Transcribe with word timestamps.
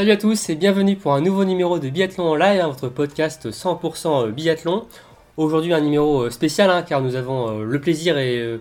Salut 0.00 0.12
à 0.12 0.16
tous 0.16 0.48
et 0.48 0.54
bienvenue 0.54 0.96
pour 0.96 1.12
un 1.12 1.20
nouveau 1.20 1.44
numéro 1.44 1.78
de 1.78 1.90
Biathlon 1.90 2.30
en 2.30 2.34
live, 2.34 2.58
hein, 2.58 2.68
votre 2.68 2.88
podcast 2.88 3.50
100% 3.50 4.28
euh, 4.28 4.30
biathlon. 4.30 4.86
Aujourd'hui 5.36 5.74
un 5.74 5.82
numéro 5.82 6.22
euh, 6.22 6.30
spécial 6.30 6.70
hein, 6.70 6.80
car 6.80 7.02
nous 7.02 7.16
avons 7.16 7.50
euh, 7.50 7.64
le 7.64 7.80
plaisir 7.82 8.16
et 8.16 8.58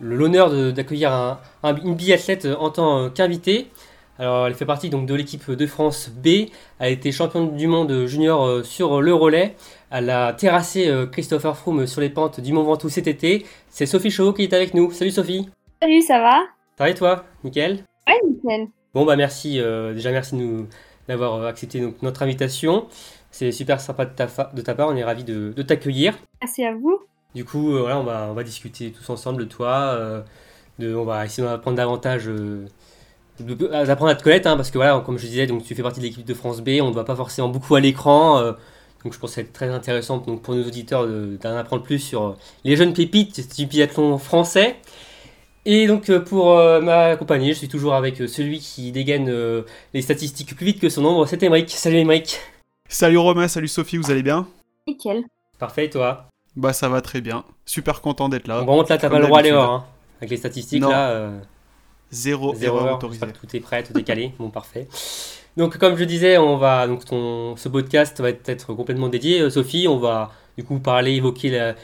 l'honneur 0.00 0.50
d'accueillir 0.72 1.38
une 1.62 1.94
biathlète 1.94 2.48
en 2.58 2.70
tant 2.70 3.08
qu'invitée. 3.08 3.68
Alors 4.18 4.48
elle 4.48 4.54
fait 4.54 4.66
partie 4.66 4.90
donc 4.90 5.06
de 5.06 5.14
l'équipe 5.14 5.48
de 5.48 5.64
France 5.64 6.10
B, 6.10 6.26
elle 6.26 6.48
a 6.80 6.88
été 6.88 7.12
championne 7.12 7.56
du 7.56 7.68
monde 7.68 8.06
junior 8.06 8.66
sur 8.66 9.00
le 9.00 9.14
relais, 9.14 9.54
elle 9.92 10.10
a 10.10 10.32
terrassé 10.32 10.92
Christopher 11.12 11.56
Froome 11.56 11.86
sur 11.86 12.00
les 12.00 12.10
pentes 12.10 12.40
du 12.40 12.52
Mont 12.52 12.64
Ventoux 12.64 12.88
cet 12.88 13.06
été. 13.06 13.46
C'est 13.68 13.86
Sophie 13.86 14.10
Chauveau 14.10 14.32
qui 14.32 14.42
est 14.42 14.52
avec 14.52 14.74
nous. 14.74 14.90
Salut 14.90 15.12
Sophie. 15.12 15.48
Salut, 15.80 16.02
ça 16.02 16.18
va? 16.18 16.40
Ça 16.76 16.84
va 16.84 16.90
et 16.90 16.94
toi? 16.94 17.24
Nickel? 17.44 17.84
Ouais, 18.08 18.20
nickel. 18.28 18.70
Bon, 18.92 19.04
bah 19.04 19.14
merci, 19.14 19.60
euh, 19.60 19.94
déjà 19.94 20.10
merci 20.10 20.34
de 20.34 20.40
nous, 20.40 20.66
d'avoir 21.06 21.34
euh, 21.34 21.46
accepté 21.46 21.80
donc, 21.80 22.02
notre 22.02 22.22
invitation. 22.24 22.88
C'est 23.30 23.52
super 23.52 23.80
sympa 23.80 24.04
de 24.04 24.10
ta, 24.10 24.26
de 24.52 24.62
ta 24.62 24.74
part, 24.74 24.88
on 24.88 24.96
est 24.96 25.04
ravis 25.04 25.22
de, 25.22 25.52
de 25.54 25.62
t'accueillir. 25.62 26.14
Merci 26.42 26.64
à 26.64 26.74
vous. 26.74 26.98
Du 27.36 27.44
coup, 27.44 27.72
euh, 27.72 27.82
voilà, 27.82 28.00
on 28.00 28.02
va, 28.02 28.26
on 28.28 28.34
va 28.34 28.42
discuter 28.42 28.90
tous 28.90 29.08
ensemble 29.08 29.38
de 29.38 29.44
toi, 29.44 30.24
de, 30.80 30.92
on 30.92 31.04
va 31.04 31.24
essayer 31.24 31.46
d'apprendre 31.46 31.76
davantage, 31.76 32.28
d'apprendre 33.38 34.10
à 34.10 34.16
te 34.16 34.24
connaître, 34.24 34.48
hein, 34.48 34.56
parce 34.56 34.72
que 34.72 34.78
voilà, 34.78 35.00
comme 35.06 35.18
je 35.18 35.26
disais, 35.26 35.46
donc 35.46 35.62
tu 35.62 35.76
fais 35.76 35.84
partie 35.84 36.00
de 36.00 36.06
l'équipe 36.06 36.26
de 36.26 36.34
France 36.34 36.60
B, 36.60 36.80
on 36.82 36.90
ne 36.90 36.94
va 36.94 37.04
pas 37.04 37.14
forcément 37.14 37.48
beaucoup 37.48 37.76
à 37.76 37.80
l'écran, 37.80 38.42
donc 39.04 39.12
je 39.12 39.18
pense 39.20 39.30
que 39.30 39.34
c'est 39.36 39.52
très 39.52 39.68
intéressant 39.68 40.18
donc, 40.18 40.42
pour 40.42 40.56
nos 40.56 40.64
auditeurs 40.64 41.06
d'en 41.06 41.56
apprendre 41.56 41.84
plus 41.84 42.00
sur 42.00 42.36
les 42.64 42.74
jeunes 42.74 42.92
pépites 42.92 43.56
du 43.56 43.66
biathlon 43.66 44.18
français. 44.18 44.74
Et 45.66 45.86
donc 45.86 46.08
euh, 46.08 46.20
pour 46.20 46.52
euh, 46.52 46.80
m'accompagner, 46.80 47.52
je 47.52 47.58
suis 47.58 47.68
toujours 47.68 47.94
avec 47.94 48.20
euh, 48.20 48.26
celui 48.26 48.60
qui 48.60 48.92
dégaine 48.92 49.30
les 49.92 50.02
statistiques 50.02 50.56
plus 50.56 50.64
vite 50.64 50.80
que 50.80 50.88
son 50.88 51.04
ombre, 51.04 51.26
c'est 51.26 51.42
Emric. 51.42 51.70
Salut 51.70 51.98
Emric. 51.98 52.40
Salut 52.88 53.18
Romain, 53.18 53.46
salut 53.46 53.68
Sophie, 53.68 53.98
vous 53.98 54.10
allez 54.10 54.22
bien? 54.22 54.48
Nickel. 54.88 55.22
Parfait, 55.58 55.84
et 55.84 55.90
toi? 55.90 56.26
Bah 56.56 56.72
ça 56.72 56.88
va 56.88 57.02
très 57.02 57.20
bien, 57.20 57.44
super 57.66 58.00
content 58.00 58.28
d'être 58.28 58.48
là. 58.48 58.62
Bon, 58.62 58.82
là 58.82 58.98
t'as 58.98 59.10
pas 59.10 59.18
le 59.18 59.26
droit 59.26 59.40
à 59.40 59.42
l'erreur, 59.42 59.70
hein. 59.70 59.84
avec 60.18 60.30
les 60.30 60.36
statistiques 60.38 60.82
là. 60.82 61.30
Zéro, 62.10 62.54
Zéro 62.56 62.78
erreur 62.78 62.96
autorisée. 62.96 63.26
Tout 63.38 63.56
est 63.56 63.60
prêt, 63.60 63.84
tout 63.84 63.96
est 63.96 64.02
calé, 64.02 64.32
bon 64.38 64.50
parfait. 64.50 64.88
Donc 65.56 65.76
comme 65.76 65.96
je 65.96 66.04
disais, 66.04 66.38
on 66.38 66.56
va 66.56 66.88
donc 66.88 67.04
ton, 67.04 67.54
ce 67.56 67.68
podcast 67.68 68.20
va 68.20 68.30
être 68.30 68.72
complètement 68.74 69.08
dédié. 69.08 69.48
Sophie, 69.50 69.86
on 69.86 69.98
va 69.98 70.32
du 70.58 70.64
coup 70.64 70.80
parler, 70.80 71.12
évoquer 71.12 71.50
la, 71.50 71.74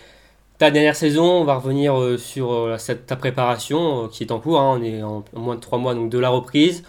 ta 0.59 0.71
dernière 0.71 0.97
saison, 0.97 1.25
on 1.25 1.45
va 1.45 1.57
revenir 1.57 1.99
euh, 1.99 2.17
sur 2.17 2.53
euh, 2.53 2.77
ta 3.07 3.17
préparation 3.17 4.05
euh, 4.05 4.09
qui 4.09 4.23
est 4.23 4.33
en 4.33 4.41
cours. 4.41 4.61
Hein. 4.61 4.79
on 4.81 4.83
est 4.83 5.03
en, 5.03 5.25
moins 5.35 5.57
de 5.57 5.61
trois 5.61 5.79
mois 5.79 5.95
donc 5.95 6.11
de 6.11 6.19
la 6.19 6.29
reprise. 6.29 6.83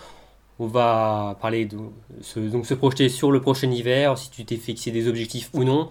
On 0.60 0.68
va 0.68 1.38
parler 1.42 1.66
de 1.66 1.78
se, 2.22 2.40
donc 2.40 2.66
se 2.66 2.74
projeter 2.74 3.10
sur 3.10 3.32
le 3.32 3.42
prochain 3.42 3.70
hiver, 3.70 4.18
si 4.18 4.32
tu 4.32 4.44
t'es 4.44 4.56
fixé 4.56 4.90
des 4.92 5.08
objectifs 5.08 5.50
ou 5.54 5.64
non. 5.64 5.90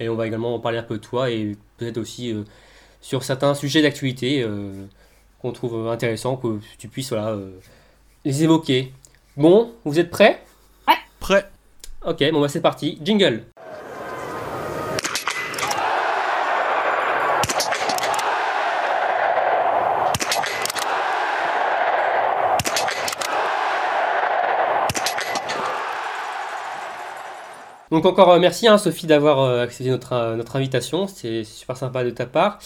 Et 0.00 0.08
on 0.08 0.14
va 0.14 0.26
également 0.26 0.58
parler 0.58 0.78
un 0.78 0.82
peu 0.82 0.96
de 0.96 1.02
toi 1.02 1.30
et 1.30 1.56
peut-être 1.76 1.98
aussi 1.98 2.34
sur 3.02 3.24
certains 3.24 3.54
sujets 3.54 3.82
d'actualité 3.82 4.46
qu'on 5.40 5.52
trouve 5.52 5.88
intéressants, 5.88 6.36
que 6.36 6.60
tu 6.78 6.88
puisses 6.88 7.10
voilà, 7.10 7.36
les 8.24 8.42
évoquer. 8.42 8.92
Bon, 9.36 9.72
vous 9.84 9.98
êtes 9.98 10.10
prêts? 10.10 10.42
Ouais. 10.88 10.94
Prêt. 11.20 11.50
Ok, 12.06 12.24
bon 12.32 12.40
bah 12.40 12.48
c'est 12.48 12.62
parti. 12.62 12.98
Jingle. 13.02 13.44
Donc 27.90 28.04
encore 28.04 28.30
euh, 28.30 28.38
merci 28.40 28.66
hein, 28.66 28.78
Sophie 28.78 29.06
d'avoir 29.06 29.40
euh, 29.40 29.62
accepté 29.62 29.90
notre, 29.90 30.12
euh, 30.12 30.36
notre 30.36 30.56
invitation, 30.56 31.06
c'est 31.06 31.44
super 31.44 31.76
sympa 31.76 32.04
de 32.04 32.10
ta 32.10 32.26
part. 32.26 32.58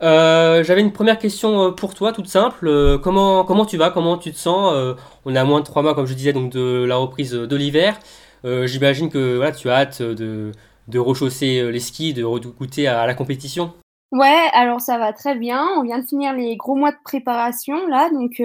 J'avais 0.00 0.82
une 0.82 0.92
première 0.92 1.18
question 1.18 1.72
pour 1.72 1.94
toi, 1.94 2.12
toute 2.12 2.26
simple. 2.26 2.98
comment, 3.02 3.42
comment 3.44 3.64
tu 3.64 3.78
vas? 3.78 3.90
Comment 3.90 4.18
tu 4.18 4.32
te 4.32 4.36
sens? 4.36 4.96
On 5.24 5.34
est 5.34 5.38
à 5.38 5.44
moins 5.44 5.60
de 5.60 5.64
trois 5.64 5.80
mois, 5.80 5.94
comme 5.94 6.04
je 6.04 6.12
disais, 6.12 6.34
donc 6.34 6.52
de 6.52 6.84
la 6.84 6.96
reprise 6.96 7.32
de 7.32 7.56
l'hiver. 7.56 7.98
J'imagine 8.44 9.08
que 9.08 9.36
voilà, 9.36 9.52
tu 9.52 9.70
as 9.70 9.76
hâte 9.76 10.02
de, 10.02 10.52
de 10.88 10.98
rechausser 10.98 11.72
les 11.72 11.80
skis, 11.80 12.12
de 12.12 12.22
goûter 12.22 12.86
à, 12.86 13.06
la 13.06 13.14
compétition. 13.14 13.72
Ouais, 14.12 14.42
alors 14.52 14.82
ça 14.82 14.98
va 14.98 15.14
très 15.14 15.36
bien. 15.36 15.66
On 15.78 15.82
vient 15.84 16.00
de 16.00 16.06
finir 16.06 16.34
les 16.34 16.54
gros 16.56 16.74
mois 16.74 16.90
de 16.90 16.98
préparation 17.02 17.86
là, 17.86 18.10
donc 18.10 18.42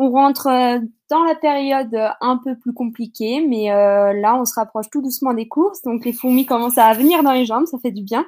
on 0.00 0.10
rentre 0.10 0.46
euh, 0.46 0.78
dans 1.10 1.22
la 1.24 1.34
période 1.34 1.94
euh, 1.94 2.08
un 2.22 2.38
peu 2.42 2.56
plus 2.56 2.72
compliquée, 2.72 3.46
mais 3.46 3.70
euh, 3.70 4.14
là, 4.14 4.34
on 4.34 4.46
se 4.46 4.54
rapproche 4.54 4.88
tout 4.90 5.02
doucement 5.02 5.34
des 5.34 5.46
courses. 5.46 5.82
Donc, 5.82 6.06
les 6.06 6.14
fourmis 6.14 6.46
commencent 6.46 6.78
à 6.78 6.94
venir 6.94 7.22
dans 7.22 7.32
les 7.32 7.44
jambes, 7.44 7.66
ça 7.66 7.78
fait 7.78 7.90
du 7.90 8.02
bien. 8.02 8.24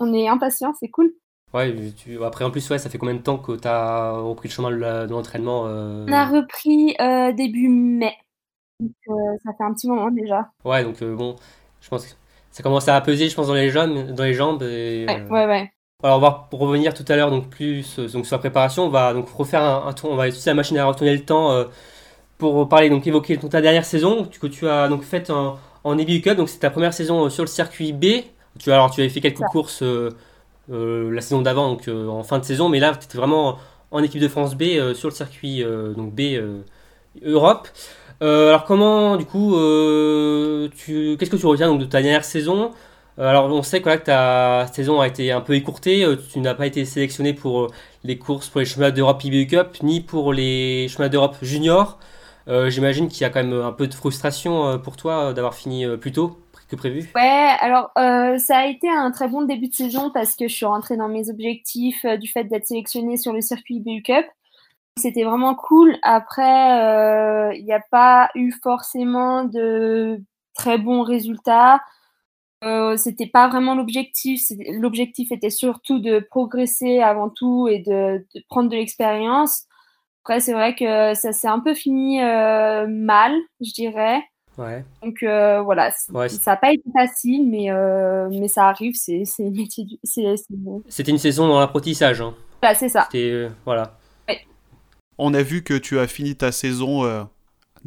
On, 0.00 0.14
est 0.14 0.26
impatient, 0.26 0.72
c'est 0.80 0.88
cool. 0.88 1.12
Ouais, 1.52 1.76
après, 2.24 2.46
en 2.46 2.50
plus, 2.50 2.68
ouais, 2.70 2.78
ça 2.78 2.88
fait 2.88 2.96
combien 2.96 3.14
de 3.14 3.20
temps 3.20 3.36
que 3.36 3.52
tu 3.52 3.68
as 3.68 4.12
repris 4.12 4.48
le 4.48 4.54
chemin 4.54 4.70
de 4.70 5.10
l'entraînement 5.10 5.64
On 5.64 6.12
a 6.12 6.24
repris 6.24 6.96
début 7.34 7.68
mai. 7.68 8.14
Donc, 8.80 8.92
ça 9.44 9.52
fait 9.56 9.64
un 9.64 9.74
petit 9.74 9.88
moment 9.88 10.10
déjà. 10.10 10.50
Ouais, 10.64 10.82
donc 10.82 11.04
bon, 11.04 11.36
je 11.80 11.88
pense 11.88 12.06
que 12.06 12.14
ça 12.50 12.62
commence 12.62 12.88
à 12.88 12.98
peser, 13.02 13.28
je 13.28 13.34
pense, 13.36 13.48
dans 13.48 13.54
les 13.54 13.68
jambes. 13.68 14.12
Dans 14.12 14.24
les 14.24 14.34
jambes 14.34 14.62
ouais, 14.62 15.28
ouais. 15.30 15.70
Alors 16.02 16.18
on 16.18 16.20
va 16.20 16.48
revenir 16.52 16.92
tout 16.92 17.04
à 17.08 17.16
l'heure 17.16 17.30
donc 17.30 17.48
plus 17.48 17.98
euh, 17.98 18.08
donc 18.08 18.26
sur 18.26 18.36
la 18.36 18.38
préparation. 18.40 18.84
On 18.84 18.90
va 18.90 19.14
donc 19.14 19.30
refaire 19.30 19.62
un, 19.62 19.92
tour. 19.94 20.10
On 20.10 20.16
va 20.16 20.28
utiliser 20.28 20.50
la 20.50 20.54
machine 20.54 20.76
à 20.76 20.84
retourner 20.84 21.14
le 21.14 21.24
temps 21.24 21.52
euh, 21.52 21.64
pour 22.38 22.68
parler 22.68 22.90
donc 22.90 23.06
évoquer 23.06 23.38
ta 23.38 23.62
dernière 23.62 23.86
saison 23.86 24.24
que 24.24 24.46
tu 24.46 24.68
as 24.68 24.88
donc 24.88 25.02
faite 25.04 25.30
en, 25.30 25.58
en 25.84 25.96
Cup. 25.96 26.36
Donc 26.36 26.50
c'est 26.50 26.58
ta 26.58 26.70
première 26.70 26.92
saison 26.92 27.24
euh, 27.24 27.30
sur 27.30 27.44
le 27.44 27.48
circuit 27.48 27.94
B. 27.94 28.24
Tu 28.58 28.70
alors 28.72 28.90
tu 28.90 29.00
avais 29.00 29.08
fait 29.08 29.20
quelques 29.20 29.42
courses 29.44 29.82
la 30.68 31.20
saison 31.20 31.42
d'avant 31.42 31.70
donc 31.70 31.88
en 31.88 32.22
fin 32.24 32.38
de 32.38 32.44
saison, 32.44 32.68
mais 32.68 32.80
là 32.80 32.94
tu 32.94 33.04
étais 33.04 33.18
vraiment 33.18 33.58
en 33.90 34.02
équipe 34.02 34.20
de 34.20 34.28
France 34.28 34.54
B 34.54 34.94
sur 34.94 35.08
le 35.08 35.14
circuit 35.14 35.62
donc 35.96 36.14
B 36.14 36.40
Europe. 37.22 37.68
alors 38.20 38.64
comment 38.64 39.16
du 39.16 39.26
coup 39.26 39.52
tu 40.74 41.16
qu'est-ce 41.18 41.30
que 41.30 41.36
tu 41.36 41.46
retiens 41.46 41.68
donc 41.68 41.80
de 41.80 41.84
ta 41.84 42.00
dernière 42.00 42.24
saison? 42.24 42.72
Alors 43.18 43.46
on 43.46 43.62
sait 43.62 43.80
que, 43.80 43.96
ta 43.96 44.66
saison 44.72 45.00
a 45.00 45.06
été 45.06 45.32
un 45.32 45.40
peu 45.40 45.54
écourtée, 45.54 46.04
euh, 46.04 46.16
tu 46.16 46.40
n'as 46.40 46.54
pas 46.54 46.66
été 46.66 46.84
sélectionné 46.84 47.32
pour 47.32 47.62
euh, 47.62 47.68
les 48.04 48.18
courses 48.18 48.48
pour 48.48 48.60
les 48.60 48.66
chemins 48.66 48.90
d'Europe 48.90 49.24
IBU 49.24 49.46
Cup, 49.46 49.82
ni 49.82 50.00
pour 50.00 50.32
les 50.32 50.88
chemins 50.88 51.08
d'Europe 51.08 51.36
junior. 51.42 51.98
J'imagine 52.68 53.08
qu'il 53.08 53.22
y 53.22 53.24
a 53.24 53.30
quand 53.30 53.42
même 53.42 53.60
un 53.60 53.72
peu 53.72 53.88
de 53.88 53.94
frustration 53.94 54.78
pour 54.78 54.96
toi 54.96 55.32
d'avoir 55.32 55.56
fini 55.56 55.84
plus 55.96 56.12
tôt 56.12 56.38
que 56.70 56.76
prévu. 56.76 57.10
Ouais, 57.16 57.56
alors 57.60 57.90
ça 57.96 58.58
a 58.58 58.66
été 58.66 58.88
un 58.88 59.10
très 59.10 59.26
bon 59.26 59.42
début 59.42 59.66
de 59.66 59.74
saison 59.74 60.12
parce 60.14 60.36
que 60.36 60.46
je 60.46 60.54
suis 60.54 60.64
rentrée 60.64 60.96
dans 60.96 61.08
mes 61.08 61.28
objectifs 61.28 62.06
du 62.20 62.28
fait 62.28 62.44
d'être 62.44 62.64
sélectionnée 62.64 63.16
sur 63.16 63.32
le 63.32 63.40
circuit 63.40 63.78
IBU 63.78 64.02
Cup. 64.02 64.24
C'était 64.96 65.24
vraiment 65.24 65.56
cool. 65.56 65.96
Après, 66.02 67.56
il 67.56 67.64
n'y 67.64 67.72
a 67.72 67.82
pas 67.90 68.30
eu 68.36 68.52
forcément 68.62 69.42
de 69.42 70.22
très 70.54 70.78
bons 70.78 71.02
résultats. 71.02 71.80
Euh, 72.66 72.96
c'était 72.96 73.26
pas 73.26 73.48
vraiment 73.48 73.74
l'objectif. 73.76 74.42
L'objectif 74.80 75.30
était 75.30 75.50
surtout 75.50 76.00
de 76.00 76.18
progresser 76.18 76.98
avant 77.00 77.30
tout 77.30 77.68
et 77.68 77.78
de, 77.78 78.26
prendre 78.48 78.68
de 78.68 78.76
l'expérience. 78.76 79.66
Après, 80.24 80.40
c'est 80.40 80.52
vrai 80.52 80.74
que 80.74 81.14
ça 81.14 81.32
s'est 81.32 81.46
un 81.46 81.60
peu 81.60 81.74
fini 81.74 82.20
euh, 82.20 82.88
mal, 82.88 83.32
je 83.60 83.72
dirais. 83.72 84.20
Ouais. 84.58 84.84
Donc 85.02 85.22
euh, 85.22 85.60
voilà, 85.60 85.92
ça 85.92 86.12
n'a 86.46 86.56
pas 86.56 86.72
été 86.72 86.82
facile, 86.92 87.48
mais, 87.48 87.68
mais 88.36 88.48
ça 88.48 88.66
arrive, 88.68 88.94
c'est. 88.94 89.22
C'était 89.24 91.10
une 91.10 91.18
saison 91.18 91.46
dans 91.46 91.60
l'apprentissage. 91.60 92.20
Hein. 92.20 92.34
Bah, 92.60 92.74
c'est 92.74 92.88
ça. 92.88 93.08
voilà. 93.64 93.96
On 95.18 95.32
a 95.32 95.42
vu 95.42 95.62
que 95.62 95.72
tu 95.74 95.98
as 95.98 96.06
fini 96.08 96.34
ta 96.34 96.52
saison 96.52 97.28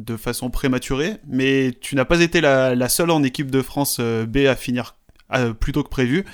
de 0.00 0.16
façon 0.16 0.50
prématurée, 0.50 1.16
mais 1.28 1.72
tu 1.80 1.94
n'as 1.94 2.04
pas 2.04 2.20
été 2.20 2.40
la, 2.40 2.88
seule 2.88 3.10
en 3.10 3.22
équipe 3.22 3.50
de 3.50 3.62
France 3.62 3.98
euh, 4.00 4.26
B 4.26 4.38
à 4.48 4.56
finir 4.56 4.96
plus 5.60 5.70
tôt 5.70 5.84
que 5.84 5.88
prévu. 5.88 6.24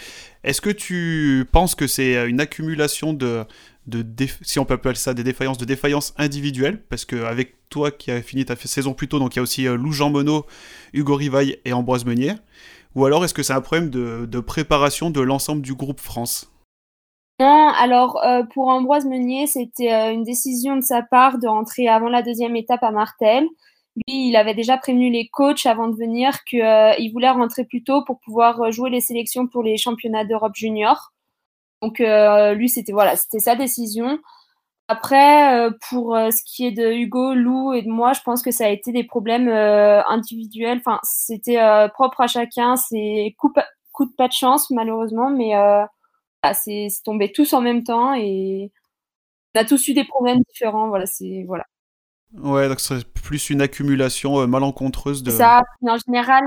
Est-ce 0.43 0.63
que 0.63 0.71
tu 0.71 1.45
penses 1.53 1.75
que 1.75 1.87
c'est 1.87 2.27
une 2.27 2.41
accumulation 2.41 3.13
de, 3.13 3.45
de 3.87 4.07
si 4.41 4.59
on 4.59 4.65
peut 4.65 4.75
appeler 4.75 4.95
ça 4.95 5.13
des 5.13 5.23
défaillances, 5.23 5.59
de 5.59 5.67
défaillances 5.67 6.15
individuelles? 6.17 6.81
Parce 6.89 7.05
qu'avec 7.05 7.57
toi 7.69 7.91
qui 7.91 8.11
as 8.11 8.23
fini 8.23 8.45
ta 8.45 8.57
saison 8.57 8.95
plus 8.95 9.09
tôt, 9.09 9.19
donc 9.19 9.35
il 9.35 9.39
y 9.39 9.41
a 9.41 9.43
aussi 9.43 9.67
euh, 9.67 9.77
Lou 9.77 9.93
Jean 9.93 10.11
Monod, 10.11 10.45
Hugo 10.93 11.15
Rivaille 11.15 11.59
et 11.65 11.73
Ambroise 11.73 12.05
Meunier. 12.05 12.35
Ou 12.95 13.05
alors 13.05 13.25
est-ce 13.25 13.35
que 13.35 13.43
c'est 13.43 13.53
un 13.53 13.61
problème 13.61 13.91
de, 13.91 14.41
préparation 14.41 15.11
de 15.11 15.21
l'ensemble 15.21 15.61
du 15.61 15.75
groupe 15.75 16.01
France? 16.01 16.51
Non, 17.39 17.69
alors 17.79 18.21
pour 18.55 18.69
Ambroise 18.69 19.05
Meunier, 19.07 19.47
c'était 19.47 20.13
une 20.13 20.25
décision 20.25 20.77
de 20.77 20.81
sa 20.81 21.03
part 21.03 21.39
de 21.39 21.47
rentrer 21.47 21.87
avant 21.87 22.09
la 22.09 22.23
deuxième 22.23 22.57
étape 22.57 22.83
à 22.83 22.91
Martel. 22.91 23.47
Lui, 23.97 24.29
il 24.29 24.37
avait 24.37 24.55
déjà 24.55 24.77
prévenu 24.77 25.11
les 25.11 25.29
coachs 25.29 25.65
avant 25.65 25.89
de 25.89 25.97
venir 25.97 26.45
qu'il 26.45 26.61
euh, 26.61 26.93
voulait 27.13 27.31
rentrer 27.31 27.65
plus 27.65 27.83
tôt 27.83 28.05
pour 28.05 28.21
pouvoir 28.21 28.61
euh, 28.61 28.71
jouer 28.71 28.91
les 28.91 29.01
sélections 29.01 29.47
pour 29.47 29.63
les 29.63 29.79
championnats 29.79 30.27
d'Europe 30.27 30.55
junior. 30.55 31.13
Donc 31.81 32.01
euh, 32.01 32.53
lui, 32.53 32.69
c'était 32.69 32.93
voilà, 32.93 33.17
c'était 33.17 33.39
sa 33.39 33.57
décision. 33.57 34.19
Après, 34.89 35.69
pour 35.89 36.17
ce 36.17 36.43
qui 36.45 36.65
est 36.65 36.71
de 36.71 36.93
Hugo, 36.93 37.35
Lou 37.35 37.73
et 37.73 37.83
de 37.83 37.89
moi, 37.91 38.13
je 38.13 38.21
pense 38.25 38.41
que 38.41 38.53
ça 38.53 38.67
a 38.67 38.69
été 38.69 38.93
des 38.93 39.03
problèmes 39.03 39.49
individuels. 39.49 40.79
Enfin, 40.79 41.01
c'était 41.03 41.59
propre 41.93 42.21
à 42.21 42.29
chacun. 42.29 42.77
C'est 42.77 43.35
coup, 43.37 43.53
coup, 43.93 44.07
de 44.07 44.13
pas 44.13 44.29
de 44.29 44.33
chance, 44.33 44.71
malheureusement, 44.71 45.29
mais 45.29 45.55
c'est 46.55 46.89
tombé 47.05 47.33
tous 47.33 47.53
en 47.53 47.61
même 47.61 47.83
temps 47.85 48.15
et 48.15 48.71
on 49.55 49.61
a 49.61 49.65
tous 49.65 49.89
eu 49.89 49.95
des 49.95 50.05
problèmes 50.05 50.41
différents. 50.49 50.89
Voilà, 50.89 51.07
c'est 51.07 51.45
voilà. 51.47 51.65
Ouais, 52.35 52.69
donc 52.69 52.81
c'est 52.81 53.05
plus 53.13 53.51
une 53.51 53.63
accumulation 53.63 54.41
euh, 54.41 54.47
malencontreuse 54.47 55.23
de. 55.23 55.31
Ça, 55.31 55.63
en 55.83 55.97
général, 56.07 56.43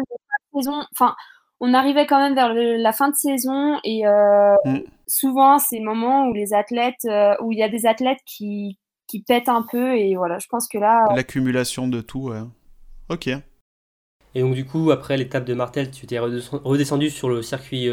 saison, 0.55 0.83
enfin, 0.93 1.15
on 1.59 1.73
arrivait 1.73 2.05
quand 2.05 2.19
même 2.19 2.35
vers 2.35 2.53
la 2.53 2.91
fin 2.91 3.09
de 3.09 3.15
saison 3.15 3.79
et 3.83 4.05
euh, 4.05 4.55
mm. 4.65 4.79
souvent 5.07 5.57
c'est 5.57 5.79
moments 5.79 6.27
où 6.27 6.33
les 6.33 6.53
athlètes, 6.53 7.05
euh, 7.05 7.35
où 7.41 7.51
il 7.51 7.57
y 7.57 7.63
a 7.63 7.69
des 7.69 7.85
athlètes 7.85 8.19
qui, 8.25 8.77
qui 9.07 9.23
pètent 9.23 9.49
un 9.49 9.63
peu 9.63 9.97
et 9.97 10.15
voilà, 10.15 10.37
je 10.39 10.47
pense 10.47 10.67
que 10.67 10.77
là. 10.77 11.05
L'accumulation 11.15 11.87
de 11.87 12.01
tout, 12.01 12.29
ouais. 12.29 12.41
Ok. 13.09 13.27
Et 14.35 14.41
donc 14.41 14.53
du 14.53 14.65
coup, 14.65 14.91
après 14.91 15.17
l'étape 15.17 15.45
de 15.45 15.55
Martel, 15.55 15.89
tu 15.89 16.05
t'es 16.05 16.19
redescendu 16.19 17.09
sur 17.09 17.29
le 17.29 17.41
circuit 17.41 17.89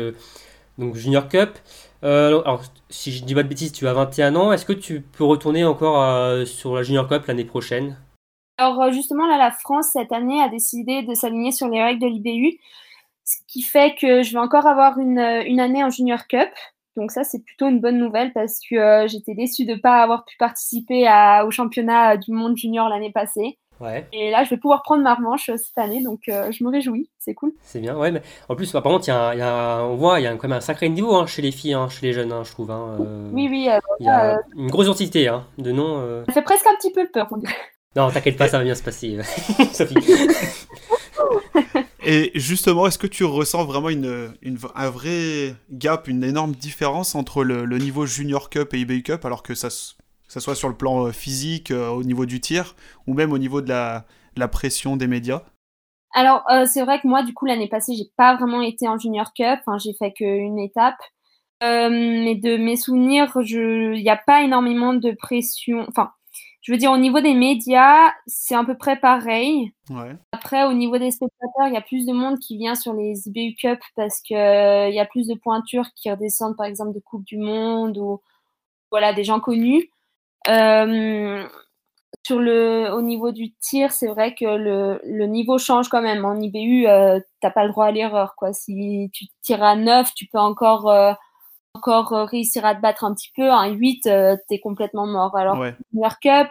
donc 0.76 0.94
Junior 0.94 1.29
Cup. 1.29 1.59
Euh, 2.06 2.41
alors, 2.43 2.62
si 2.88 3.11
je 3.11 3.25
dis 3.25 3.35
pas 3.35 3.43
de 3.43 3.49
bêtises, 3.49 3.73
tu 3.73 3.88
as 3.88 3.93
21 3.93 4.37
ans. 4.37 4.53
Est-ce 4.53 4.64
que 4.64 4.73
tu 4.73 5.00
peux 5.00 5.25
retourner 5.25 5.64
encore 5.64 6.00
euh, 6.00 6.44
sur 6.44 6.76
la 6.76 6.85
Junior 6.85 7.08
Cup 7.08 7.26
l'année 7.26 7.44
prochaine? 7.44 7.99
Alors, 8.58 8.81
euh, 8.81 8.93
justement, 8.93 9.26
là, 9.26 9.37
la 9.37 9.50
France, 9.50 9.88
cette 9.93 10.12
année, 10.12 10.41
a 10.41 10.49
décidé 10.49 11.03
de 11.03 11.14
s'aligner 11.14 11.50
sur 11.50 11.67
les 11.67 11.82
règles 11.82 12.00
de 12.00 12.06
l'IBU. 12.06 12.58
Ce 13.25 13.38
qui 13.49 13.62
fait 13.62 13.97
que 14.00 14.23
je 14.23 14.32
vais 14.32 14.38
encore 14.38 14.67
avoir 14.67 14.99
une, 14.99 15.19
une 15.19 15.58
année 15.58 15.82
en 15.82 15.91
Junior 15.91 16.29
Cup. 16.29 16.49
Donc 16.97 17.11
ça, 17.11 17.25
c'est 17.25 17.44
plutôt 17.44 17.67
une 17.67 17.81
bonne 17.81 17.99
nouvelle 17.99 18.32
parce 18.32 18.61
que 18.70 19.06
j'étais 19.09 19.35
déçue 19.35 19.64
de 19.64 19.75
ne 19.75 19.81
pas 19.81 20.00
avoir 20.00 20.25
pu 20.25 20.37
participer 20.38 21.09
au 21.44 21.50
championnat 21.50 22.17
du 22.17 22.31
monde 22.31 22.56
junior 22.56 22.88
l'année 22.88 23.12
passée. 23.12 23.59
Et 24.12 24.31
là, 24.31 24.44
je 24.44 24.50
vais 24.50 24.56
pouvoir 24.56 24.82
prendre 24.82 25.02
ma 25.02 25.14
revanche 25.14 25.49
euh, 25.49 25.56
cette 25.56 25.76
année, 25.78 26.02
donc 26.02 26.20
euh, 26.28 26.50
je 26.50 26.64
me 26.64 26.70
réjouis, 26.70 27.11
c'est 27.19 27.34
cool. 27.34 27.52
C'est 27.62 27.81
bien, 27.81 27.96
ouais. 27.96 28.11
Mais 28.11 28.23
en 28.49 28.56
plus, 28.56 28.70
par 28.73 28.82
contre, 28.82 29.06
y 29.08 29.11
a, 29.11 29.34
y 29.34 29.40
a, 29.40 29.82
on 29.84 29.96
voit, 29.96 30.20
il 30.20 30.25
y 30.25 30.26
a 30.26 30.34
quand 30.34 30.49
même 30.49 30.58
un 30.58 30.61
sacré 30.61 30.88
niveau 30.88 31.14
hein, 31.14 31.26
chez 31.26 31.43
les 31.43 31.52
filles, 31.52 31.75
hein, 31.75 31.88
chez 31.88 32.06
les 32.06 32.12
jeunes, 32.12 32.32
hein, 32.32 32.43
je 32.44 32.52
trouve. 32.52 32.70
Euh, 32.70 33.31
oui, 33.32 33.49
oui. 33.50 33.69
Il 34.00 34.06
y 34.06 34.08
a 34.08 34.40
une 34.56 34.70
grosse 34.70 34.88
entité 34.88 35.31
de 35.58 35.73
nom. 35.73 36.25
Ça 36.26 36.32
fait 36.32 36.43
presque 36.43 36.67
un 36.67 36.76
petit 36.76 36.93
peu 36.93 37.06
peur. 37.12 37.28
Non, 37.96 38.11
t'inquiète 38.11 38.37
pas, 38.37 38.49
ça 38.49 38.58
va 38.58 38.64
bien 38.64 38.75
se 38.75 38.82
passer, 38.82 39.19
Sophie. 39.73 39.94
Et 42.05 42.31
justement, 42.34 42.87
est-ce 42.87 42.99
que 42.99 43.06
tu 43.06 43.25
ressens 43.25 43.64
vraiment 43.64 43.88
une, 43.88 44.32
une, 44.43 44.58
un 44.75 44.90
vrai 44.90 45.55
gap, 45.70 46.06
une 46.06 46.23
énorme 46.23 46.52
différence 46.52 47.14
entre 47.14 47.43
le, 47.43 47.64
le 47.64 47.78
niveau 47.78 48.06
Junior 48.06 48.49
Cup 48.49 48.75
et 48.75 48.81
eBay 48.81 49.02
Cup, 49.02 49.25
alors 49.25 49.43
que 49.43 49.55
ça 49.55 49.70
que 50.26 50.32
ce 50.32 50.40
soit 50.40 50.55
sur 50.55 50.69
le 50.69 50.76
plan 50.76 51.06
euh, 51.06 51.12
physique, 51.12 51.70
euh, 51.70 51.88
au 51.88 52.02
niveau 52.02 52.26
du 52.26 52.40
tir, 52.40 52.75
ou 53.06 53.14
même 53.14 53.32
au 53.32 53.38
niveau 53.38 53.61
de 53.61 53.69
la, 53.69 54.05
la 54.37 54.49
pression 54.49 54.96
des 54.96 55.06
médias 55.06 55.43
Alors, 56.12 56.43
euh, 56.50 56.67
c'est 56.67 56.82
vrai 56.82 57.00
que 57.00 57.06
moi, 57.06 57.23
du 57.23 57.32
coup, 57.32 57.46
l'année 57.46 57.69
passée, 57.69 57.94
j'ai 57.94 58.11
pas 58.17 58.37
vraiment 58.37 58.61
été 58.61 58.88
en 58.88 58.99
Junior 58.99 59.32
Cup, 59.34 59.61
j'ai 59.78 59.94
fait 59.94 60.12
qu'une 60.12 60.58
étape. 60.58 60.99
mais 61.62 62.34
de 62.34 62.56
mes 62.56 62.76
souvenirs, 62.76 63.31
il 63.37 64.02
n'y 64.02 64.11
a 64.11 64.17
pas 64.17 64.43
énormément 64.43 64.94
de 64.94 65.12
pression. 65.12 65.87
Enfin, 65.88 66.11
je 66.62 66.73
veux 66.73 66.78
dire, 66.78 66.90
au 66.90 66.99
niveau 66.99 67.20
des 67.20 67.34
médias, 67.34 68.11
c'est 68.26 68.56
à 68.56 68.64
peu 68.64 68.76
près 68.76 68.99
pareil. 68.99 69.73
Ouais. 69.88 70.17
Après, 70.32 70.64
au 70.64 70.73
niveau 70.73 70.99
des 70.99 71.12
spectateurs, 71.12 71.69
il 71.69 71.75
y 71.75 71.76
a 71.76 71.81
plus 71.81 72.05
de 72.05 72.12
monde 72.12 72.40
qui 72.40 72.58
vient 72.58 72.75
sur 72.75 72.93
les 72.93 73.28
IBU 73.28 73.55
Cup 73.55 73.78
parce 73.94 74.20
qu'il 74.20 74.37
il 74.37 74.94
y 74.94 74.99
a 74.99 75.06
plus 75.06 75.28
de 75.28 75.34
pointures 75.34 75.87
qui 75.94 76.11
redescendent, 76.11 76.56
par 76.56 76.67
exemple, 76.67 76.93
de 76.93 76.99
Coupe 76.99 77.25
du 77.25 77.38
Monde 77.38 77.96
ou 77.99 78.20
voilà, 78.90 79.12
des 79.12 79.23
gens 79.23 79.38
connus. 79.38 79.90
Euh, 80.49 81.47
sur 82.27 82.41
le, 82.41 82.93
au 82.93 83.03
niveau 83.03 83.31
du 83.31 83.55
tir, 83.55 83.93
c'est 83.93 84.09
vrai 84.09 84.35
que 84.35 84.45
le, 84.45 85.01
le, 85.05 85.27
niveau 85.27 85.59
change 85.59 85.89
quand 85.89 86.03
même. 86.03 86.25
En 86.25 86.35
IBU, 86.35 86.89
euh, 86.89 87.21
t'as 87.41 87.51
pas 87.51 87.65
le 87.65 87.71
droit 87.71 87.87
à 87.87 87.93
l'erreur. 87.93 88.35
Quoi. 88.37 88.53
Si 88.53 89.11
tu 89.13 89.27
tires 89.43 89.63
à 89.63 89.77
9, 89.77 90.13
tu 90.13 90.27
peux 90.27 90.39
encore, 90.39 90.91
euh, 90.91 91.13
encore 91.75 92.29
réussir 92.29 92.65
à 92.67 92.75
te 92.75 92.81
battre 92.81 93.05
un 93.05 93.15
petit 93.15 93.31
peu. 93.37 93.49
Un 93.49 93.69
8, 93.69 94.07
euh, 94.09 94.37
t'es 94.49 94.59
complètement 94.59 95.07
mort. 95.07 95.37
Alors, 95.37 95.59
ouais. 95.59 95.77
Cup, 96.21 96.49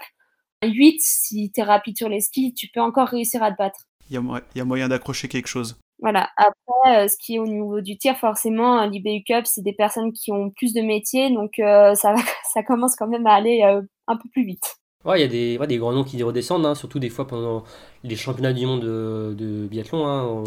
un 0.62 0.68
8, 0.68 1.02
si 1.02 1.52
t'es 1.52 1.64
rapide 1.64 1.98
sur 1.98 2.08
les 2.08 2.22
skis, 2.22 2.54
tu 2.54 2.70
peux 2.74 2.82
encore 2.82 3.10
réussir 3.10 3.44
à 3.44 3.52
te 3.52 3.58
battre. 3.58 3.82
Il 4.10 4.18
y, 4.18 4.58
y 4.58 4.62
a, 4.62 4.66
moyen 4.66 4.88
d'accrocher 4.88 5.28
quelque 5.28 5.48
chose. 5.48 5.78
Voilà. 6.00 6.30
Après, 6.38 7.08
ce 7.08 7.16
qui 7.18 7.36
est 7.36 7.40
au 7.40 7.48
niveau 7.48 7.82
du 7.82 7.98
tir, 7.98 8.18
forcément, 8.18 8.86
l'IBU 8.86 9.24
Cup, 9.24 9.46
c'est 9.46 9.62
des 9.62 9.74
personnes 9.74 10.12
qui 10.12 10.32
ont 10.32 10.50
plus 10.50 10.74
de 10.74 10.82
métiers, 10.82 11.32
donc 11.32 11.54
ça, 11.58 12.16
ça 12.54 12.64
commence 12.64 12.96
quand 12.96 13.08
même 13.08 13.26
à 13.28 13.34
aller 13.34 13.62
un 13.64 14.18
peu 14.18 14.30
plus 14.32 14.46
vite. 14.46 14.78
Ouais, 15.06 15.20
il 15.20 15.22
y 15.22 15.26
a 15.26 15.28
des, 15.28 15.58
ouais, 15.60 15.68
des 15.68 15.78
grands 15.78 15.94
noms 15.94 16.04
qui 16.04 16.22
redescendent, 16.24 16.66
hein, 16.66 16.74
surtout 16.74 16.98
des 16.98 17.10
fois 17.10 17.28
pendant 17.28 17.64
les 18.04 18.16
championnats 18.16 18.54
du 18.54 18.66
monde 18.66 18.82
de, 18.82 19.36
de 19.38 19.68
biathlon, 19.68 20.08
hein, 20.08 20.44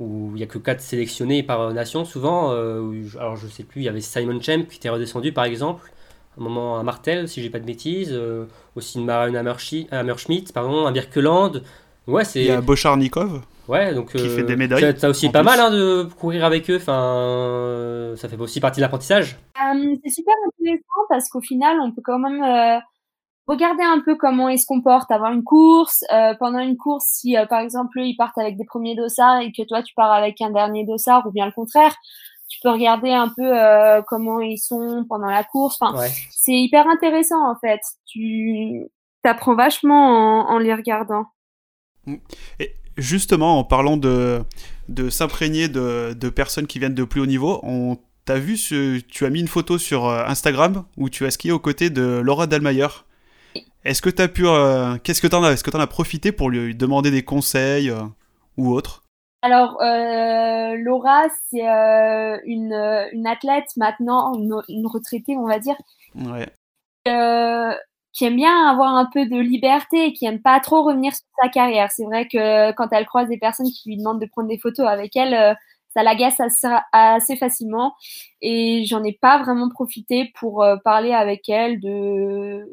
où 0.00 0.30
il 0.32 0.36
n'y 0.36 0.42
a 0.42 0.46
que 0.46 0.58
4 0.58 0.80
sélectionnés 0.80 1.42
par 1.42 1.72
nation 1.72 2.04
souvent. 2.04 2.52
Euh, 2.52 3.04
alors 3.18 3.36
je 3.36 3.46
sais 3.46 3.64
plus, 3.64 3.82
il 3.82 3.84
y 3.84 3.88
avait 3.88 4.00
Simon 4.00 4.40
Champ 4.40 4.64
qui 4.68 4.78
était 4.78 4.88
redescendu 4.88 5.32
par 5.32 5.44
exemple, 5.44 5.92
un 6.38 6.42
moment 6.42 6.78
à 6.78 6.82
Martel, 6.82 7.28
si 7.28 7.42
j'ai 7.42 7.50
pas 7.50 7.60
de 7.60 7.66
bêtises, 7.66 8.12
euh, 8.12 8.46
aussi 8.76 8.98
une 8.98 9.04
Marion 9.04 9.34
Hammerschmidt, 9.34 10.52
pardon, 10.52 10.86
à 10.86 10.92
Birkeland. 10.92 11.52
Ouais, 12.06 12.24
c'est... 12.24 12.40
Il 12.40 12.46
y 12.46 12.50
a 12.50 12.62
Bocharnikov 12.62 13.42
Ouais, 13.68 13.94
donc 13.94 14.12
qui 14.12 14.28
fait 14.28 14.42
euh, 14.42 14.46
des 14.46 14.56
médailles. 14.56 14.98
Ça, 14.98 15.08
aussi 15.08 15.30
pas 15.30 15.42
mal 15.42 15.60
hein, 15.60 15.70
de 15.70 16.08
courir 16.18 16.44
avec 16.44 16.68
eux. 16.70 16.76
Enfin, 16.76 18.14
ça 18.16 18.28
fait 18.28 18.38
aussi 18.38 18.60
partie 18.60 18.80
de 18.80 18.82
l'apprentissage. 18.82 19.38
c'est 19.54 20.10
super 20.10 20.34
intéressant 20.46 21.06
parce 21.08 21.28
qu'au 21.28 21.40
final, 21.40 21.78
on 21.80 21.92
peut 21.92 22.02
quand 22.04 22.18
même 22.18 22.82
regarder 23.46 23.82
un 23.82 24.00
peu 24.00 24.16
comment 24.16 24.48
ils 24.48 24.58
se 24.58 24.66
comportent 24.66 25.10
avant 25.10 25.32
une 25.32 25.44
course. 25.44 26.04
Euh, 26.12 26.34
pendant 26.38 26.60
une 26.60 26.76
course, 26.76 27.04
si 27.06 27.36
euh, 27.36 27.46
par 27.46 27.60
exemple 27.60 28.00
ils 28.00 28.16
partent 28.16 28.38
avec 28.38 28.56
des 28.56 28.64
premiers 28.64 28.94
dossards 28.94 29.40
et 29.40 29.52
que 29.52 29.62
toi 29.66 29.82
tu 29.82 29.94
pars 29.94 30.12
avec 30.12 30.40
un 30.40 30.50
dernier 30.50 30.84
dossard 30.84 31.26
ou 31.26 31.32
bien 31.32 31.46
le 31.46 31.52
contraire, 31.52 31.94
tu 32.48 32.58
peux 32.62 32.70
regarder 32.70 33.10
un 33.10 33.28
peu 33.28 33.58
euh, 33.58 34.02
comment 34.06 34.40
ils 34.40 34.58
sont 34.58 35.04
pendant 35.08 35.30
la 35.30 35.44
course. 35.44 35.78
Enfin, 35.80 36.06
c'est 36.30 36.52
hyper 36.52 36.86
intéressant 36.88 37.50
en 37.50 37.56
fait. 37.56 37.80
Tu 38.06 38.86
apprends 39.24 39.54
vachement 39.54 40.50
en, 40.50 40.58
les 40.58 40.74
regardant. 40.74 41.26
Et 42.58 42.74
justement, 42.96 43.58
en 43.58 43.64
parlant 43.64 43.96
de, 43.96 44.42
de 44.88 45.10
s'imprégner 45.10 45.68
de, 45.68 46.14
de 46.14 46.28
personnes 46.28 46.66
qui 46.66 46.78
viennent 46.78 46.94
de 46.94 47.04
plus 47.04 47.20
haut 47.20 47.26
niveau, 47.26 47.60
on 47.62 47.98
T'as 48.24 48.38
vu, 48.38 48.56
ce, 48.56 49.00
tu 49.00 49.26
as 49.26 49.30
mis 49.30 49.40
une 49.40 49.48
photo 49.48 49.78
sur 49.78 50.08
Instagram 50.08 50.84
où 50.96 51.10
tu 51.10 51.26
as 51.26 51.32
skié 51.32 51.50
aux 51.50 51.58
côtés 51.58 51.90
de 51.90 52.20
Laura 52.22 52.46
Dalmayer. 52.46 52.86
Est-ce 53.84 54.00
que 54.00 54.10
tu 54.10 54.22
as 54.22 54.28
pu. 54.28 54.46
Euh, 54.46 54.96
qu'est-ce 55.02 55.20
que 55.20 55.26
tu 55.26 55.34
en 55.34 55.42
as 55.42 55.52
Est-ce 55.52 55.64
que 55.64 55.70
tu 55.70 55.76
en 55.76 55.80
as 55.80 55.86
profité 55.86 56.30
pour 56.32 56.50
lui 56.50 56.74
demander 56.74 57.10
des 57.10 57.24
conseils 57.24 57.90
euh, 57.90 58.02
ou 58.56 58.72
autre 58.72 59.02
Alors, 59.42 59.80
euh, 59.82 60.76
Laura, 60.78 61.24
c'est 61.50 61.66
une, 62.46 62.72
une, 63.12 63.26
athlète 63.26 63.76
maintenant, 63.76 64.34
une, 64.34 64.86
retraitée, 64.86 65.36
on 65.36 65.46
va 65.46 65.58
dire. 65.58 65.76
Ouais. 66.14 66.48
Qui 68.12 68.24
aime 68.24 68.36
bien 68.36 68.68
avoir 68.68 68.94
un 68.94 69.06
peu 69.06 69.26
de 69.26 69.38
liberté 69.38 70.06
et 70.06 70.12
qui 70.12 70.26
aime 70.26 70.42
pas 70.42 70.60
trop 70.60 70.82
revenir 70.82 71.14
sur 71.14 71.26
sa 71.42 71.48
carrière. 71.48 71.90
C'est 71.90 72.04
vrai 72.04 72.28
que 72.28 72.72
quand 72.72 72.88
elle 72.92 73.06
croise 73.06 73.28
des 73.28 73.38
personnes 73.38 73.70
qui 73.70 73.88
lui 73.88 73.96
demandent 73.96 74.20
de 74.20 74.26
prendre 74.26 74.48
des 74.48 74.58
photos 74.58 74.86
avec 74.86 75.16
elle, 75.16 75.56
ça 75.94 76.02
l'agace 76.02 76.40
assez, 76.92 77.36
facilement. 77.36 77.94
Et 78.42 78.84
j'en 78.86 79.02
ai 79.02 79.12
pas 79.12 79.42
vraiment 79.42 79.68
profité 79.70 80.30
pour 80.38 80.64
parler 80.84 81.12
avec 81.12 81.48
elle 81.48 81.80
de 81.80 82.66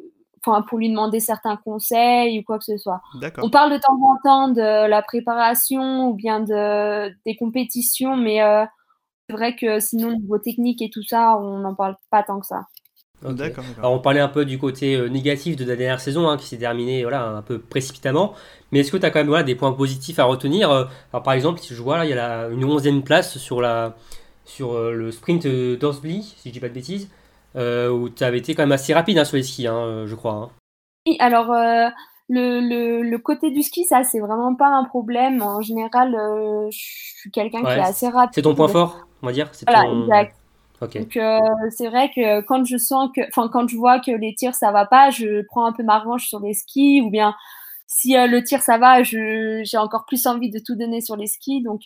enfin 0.45 0.61
pour 0.63 0.77
lui 0.77 0.89
demander 0.89 1.19
certains 1.19 1.57
conseils 1.57 2.39
ou 2.39 2.43
quoi 2.43 2.57
que 2.57 2.65
ce 2.65 2.77
soit. 2.77 3.01
On 3.41 3.49
parle 3.49 3.71
de 3.71 3.77
temps 3.77 3.99
en 4.01 4.17
temps 4.23 4.47
de 4.49 4.87
la 4.87 5.01
préparation 5.01 6.09
ou 6.09 6.13
bien 6.13 6.39
de 6.39 7.09
des 7.25 7.35
compétitions, 7.35 8.15
mais 8.15 8.41
euh, 8.41 8.65
c'est 9.27 9.35
vrai 9.35 9.55
que 9.55 9.79
sinon 9.79 10.11
niveau 10.11 10.37
technique 10.37 10.81
et 10.81 10.89
tout 10.89 11.03
ça, 11.03 11.37
on 11.37 11.59
n'en 11.59 11.75
parle 11.75 11.95
pas 12.09 12.23
tant 12.23 12.39
que 12.39 12.45
ça. 12.45 12.67
D'accord. 13.21 13.65
Alors 13.77 13.91
on 13.91 13.99
parlait 13.99 14.21
un 14.21 14.29
peu 14.29 14.45
du 14.45 14.57
côté 14.57 14.95
euh, 14.95 15.09
négatif 15.09 15.57
de 15.57 15.65
la 15.65 15.75
dernière 15.75 15.99
saison 15.99 16.29
hein, 16.29 16.37
qui 16.37 16.45
s'est 16.45 16.57
terminée 16.57 17.01
voilà, 17.03 17.27
un 17.27 17.41
peu 17.41 17.59
précipitamment. 17.59 18.33
Mais 18.71 18.79
est-ce 18.79 18.91
que 18.91 18.97
tu 18.97 19.05
as 19.05 19.11
quand 19.11 19.19
même 19.19 19.27
voilà, 19.27 19.43
des 19.43 19.55
points 19.55 19.73
positifs 19.73 20.19
à 20.19 20.23
retenir 20.23 20.71
euh, 20.71 20.85
Alors 21.11 21.23
par 21.23 21.33
exemple, 21.33 21.59
si 21.59 21.73
je 21.73 21.81
vois 21.81 21.97
là, 21.97 22.05
il 22.05 22.09
y 22.09 22.13
a 22.13 22.15
la, 22.15 22.47
une 22.47 22.63
onzième 22.63 23.03
place 23.03 23.37
sur, 23.37 23.59
la, 23.61 23.95
sur 24.45 24.79
le 24.79 25.11
sprint 25.11 25.47
d'Orsby, 25.47 26.23
si 26.37 26.49
je 26.49 26.53
dis 26.53 26.59
pas 26.59 26.69
de 26.69 26.73
bêtises. 26.73 27.09
Euh, 27.55 27.89
où 27.89 28.09
tu 28.09 28.23
avais 28.23 28.37
été 28.37 28.53
quand 28.53 28.61
même 28.61 28.71
assez 28.71 28.93
rapide 28.93 29.17
hein, 29.17 29.25
sur 29.25 29.37
les 29.37 29.43
skis, 29.43 29.65
hein, 29.65 29.75
euh, 29.75 30.07
je 30.07 30.15
crois. 30.15 30.33
Hein. 30.33 30.49
Oui, 31.07 31.17
alors 31.19 31.51
euh, 31.51 31.87
le, 32.27 32.59
le, 32.59 33.01
le, 33.01 33.17
côté 33.17 33.49
du 33.49 33.63
ski, 33.63 33.85
ça, 33.85 34.03
c'est 34.03 34.19
vraiment 34.19 34.53
pas 34.53 34.67
un 34.67 34.83
problème. 34.83 35.41
En 35.41 35.61
général, 35.61 36.15
je 36.71 36.77
suis 36.77 37.31
quelqu'un 37.31 37.61
qui 37.61 37.71
est 37.71 37.79
assez 37.79 38.07
rapide. 38.07 38.33
C'est 38.35 38.43
ton 38.43 38.53
point 38.53 38.67
fort, 38.67 39.07
on 39.23 39.27
va 39.27 39.33
dire 39.33 39.49
Voilà, 39.65 39.91
exact. 39.91 40.35
Donc 40.81 41.19
c'est 41.71 41.87
vrai 41.87 42.09
que 42.15 42.41
quand 42.41 42.65
je 42.65 42.77
sens 42.77 43.09
que, 43.15 43.21
enfin 43.27 43.49
quand 43.51 43.67
je 43.67 43.75
vois 43.75 43.99
que 43.99 44.11
les 44.11 44.33
tirs 44.35 44.55
ça 44.55 44.71
va 44.71 44.85
pas, 44.85 45.09
je 45.09 45.43
prends 45.47 45.65
un 45.65 45.73
peu 45.73 45.83
ma 45.83 45.99
revanche 45.99 46.27
sur 46.27 46.39
les 46.39 46.53
skis 46.53 47.01
ou 47.01 47.09
bien 47.09 47.35
si 47.87 48.13
le 48.13 48.43
tir 48.43 48.61
ça 48.61 48.77
va, 48.77 49.03
j'ai 49.03 49.77
encore 49.77 50.05
plus 50.05 50.25
envie 50.27 50.49
de 50.49 50.59
tout 50.59 50.75
donner 50.75 51.01
sur 51.01 51.15
les 51.17 51.27
skis. 51.27 51.61
Donc 51.63 51.81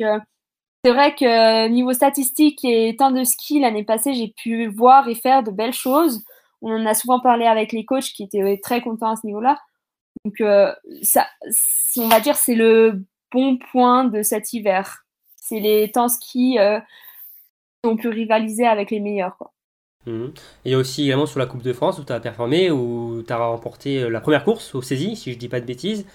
c'est 0.85 0.91
vrai 0.91 1.15
que 1.15 1.69
niveau 1.69 1.93
statistique 1.93 2.59
et 2.65 2.95
temps 2.97 3.11
de 3.11 3.23
ski, 3.23 3.61
l'année 3.61 3.85
passée, 3.85 4.13
j'ai 4.13 4.33
pu 4.35 4.67
voir 4.67 5.07
et 5.07 5.15
faire 5.15 5.41
de 5.41 5.49
belles 5.49 5.73
choses. 5.73 6.25
on 6.61 6.73
en 6.73 6.85
a 6.85 6.93
souvent 6.93 7.19
parlé 7.21 7.45
avec 7.45 7.71
les 7.71 7.85
coachs 7.85 8.11
qui 8.13 8.23
étaient 8.23 8.59
très 8.61 8.81
contents 8.81 9.11
à 9.11 9.15
ce 9.15 9.25
niveau-là. 9.25 9.59
Donc, 10.25 10.43
ça, 11.01 11.27
on 11.97 12.07
va 12.07 12.19
dire, 12.19 12.35
c'est 12.35 12.55
le 12.55 13.05
bon 13.31 13.57
point 13.57 14.03
de 14.05 14.23
cet 14.23 14.51
hiver. 14.53 15.05
C'est 15.37 15.59
les 15.59 15.91
temps 15.91 16.09
ski 16.09 16.57
ont 17.83 17.95
pu 17.95 18.09
rivaliser 18.09 18.65
avec 18.65 18.91
les 18.91 18.99
meilleurs. 18.99 19.37
Quoi. 19.37 19.51
Mhm. 20.05 20.33
Et 20.65 20.75
aussi 20.75 21.03
également 21.05 21.25
sur 21.25 21.39
la 21.39 21.45
Coupe 21.45 21.63
de 21.63 21.73
France 21.73 21.99
où 21.99 22.03
tu 22.03 22.13
as 22.13 22.19
performé, 22.19 22.71
où 22.71 23.23
tu 23.25 23.31
as 23.31 23.37
remporté 23.37 24.09
la 24.09 24.21
première 24.21 24.43
course 24.43 24.75
au 24.75 24.81
saisie, 24.81 25.15
si 25.15 25.33
je 25.33 25.37
dis 25.37 25.49
pas 25.49 25.59
de 25.59 25.65
bêtises, 25.65 26.05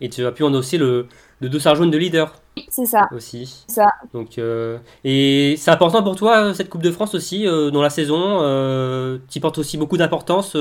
et 0.00 0.08
tu 0.08 0.24
as 0.24 0.32
pu 0.32 0.44
endosser 0.44 0.78
le, 0.78 1.08
le 1.40 1.48
dossard 1.48 1.74
jaune 1.74 1.90
de 1.90 1.98
leader. 1.98 2.34
C'est 2.68 2.86
ça. 2.86 3.08
Aussi. 3.12 3.64
Ça. 3.68 3.88
Donc, 4.12 4.38
euh, 4.38 4.78
et 5.04 5.54
c'est 5.56 5.70
important 5.70 6.02
pour 6.02 6.16
toi 6.16 6.54
cette 6.54 6.68
Coupe 6.68 6.82
de 6.82 6.90
France 6.90 7.14
aussi 7.14 7.46
euh, 7.46 7.70
dans 7.70 7.82
la 7.82 7.90
saison. 7.90 8.40
Euh, 8.42 9.18
tu 9.30 9.40
portes 9.40 9.58
aussi 9.58 9.76
beaucoup 9.76 9.96
d'importance 9.96 10.56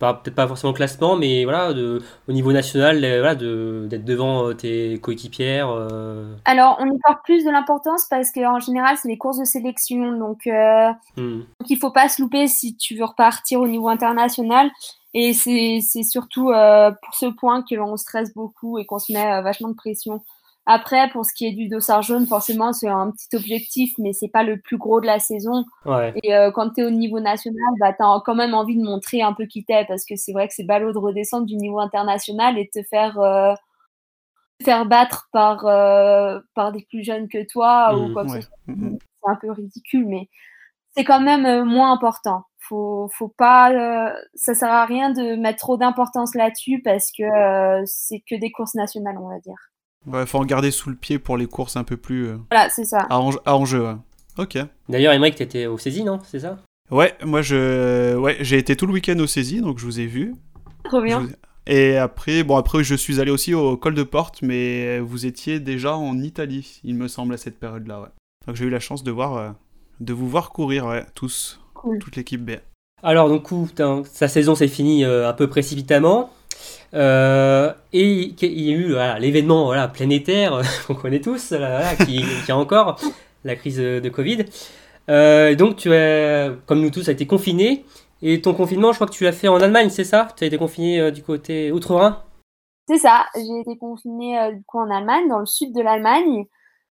peut-être 0.00 0.34
pas 0.34 0.48
forcément 0.48 0.72
classement, 0.72 1.14
mais 1.14 1.44
voilà, 1.44 1.72
de, 1.72 2.02
au 2.28 2.32
niveau 2.32 2.52
national, 2.52 3.04
euh, 3.04 3.18
voilà, 3.20 3.34
d'être 3.34 4.04
devant 4.04 4.48
euh, 4.48 4.54
tes 4.54 4.98
coéquipières. 4.98 5.68
Euh. 5.70 6.34
Alors, 6.46 6.78
on 6.80 6.86
y 6.86 6.98
porte 6.98 7.22
plus 7.22 7.44
de 7.44 7.50
l'importance 7.50 8.06
parce 8.08 8.32
qu'en 8.32 8.58
général, 8.58 8.96
c'est 8.96 9.08
les 9.08 9.18
courses 9.18 9.38
de 9.38 9.44
sélection, 9.44 10.18
donc, 10.18 10.46
euh, 10.46 10.90
hmm. 11.16 11.40
donc 11.40 11.68
il 11.68 11.76
faut 11.78 11.92
pas 11.92 12.08
se 12.08 12.22
louper 12.22 12.48
si 12.48 12.76
tu 12.76 12.96
veux 12.96 13.04
repartir 13.04 13.60
au 13.60 13.68
niveau 13.68 13.88
international. 13.88 14.70
Et 15.12 15.34
c'est 15.34 15.80
surtout 16.04 16.52
pour 17.02 17.14
ce 17.14 17.26
point 17.26 17.64
que 17.68 17.74
l'on 17.74 17.96
stresse 17.96 18.32
beaucoup 18.32 18.78
et 18.78 18.86
qu'on 18.86 19.00
se 19.00 19.12
met 19.12 19.42
vachement 19.42 19.68
de 19.68 19.74
pression. 19.74 20.22
Après, 20.72 21.08
pour 21.10 21.26
ce 21.26 21.32
qui 21.34 21.46
est 21.46 21.52
du 21.52 21.66
dossard 21.66 22.02
jaune, 22.02 22.28
forcément, 22.28 22.72
c'est 22.72 22.86
un 22.86 23.10
petit 23.10 23.34
objectif, 23.34 23.92
mais 23.98 24.12
c'est 24.12 24.28
pas 24.28 24.44
le 24.44 24.60
plus 24.60 24.78
gros 24.78 25.00
de 25.00 25.06
la 25.06 25.18
saison. 25.18 25.64
Et 26.22 26.32
euh, 26.32 26.52
quand 26.52 26.70
tu 26.70 26.82
es 26.82 26.84
au 26.84 26.90
niveau 26.90 27.18
national, 27.18 27.74
bah, 27.80 27.92
tu 27.92 28.04
as 28.04 28.22
quand 28.24 28.36
même 28.36 28.54
envie 28.54 28.76
de 28.76 28.84
montrer 28.84 29.20
un 29.20 29.32
peu 29.32 29.46
qui 29.46 29.64
t'es, 29.64 29.84
parce 29.86 30.04
que 30.04 30.14
c'est 30.14 30.30
vrai 30.32 30.46
que 30.46 30.54
c'est 30.54 30.62
ballot 30.62 30.92
de 30.92 30.98
redescendre 30.98 31.46
du 31.46 31.56
niveau 31.56 31.80
international 31.80 32.56
et 32.56 32.70
te 32.72 32.84
faire, 32.84 33.18
euh, 33.18 33.52
faire 34.62 34.86
battre 34.86 35.28
par, 35.32 35.66
euh, 35.66 36.38
par 36.54 36.70
des 36.70 36.86
plus 36.88 37.02
jeunes 37.02 37.26
que 37.26 37.44
toi 37.50 37.98
ou 37.98 38.06
mmh, 38.06 38.12
quoi 38.12 38.22
mmh. 38.22 38.98
C'est 39.00 39.28
un 39.28 39.36
peu 39.40 39.50
ridicule, 39.50 40.06
mais 40.06 40.28
c'est 40.94 41.02
quand 41.02 41.20
même 41.20 41.64
moins 41.64 41.90
important. 41.92 42.44
Faut, 42.60 43.10
faut 43.12 43.34
pas, 43.36 44.12
ça 44.36 44.54
sert 44.54 44.70
à 44.70 44.86
rien 44.86 45.10
de 45.10 45.34
mettre 45.34 45.58
trop 45.58 45.76
d'importance 45.76 46.36
là-dessus 46.36 46.80
parce 46.84 47.10
que 47.10 47.24
c'est 47.86 48.20
que 48.20 48.36
des 48.36 48.52
courses 48.52 48.76
nationales, 48.76 49.18
on 49.18 49.28
va 49.28 49.40
dire. 49.40 49.69
Ouais, 50.06 50.26
faut 50.26 50.38
en 50.38 50.44
garder 50.44 50.70
sous 50.70 50.90
le 50.90 50.96
pied 50.96 51.18
pour 51.18 51.36
les 51.36 51.46
courses 51.46 51.76
un 51.76 51.84
peu 51.84 51.96
plus. 51.96 52.28
Euh, 52.28 52.36
voilà, 52.50 52.68
c'est 52.70 52.84
ça. 52.84 53.06
À, 53.10 53.18
enjeu, 53.18 53.84
ouais. 53.84 53.96
Ok. 54.38 54.58
D'ailleurs, 54.88 55.12
Emmerich, 55.12 55.34
t'étais 55.34 55.66
au 55.66 55.78
saisie, 55.78 56.04
non? 56.04 56.20
C'est 56.24 56.40
ça? 56.40 56.58
Ouais, 56.90 57.14
moi 57.24 57.40
je, 57.40 58.16
ouais, 58.16 58.38
j'ai 58.40 58.58
été 58.58 58.74
tout 58.74 58.86
le 58.86 58.92
week-end 58.92 59.18
au 59.18 59.26
saisie, 59.26 59.60
donc 59.60 59.78
je 59.78 59.84
vous 59.84 60.00
ai 60.00 60.06
vu. 60.06 60.34
Trop 60.84 61.00
bien. 61.00 61.28
Et 61.66 61.96
après, 61.96 62.42
bon, 62.42 62.56
après, 62.56 62.82
je 62.82 62.94
suis 62.96 63.20
allé 63.20 63.30
aussi 63.30 63.54
au 63.54 63.76
col 63.76 63.94
de 63.94 64.02
porte, 64.02 64.42
mais 64.42 64.98
vous 64.98 65.24
étiez 65.26 65.60
déjà 65.60 65.94
en 65.94 66.18
Italie, 66.18 66.80
il 66.82 66.96
me 66.96 67.06
semble, 67.06 67.34
à 67.34 67.36
cette 67.36 67.60
période-là, 67.60 68.00
ouais. 68.00 68.08
Donc 68.46 68.56
j'ai 68.56 68.64
eu 68.64 68.70
la 68.70 68.80
chance 68.80 69.04
de 69.04 69.10
voir, 69.10 69.36
euh, 69.36 69.50
de 70.00 70.12
vous 70.12 70.28
voir 70.28 70.50
courir, 70.50 70.86
ouais, 70.86 71.04
tous, 71.14 71.60
toute 72.00 72.16
l'équipe 72.16 72.44
B. 72.44 72.52
Alors, 73.02 73.28
donc, 73.28 73.48
sa 74.10 74.28
saison 74.28 74.54
s'est 74.54 74.68
finie 74.68 75.04
euh, 75.04 75.28
un 75.28 75.32
peu 75.32 75.48
précipitamment. 75.48 76.30
Euh, 76.94 77.72
et 77.92 78.34
il 78.42 78.60
y 78.60 78.72
a 78.72 78.76
eu 78.76 79.20
l'événement 79.20 79.64
voilà, 79.66 79.88
planétaire 79.88 80.60
qu'on 80.86 80.94
connaît 80.94 81.20
tous, 81.20 81.54
qui, 82.06 82.24
qui, 82.44 82.52
a 82.52 82.56
encore 82.56 83.00
la 83.44 83.56
crise 83.56 83.78
de 83.78 84.08
Covid. 84.08 84.44
Euh, 85.08 85.54
donc 85.54 85.76
tu 85.76 85.92
es, 85.92 86.50
comme 86.66 86.80
nous 86.80 86.90
tous, 86.90 87.08
a 87.08 87.12
été 87.12 87.26
confiné. 87.26 87.84
Et 88.22 88.42
ton 88.42 88.52
confinement, 88.52 88.92
je 88.92 88.98
crois 88.98 89.06
que 89.06 89.12
tu 89.12 89.24
l'as 89.24 89.32
fait 89.32 89.48
en 89.48 89.60
Allemagne, 89.60 89.88
c'est 89.88 90.04
ça? 90.04 90.28
Tu 90.36 90.44
as 90.44 90.46
été 90.46 90.58
confiné 90.58 91.00
euh, 91.00 91.10
du 91.10 91.22
côté 91.22 91.72
outre-Rhin? 91.72 92.22
C'est 92.86 92.98
ça, 92.98 93.26
j'ai 93.34 93.60
été 93.60 93.78
confiné 93.78 94.52
du 94.52 94.62
coup 94.64 94.78
en 94.78 94.90
Allemagne, 94.90 95.28
dans 95.28 95.38
le 95.38 95.46
sud 95.46 95.72
de 95.74 95.80
l'Allemagne. 95.80 96.44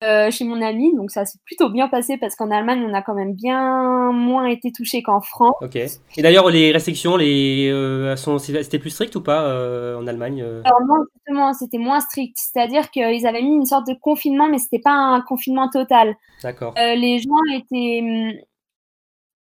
Euh, 0.03 0.31
chez 0.31 0.43
mon 0.43 0.61
ami, 0.61 0.93
donc 0.95 1.11
ça 1.11 1.25
s'est 1.25 1.39
plutôt 1.45 1.69
bien 1.69 1.87
passé 1.87 2.17
parce 2.17 2.35
qu'en 2.35 2.51
Allemagne, 2.51 2.85
on 2.87 2.93
a 2.93 3.01
quand 3.01 3.13
même 3.13 3.33
bien 3.33 4.11
moins 4.11 4.45
été 4.45 4.71
touché 4.71 5.01
qu'en 5.01 5.21
France. 5.21 5.55
Ok. 5.61 5.75
Et 5.75 6.21
d'ailleurs, 6.21 6.49
les 6.49 6.71
restrictions, 6.71 7.15
les, 7.15 7.69
euh, 7.71 8.15
c'était 8.15 8.79
plus 8.79 8.89
strict 8.89 9.15
ou 9.15 9.21
pas 9.21 9.43
euh, 9.43 9.97
en 9.97 10.05
Allemagne 10.07 10.41
Alors 10.41 10.81
non, 10.87 11.05
justement, 11.15 11.53
c'était 11.53 11.77
moins 11.77 12.01
strict. 12.01 12.35
C'est-à-dire 12.37 12.91
qu'ils 12.91 13.25
avaient 13.25 13.41
mis 13.41 13.55
une 13.55 13.65
sorte 13.65 13.87
de 13.87 13.93
confinement, 13.93 14.49
mais 14.49 14.57
c'était 14.57 14.79
pas 14.79 14.91
un 14.91 15.21
confinement 15.21 15.69
total. 15.69 16.15
D'accord. 16.41 16.73
les 16.75 17.19
gens 17.19 17.55
étaient, 17.55 18.01
hum, 18.01 18.33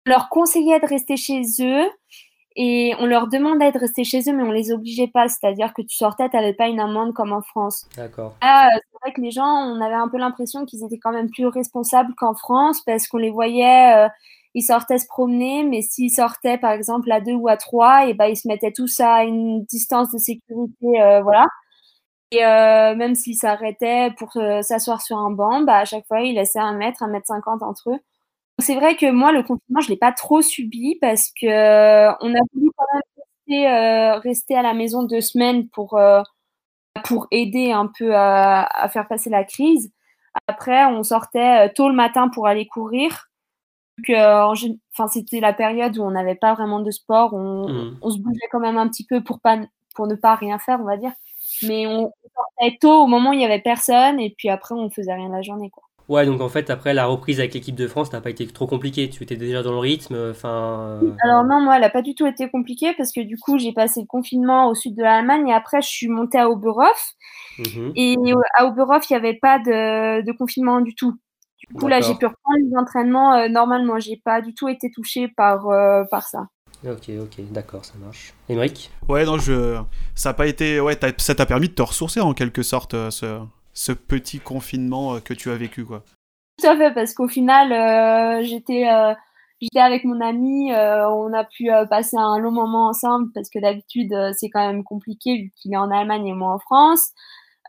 leur 0.06 0.30
conseillait 0.30 0.80
de 0.80 0.86
rester 0.86 1.18
chez 1.18 1.42
eux 1.62 1.90
et 2.56 2.94
on 3.00 3.06
leur 3.06 3.28
demandait 3.28 3.72
de 3.72 3.80
rester 3.80 4.04
chez 4.04 4.20
eux, 4.30 4.34
mais 4.34 4.44
on 4.44 4.52
les 4.52 4.72
obligeait 4.72 5.08
pas. 5.08 5.28
C'est-à-dire 5.28 5.74
que 5.74 5.82
tu 5.82 5.96
sortais, 5.96 6.30
tu 6.30 6.36
n'avais 6.36 6.54
pas 6.54 6.68
une 6.68 6.80
amende 6.80 7.14
comme 7.14 7.34
en 7.34 7.42
France. 7.42 7.88
D'accord. 7.98 8.36
Ah, 8.42 8.70
c'est 8.72 8.98
vrai 9.02 9.14
que 9.14 9.22
les 9.22 9.32
gens, 9.32 9.46
on 9.46 9.82
avait 9.82 9.96
un 9.96 10.08
peu 10.08 10.18
l'impression 10.18 10.66
qu'ils 10.66 10.84
étaient 10.84 11.00
quand 11.00 11.12
même 11.12 11.30
plus 11.30 11.48
responsables 11.48 12.14
qu'en 12.16 12.36
France 12.36 12.82
parce 12.86 13.08
qu'on 13.08 13.18
les 13.18 13.32
voyait, 13.32 14.06
euh, 14.06 14.10
ils 14.54 14.62
sortaient 14.62 15.00
se 15.00 15.08
promener, 15.08 15.64
mais 15.64 15.82
s'ils 15.82 16.12
sortaient 16.12 16.60
par 16.60 16.72
exemple 16.72 17.12
à 17.12 17.22
deux 17.22 17.34
ou 17.34 17.48
à 17.48 17.58
trois, 17.58 18.06
et 18.06 18.14
ben 18.14 18.28
ils 18.28 18.38
se 18.38 18.48
mettaient 18.48 18.72
tous 18.72 19.00
à 19.00 19.24
une 19.24 19.64
distance 19.64 20.12
de 20.12 20.20
sécurité, 20.20 21.02
euh, 21.02 21.22
voilà. 21.24 21.48
Et 22.32 22.46
euh, 22.46 22.96
même 22.96 23.16
s'ils 23.16 23.36
s'arrêtaient 23.36 24.12
pour 24.18 24.32
s'asseoir 24.34 25.02
sur 25.02 25.18
un 25.18 25.32
banc, 25.32 25.62
bah, 25.62 25.78
à 25.78 25.86
chaque 25.86 26.06
fois 26.08 26.22
ils 26.22 26.36
laissaient 26.36 26.60
un 26.60 26.74
mètre, 26.74 27.02
un 27.04 27.08
mètre 27.08 27.28
cinquante 27.28 27.64
entre 27.64 27.92
eux. 27.92 28.00
C'est 28.60 28.76
vrai 28.76 28.96
que 28.96 29.10
moi, 29.12 29.32
le 29.32 29.42
confinement, 29.42 29.82
je 29.82 29.90
l'ai 29.90 29.98
pas 29.98 30.12
trop 30.12 30.42
subi 30.42 30.98
parce 31.02 31.32
que 31.32 31.48
euh, 31.48 32.14
on 32.22 32.34
a 32.36 32.40
voulu 32.54 32.70
quand 32.78 32.86
même 32.94 33.02
rester, 33.18 33.68
euh, 33.68 34.20
rester, 34.20 34.56
à 34.56 34.62
la 34.62 34.74
maison 34.74 35.04
deux 35.04 35.22
semaines 35.22 35.68
pour 35.70 35.98
euh, 35.98 36.22
pour 37.06 37.28
aider 37.32 37.72
un 37.72 37.88
peu 37.98 38.16
à, 38.16 38.64
à, 38.64 38.90
faire 38.90 39.08
passer 39.08 39.30
la 39.30 39.44
crise. 39.44 39.92
Après, 40.48 40.86
on 40.86 41.04
sortait 41.04 41.72
tôt 41.74 41.90
le 41.90 41.96
matin 41.96 42.30
pour 42.30 42.48
aller 42.48 42.68
courir. 42.68 43.30
enfin, 44.10 45.08
c'était 45.08 45.40
la 45.40 45.54
période 45.54 45.98
où 45.98 46.04
on 46.04 46.12
n'avait 46.12 46.36
pas 46.36 46.54
vraiment 46.54 46.80
de 46.80 46.92
sport. 46.92 47.34
On, 47.34 47.68
mmh. 47.68 48.00
on, 48.02 48.10
se 48.12 48.20
bougeait 48.20 48.48
quand 48.52 48.60
même 48.60 48.78
un 48.78 48.88
petit 48.88 49.06
peu 49.06 49.24
pour 49.24 49.40
pas 49.42 49.58
pour 49.96 50.08
ne 50.08 50.16
pas 50.16 50.36
rien 50.36 50.60
faire, 50.60 50.80
on 50.80 50.86
va 50.86 50.98
dire. 50.98 51.14
Mais 51.64 51.88
on 51.88 52.12
sortait 52.36 52.78
tôt 52.80 53.04
au 53.04 53.08
moment 53.08 53.32
où 53.32 53.34
il 53.34 53.42
y 53.42 53.46
avait 53.46 53.62
personne 53.62 54.20
et 54.20 54.34
puis 54.38 54.50
après 54.50 54.76
on 54.76 54.90
faisait 54.90 55.14
rien 55.14 55.30
la 55.30 55.42
journée, 55.42 55.70
quoi. 55.70 55.84
Ouais, 56.10 56.26
donc 56.26 56.42
en 56.42 56.50
fait, 56.50 56.70
après 56.70 56.94
la 56.94 57.06
reprise 57.06 57.40
avec 57.40 57.54
l'équipe 57.54 57.76
de 57.76 57.88
France 57.88 58.12
n'a 58.12 58.20
pas 58.20 58.30
été 58.30 58.46
trop 58.48 58.68
compliqué. 58.68 59.10
Tu 59.10 59.24
étais 59.24 59.38
déjà 59.38 59.64
dans 59.64 59.72
le 59.72 59.78
rythme. 59.78 60.32
Enfin. 60.32 61.00
Euh. 61.02 61.12
Alors 61.24 61.46
non, 61.46 61.62
moi, 61.62 61.76
elle 61.76 61.82
n'a 61.82 61.90
pas 61.90 62.02
du 62.02 62.14
tout 62.14 62.28
été 62.28 62.50
compliquée 62.50 62.94
parce 62.98 63.12
que 63.14 63.22
du 63.22 63.38
coup, 63.38 63.58
j'ai 63.58 63.72
passé 63.72 64.02
le 64.02 64.08
confinement 64.08 64.70
au 64.70 64.76
sud 64.76 64.96
de 64.96 65.04
l'Allemagne 65.04 65.48
et 65.48 65.54
après, 65.54 65.82
je 65.82 65.88
suis 65.88 66.10
montée 66.10 66.38
à 66.38 66.50
Oberhof. 66.50 67.14
Mmh 67.60 67.92
et 67.96 68.18
à 68.58 68.66
Oberhof, 68.66 69.10
il 69.10 69.14
n'y 69.14 69.18
avait 69.18 69.40
pas 69.42 69.60
de, 69.60 70.38
confinement 70.38 70.82
du 70.82 70.94
tout. 70.94 71.14
Du 71.70 71.76
coup, 71.76 71.88
là, 71.88 72.02
j'ai 72.02 72.16
pu 72.16 72.26
reprendre 72.26 72.60
les 72.60 72.78
entraînements 72.78 73.36
euh, 73.36 73.48
normalement. 73.48 73.98
J'ai 73.98 74.22
pas 74.24 74.42
du 74.42 74.54
tout 74.54 74.68
été 74.68 74.92
touchée 74.92 75.30
par, 75.30 75.70
euh, 75.70 76.04
par 76.12 76.28
ça. 76.28 76.48
Ok, 76.86 77.10
ok, 77.18 77.52
d'accord, 77.52 77.86
ça 77.86 77.94
marche. 78.04 78.34
Émeric? 78.50 78.92
Ouais, 79.08 79.24
non, 79.24 79.38
je... 79.38 79.78
ça 80.16 80.32
a 80.32 80.34
pas 80.34 80.48
été. 80.48 80.82
Ouais, 80.82 81.00
ça 81.18 81.34
t'a 81.34 81.46
permis 81.46 81.70
de 81.70 81.74
te 81.74 81.82
ressourcer 81.82 82.20
en 82.20 82.34
quelque 82.34 82.62
sorte, 82.62 82.92
ce 83.10 83.40
ce 83.74 83.92
petit 83.92 84.40
confinement 84.40 85.16
euh, 85.16 85.20
que 85.20 85.34
tu 85.34 85.50
as 85.50 85.56
vécu 85.56 85.86
quoi. 85.86 86.04
Tout 86.62 86.68
à 86.68 86.78
fait, 86.78 86.94
parce 86.94 87.14
qu'au 87.16 87.28
final, 87.28 87.72
euh, 87.74 88.44
j'étais 88.44 88.88
euh, 88.88 89.14
j'étais 89.60 89.80
avec 89.80 90.04
mon 90.04 90.22
ami, 90.22 90.72
on 90.72 91.34
a 91.34 91.44
pu 91.44 91.70
passer 91.90 92.18
un 92.18 92.38
long 92.38 92.52
moment 92.52 92.88
ensemble 92.90 93.32
parce 93.34 93.50
que 93.50 93.60
d'habitude 93.60 94.14
c'est 94.38 94.50
quand 94.50 94.66
même 94.66 94.84
compliqué 94.84 95.38
vu 95.38 95.52
qu'il 95.56 95.74
est 95.74 95.78
en 95.78 95.90
Allemagne 95.90 96.28
et 96.28 96.34
moi 96.34 96.54
en 96.54 96.60
France. 96.60 97.14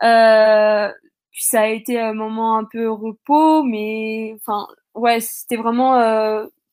puis 0.01 1.43
ça 1.43 1.61
a 1.61 1.67
été 1.67 1.99
un 1.99 2.13
moment 2.13 2.57
un 2.57 2.65
peu 2.65 2.91
repos, 2.91 3.63
mais 3.63 4.35
enfin 4.35 4.67
ouais, 4.93 5.19
c'était 5.21 5.55
vraiment 5.55 5.93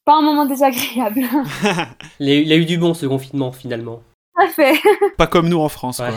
pas 0.05 0.17
un 0.19 0.23
moment 0.23 0.45
désagréable. 0.45 1.23
il 2.21 2.53
a 2.53 2.57
eu 2.57 2.67
du 2.67 2.79
bon 2.79 2.93
ce 2.93 3.07
confinement 3.07 3.53
finalement. 3.53 4.03
Tout 4.35 4.43
à 4.43 4.49
fait. 4.49 4.75
Pas 5.17 5.29
comme 5.29 5.49
nous 5.49 5.61
en 5.61 5.69
France. 5.69 5.99
Quoi. 5.99 6.11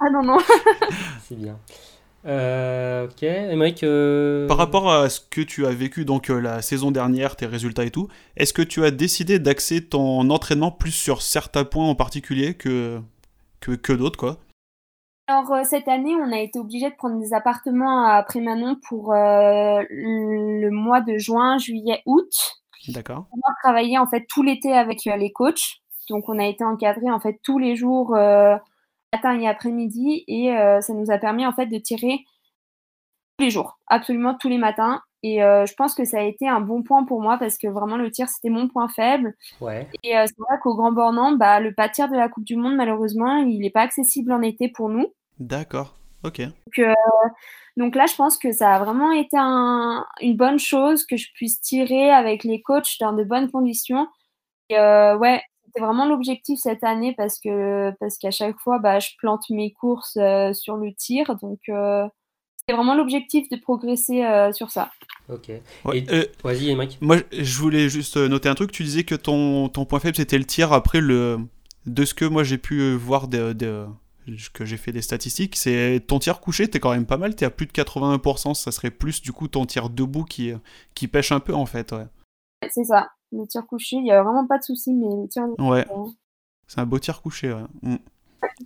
ah 0.00 0.10
non 0.10 0.22
non. 0.22 0.38
c'est 1.28 1.38
bien. 1.38 1.58
Euh, 2.28 3.06
ok, 3.06 3.22
Émeric. 3.22 3.82
Euh, 3.82 4.46
Par 4.46 4.58
rapport 4.58 4.92
à 4.92 5.08
ce 5.08 5.20
que 5.20 5.40
tu 5.40 5.64
as 5.66 5.70
vécu 5.70 6.04
donc 6.04 6.28
euh, 6.28 6.38
la 6.38 6.60
saison 6.60 6.90
dernière, 6.90 7.36
tes 7.36 7.46
résultats 7.46 7.84
et 7.84 7.90
tout, 7.90 8.08
est-ce 8.36 8.52
que 8.52 8.60
tu 8.60 8.84
as 8.84 8.90
décidé 8.90 9.38
d'axer 9.38 9.86
ton 9.86 10.28
entraînement 10.28 10.70
plus 10.70 10.90
sur 10.90 11.22
certains 11.22 11.64
points 11.64 11.88
en 11.88 11.94
particulier 11.94 12.54
que, 12.54 13.00
que, 13.60 13.72
que 13.72 13.94
d'autres 13.94 14.18
quoi? 14.18 14.36
Alors 15.26 15.64
cette 15.64 15.88
année, 15.88 16.14
on 16.16 16.32
a 16.32 16.38
été 16.38 16.58
obligé 16.58 16.90
de 16.90 16.94
prendre 16.94 17.18
des 17.18 17.32
appartements 17.34 18.04
à 18.04 18.22
Prémanon 18.22 18.76
pour 18.88 19.12
le 19.12 20.70
mois 20.70 21.02
de 21.02 21.18
juin, 21.18 21.58
juillet, 21.58 22.02
août. 22.06 22.30
D'accord. 22.88 23.26
On 23.32 23.38
a 23.38 23.54
travaillé 23.62 23.98
en 23.98 24.06
fait 24.06 24.24
tout 24.26 24.42
l'été 24.42 24.72
avec 24.72 25.04
les 25.04 25.30
coachs, 25.30 25.82
donc 26.08 26.30
on 26.30 26.38
a 26.38 26.46
été 26.46 26.64
encadré 26.64 27.10
en 27.10 27.20
fait 27.20 27.40
tous 27.42 27.58
les 27.58 27.76
jours 27.76 28.16
matin 29.12 29.38
et 29.38 29.48
après-midi 29.48 30.24
et 30.26 30.52
euh, 30.56 30.80
ça 30.80 30.92
nous 30.92 31.10
a 31.10 31.18
permis 31.18 31.46
en 31.46 31.52
fait 31.52 31.66
de 31.66 31.78
tirer 31.78 32.24
tous 33.38 33.44
les 33.44 33.50
jours, 33.50 33.78
absolument 33.86 34.34
tous 34.34 34.48
les 34.48 34.58
matins. 34.58 35.00
Et 35.22 35.42
euh, 35.42 35.66
je 35.66 35.74
pense 35.74 35.94
que 35.94 36.04
ça 36.04 36.18
a 36.18 36.22
été 36.22 36.48
un 36.48 36.60
bon 36.60 36.82
point 36.82 37.04
pour 37.04 37.20
moi 37.20 37.38
parce 37.38 37.58
que 37.58 37.66
vraiment 37.66 37.96
le 37.96 38.10
tir 38.10 38.28
c'était 38.28 38.50
mon 38.50 38.68
point 38.68 38.88
faible. 38.88 39.34
Ouais. 39.60 39.88
Et 40.04 40.16
euh, 40.16 40.24
c'est 40.26 40.38
vrai 40.38 40.58
qu'au 40.62 40.76
Grand 40.76 40.92
Bornand, 40.92 41.32
bah, 41.32 41.58
le 41.58 41.74
pas 41.74 41.88
tir 41.88 42.08
de 42.08 42.16
la 42.16 42.28
Coupe 42.28 42.44
du 42.44 42.56
Monde 42.56 42.76
malheureusement 42.76 43.36
il 43.38 43.60
n'est 43.60 43.70
pas 43.70 43.82
accessible 43.82 44.32
en 44.32 44.42
été 44.42 44.68
pour 44.68 44.88
nous. 44.88 45.12
D'accord. 45.40 45.94
Ok. 46.24 46.40
Donc, 46.40 46.78
euh, 46.78 46.94
donc 47.76 47.94
là 47.96 48.06
je 48.06 48.14
pense 48.14 48.38
que 48.38 48.52
ça 48.52 48.74
a 48.74 48.84
vraiment 48.84 49.12
été 49.12 49.36
un, 49.38 50.04
une 50.20 50.36
bonne 50.36 50.58
chose 50.58 51.04
que 51.04 51.16
je 51.16 51.32
puisse 51.32 51.60
tirer 51.60 52.10
avec 52.10 52.44
les 52.44 52.60
coachs 52.62 52.98
dans 53.00 53.12
de 53.12 53.24
bonnes 53.24 53.50
conditions. 53.50 54.06
Et 54.70 54.76
ouais, 54.76 55.40
c'était 55.78 55.84
vraiment 55.86 56.06
l'objectif 56.08 56.58
cette 56.60 56.82
année 56.84 57.14
parce 57.16 57.38
que 57.38 57.92
parce 58.00 58.18
qu'à 58.18 58.30
chaque 58.30 58.58
fois 58.58 58.78
bah, 58.78 58.98
je 58.98 59.10
plante 59.18 59.44
mes 59.50 59.72
courses 59.72 60.16
euh, 60.16 60.52
sur 60.52 60.76
le 60.76 60.92
tir 60.94 61.36
donc 61.40 61.60
euh, 61.68 62.06
c'est 62.66 62.74
vraiment 62.74 62.94
l'objectif 62.94 63.48
de 63.48 63.56
progresser 63.56 64.24
euh, 64.24 64.52
sur 64.52 64.70
ça. 64.70 64.90
Ok. 65.30 65.50
Ouais, 65.84 66.04
euh, 66.10 66.24
Vas-y, 66.44 66.70
Emric. 66.70 66.98
moi, 67.00 67.16
je 67.32 67.58
voulais 67.58 67.88
juste 67.88 68.16
noter 68.18 68.50
un 68.50 68.54
truc. 68.54 68.72
Tu 68.72 68.82
disais 68.82 69.04
que 69.04 69.14
ton, 69.14 69.70
ton 69.70 69.86
point 69.86 70.00
faible 70.00 70.16
c'était 70.16 70.36
le 70.36 70.44
tir. 70.44 70.74
Après, 70.74 71.00
le, 71.00 71.38
de 71.86 72.04
ce 72.04 72.12
que 72.12 72.26
moi 72.26 72.44
j'ai 72.44 72.58
pu 72.58 72.94
voir, 72.94 73.28
de, 73.28 73.54
de- 73.54 73.86
que 74.52 74.66
j'ai 74.66 74.76
fait 74.76 74.92
des 74.92 75.00
statistiques, 75.00 75.56
c'est 75.56 76.04
ton 76.06 76.18
tir 76.18 76.40
couché, 76.40 76.68
t'es 76.68 76.78
quand 76.78 76.90
même 76.92 77.06
pas 77.06 77.16
mal. 77.16 77.34
T'es 77.34 77.46
à 77.46 77.50
plus 77.50 77.64
de 77.66 77.72
81%. 77.72 78.52
Ça 78.52 78.70
serait 78.70 78.90
plus 78.90 79.22
du 79.22 79.32
coup 79.32 79.48
ton 79.48 79.64
tir 79.64 79.88
debout 79.88 80.24
qui, 80.24 80.52
qui 80.94 81.08
pêche 81.08 81.32
un 81.32 81.40
peu 81.40 81.54
en 81.54 81.64
fait. 81.64 81.92
Ouais. 81.92 82.04
C'est 82.70 82.84
ça. 82.84 83.08
Le 83.32 83.46
tir 83.46 83.66
couché, 83.66 83.96
il 83.96 84.06
y 84.06 84.12
a 84.12 84.22
vraiment 84.22 84.46
pas 84.46 84.58
de 84.58 84.64
souci 84.64 84.94
mais 84.94 85.06
le 85.06 85.28
tir 85.28 85.44
Ouais. 85.58 85.86
C'est 86.66 86.80
un 86.80 86.86
beau 86.86 86.98
tir 86.98 87.20
couché. 87.22 87.52
Ouais. 87.52 87.64
Mm. 87.82 87.96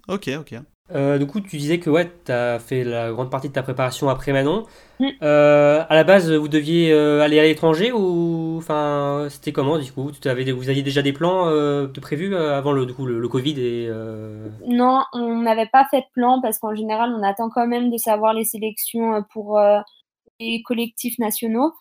Ok, 0.08 0.30
ok. 0.38 0.54
Euh, 0.94 1.16
du 1.16 1.26
coup, 1.26 1.40
tu 1.40 1.56
disais 1.56 1.78
que 1.78 1.88
ouais, 1.88 2.10
tu 2.24 2.32
as 2.32 2.58
fait 2.58 2.84
la 2.84 3.12
grande 3.12 3.30
partie 3.30 3.48
de 3.48 3.52
ta 3.52 3.62
préparation 3.62 4.08
après 4.08 4.32
Manon. 4.32 4.66
Mm. 5.00 5.06
Euh, 5.22 5.84
à 5.88 5.94
la 5.94 6.04
base, 6.04 6.30
vous 6.30 6.48
deviez 6.48 6.92
euh, 6.92 7.22
aller 7.22 7.38
à 7.38 7.44
l'étranger 7.44 7.92
ou 7.92 8.56
enfin, 8.58 9.28
c'était 9.30 9.52
comment 9.52 9.78
du 9.78 9.90
coup? 9.92 10.10
Tu 10.10 10.28
avais, 10.28 10.50
Vous 10.50 10.68
aviez 10.68 10.82
déjà 10.82 11.00
des 11.00 11.12
plans 11.12 11.48
euh, 11.48 11.86
de 11.86 12.00
prévus 12.00 12.34
avant 12.36 12.72
le, 12.72 12.84
du 12.84 12.94
coup, 12.94 13.06
le, 13.06 13.20
le 13.20 13.28
Covid 13.28 13.58
et 13.58 13.86
euh, 13.88 14.48
Non, 14.66 15.04
on 15.12 15.42
n'avait 15.42 15.68
pas 15.72 15.86
fait 15.90 16.00
de 16.00 16.06
plan 16.12 16.40
parce 16.42 16.58
qu'en 16.58 16.74
général, 16.74 17.14
on 17.16 17.22
attend 17.22 17.48
quand 17.48 17.66
même 17.66 17.90
de 17.90 17.96
savoir 17.96 18.34
les 18.34 18.44
sélections 18.44 19.24
pour 19.32 19.58
euh, 19.58 19.78
les 20.40 20.62
collectifs 20.62 21.18
nationaux. 21.18 21.72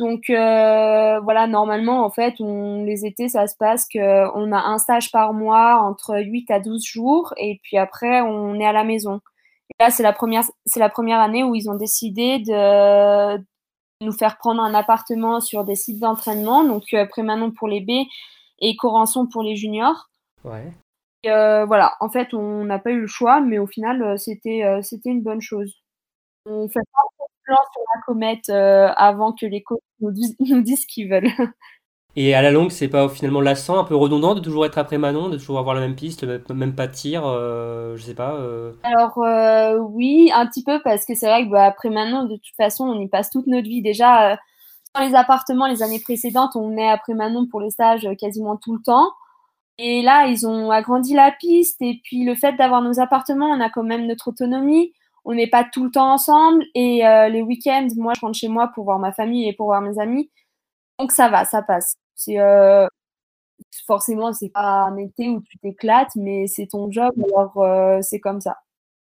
Donc 0.00 0.30
euh, 0.30 1.20
voilà, 1.20 1.46
normalement, 1.46 2.06
en 2.06 2.10
fait, 2.10 2.36
on, 2.40 2.84
les 2.84 3.04
étés, 3.04 3.28
ça 3.28 3.46
se 3.46 3.54
passe 3.54 3.86
qu'on 3.86 4.52
a 4.52 4.58
un 4.58 4.78
stage 4.78 5.12
par 5.12 5.34
mois 5.34 5.82
entre 5.82 6.18
8 6.18 6.50
à 6.50 6.58
12 6.58 6.82
jours 6.82 7.34
et 7.36 7.60
puis 7.62 7.76
après, 7.76 8.22
on 8.22 8.58
est 8.58 8.64
à 8.64 8.72
la 8.72 8.82
maison. 8.82 9.20
Et 9.68 9.84
là, 9.84 9.90
c'est 9.90 10.02
la 10.02 10.14
première, 10.14 10.44
c'est 10.64 10.80
la 10.80 10.88
première 10.88 11.20
année 11.20 11.44
où 11.44 11.54
ils 11.54 11.68
ont 11.68 11.74
décidé 11.74 12.38
de 12.38 13.36
nous 14.00 14.12
faire 14.12 14.38
prendre 14.38 14.62
un 14.62 14.72
appartement 14.72 15.40
sur 15.40 15.66
des 15.66 15.76
sites 15.76 16.00
d'entraînement, 16.00 16.64
donc 16.64 16.94
euh, 16.94 17.04
Prémanon 17.04 17.50
pour 17.50 17.68
les 17.68 17.82
B 17.82 18.08
et 18.60 18.76
Corançon 18.76 19.26
pour 19.26 19.42
les 19.42 19.54
juniors. 19.54 20.08
ouais. 20.44 20.72
Et, 21.24 21.30
euh, 21.30 21.66
voilà, 21.66 21.96
en 22.00 22.08
fait, 22.08 22.32
on 22.32 22.64
n'a 22.64 22.78
pas 22.78 22.92
eu 22.92 23.02
le 23.02 23.06
choix, 23.06 23.42
mais 23.42 23.58
au 23.58 23.66
final, 23.66 24.02
euh, 24.02 24.16
c'était 24.16 24.80
c'était 24.82 25.10
une 25.10 25.22
bonne 25.22 25.42
chose. 25.42 25.74
On 26.46 26.66
fait 26.66 26.80
pas 26.90 27.19
plans 27.44 27.56
sur 27.72 27.82
la 27.94 28.02
comète 28.06 28.48
euh, 28.50 28.88
avant 28.96 29.32
que 29.32 29.46
les 29.46 29.62
coachs 29.62 29.80
nous, 30.00 30.10
disent- 30.12 30.36
nous 30.40 30.62
disent 30.62 30.82
ce 30.82 30.86
qu'ils 30.86 31.10
veulent. 31.10 31.30
Et 32.16 32.34
à 32.34 32.42
la 32.42 32.50
longue, 32.50 32.70
c'est 32.70 32.88
pas 32.88 33.08
finalement 33.08 33.40
lassant, 33.40 33.78
un 33.78 33.84
peu 33.84 33.94
redondant 33.94 34.34
de 34.34 34.40
toujours 34.40 34.66
être 34.66 34.78
après 34.78 34.98
Manon, 34.98 35.28
de 35.28 35.36
toujours 35.38 35.60
avoir 35.60 35.76
la 35.76 35.80
même 35.80 35.94
piste, 35.94 36.24
le 36.24 36.42
même- 36.54 36.74
pas 36.74 36.88
de 36.88 36.92
tir, 36.92 37.22
euh, 37.24 37.96
je 37.96 38.02
sais 38.02 38.14
pas. 38.14 38.34
euh, 38.34 38.72
Alors 38.82 39.16
euh, 39.18 39.78
oui, 39.78 40.30
un 40.34 40.46
petit 40.46 40.64
peu 40.64 40.80
parce 40.82 41.04
que 41.06 41.14
c'est 41.14 41.26
vrai 41.28 41.44
que 41.46 41.50
bah, 41.50 41.64
après 41.66 41.88
maintenant, 41.90 42.24
de 42.24 42.34
toute 42.34 42.56
façon, 42.56 42.84
on 42.84 43.00
y 43.00 43.08
passe 43.08 43.30
toute 43.30 43.46
notre 43.46 43.68
vie. 43.68 43.80
Déjà, 43.82 44.36
dans 44.94 45.02
les 45.06 45.14
appartements, 45.14 45.68
les 45.68 45.82
années 45.84 46.00
précédentes, 46.00 46.56
on 46.56 46.76
est 46.76 46.88
après 46.90 47.14
Manon 47.14 47.46
pour 47.48 47.60
les 47.60 47.70
stages 47.70 48.04
euh, 48.06 48.14
quasiment 48.16 48.56
tout 48.56 48.74
le 48.74 48.82
temps. 48.82 49.10
Et 49.78 50.02
là, 50.02 50.26
ils 50.26 50.46
ont 50.46 50.70
agrandi 50.70 51.14
la 51.14 51.32
piste. 51.32 51.80
Et 51.82 52.00
puis 52.04 52.24
le 52.24 52.34
fait 52.34 52.54
d'avoir 52.54 52.82
nos 52.82 53.00
appartements, 53.00 53.46
on 53.48 53.60
a 53.60 53.70
quand 53.70 53.84
même 53.84 54.06
notre 54.06 54.28
autonomie. 54.28 54.92
On 55.24 55.34
n'est 55.34 55.48
pas 55.50 55.64
tout 55.64 55.84
le 55.84 55.90
temps 55.90 56.12
ensemble. 56.12 56.64
Et 56.74 57.06
euh, 57.06 57.28
les 57.28 57.42
week-ends, 57.42 57.88
moi, 57.96 58.12
je 58.16 58.20
rentre 58.20 58.38
chez 58.38 58.48
moi 58.48 58.70
pour 58.74 58.84
voir 58.84 58.98
ma 58.98 59.12
famille 59.12 59.48
et 59.48 59.52
pour 59.52 59.66
voir 59.66 59.80
mes 59.80 59.98
amis. 59.98 60.30
Donc 61.00 61.12
ça 61.12 61.30
va, 61.30 61.46
ça 61.46 61.62
passe. 61.62 61.96
C'est 62.14 62.38
euh, 62.38 62.86
forcément, 63.86 64.34
c'est 64.34 64.50
pas 64.50 64.82
un 64.82 64.96
été 64.98 65.30
où 65.30 65.40
tu 65.40 65.58
t'éclates, 65.58 66.14
mais 66.14 66.46
c'est 66.46 66.66
ton 66.66 66.90
job, 66.92 67.12
alors 67.24 67.56
euh, 67.56 68.00
c'est 68.02 68.20
comme 68.20 68.42
ça. 68.42 68.58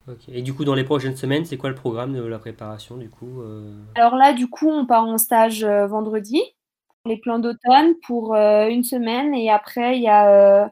ok. 0.08 0.30
Et 0.30 0.42
du 0.42 0.54
coup, 0.54 0.64
dans 0.64 0.76
les 0.76 0.86
prochaines 0.86 1.18
semaines, 1.18 1.44
c'est 1.44 1.58
quoi 1.58 1.70
le 1.70 1.76
programme 1.76 2.14
de 2.14 2.24
la 2.24 2.40
préparation 2.40 2.96
du 2.96 3.10
coup 3.10 3.42
euh, 3.42 3.74
Alors 3.96 4.16
là, 4.16 4.32
du 4.32 4.48
coup, 4.48 4.70
on 4.70 4.86
part 4.86 5.04
en 5.04 5.18
stage 5.18 5.66
vendredi, 5.66 6.42
les 7.06 7.18
plans 7.18 7.40
d'automne, 7.40 7.96
pour 8.08 8.34
une 8.34 8.84
semaine. 8.84 9.36
Et 9.36 9.50
après, 9.50 9.98
il 9.98 10.04
y 10.04 10.08
a 10.08 10.72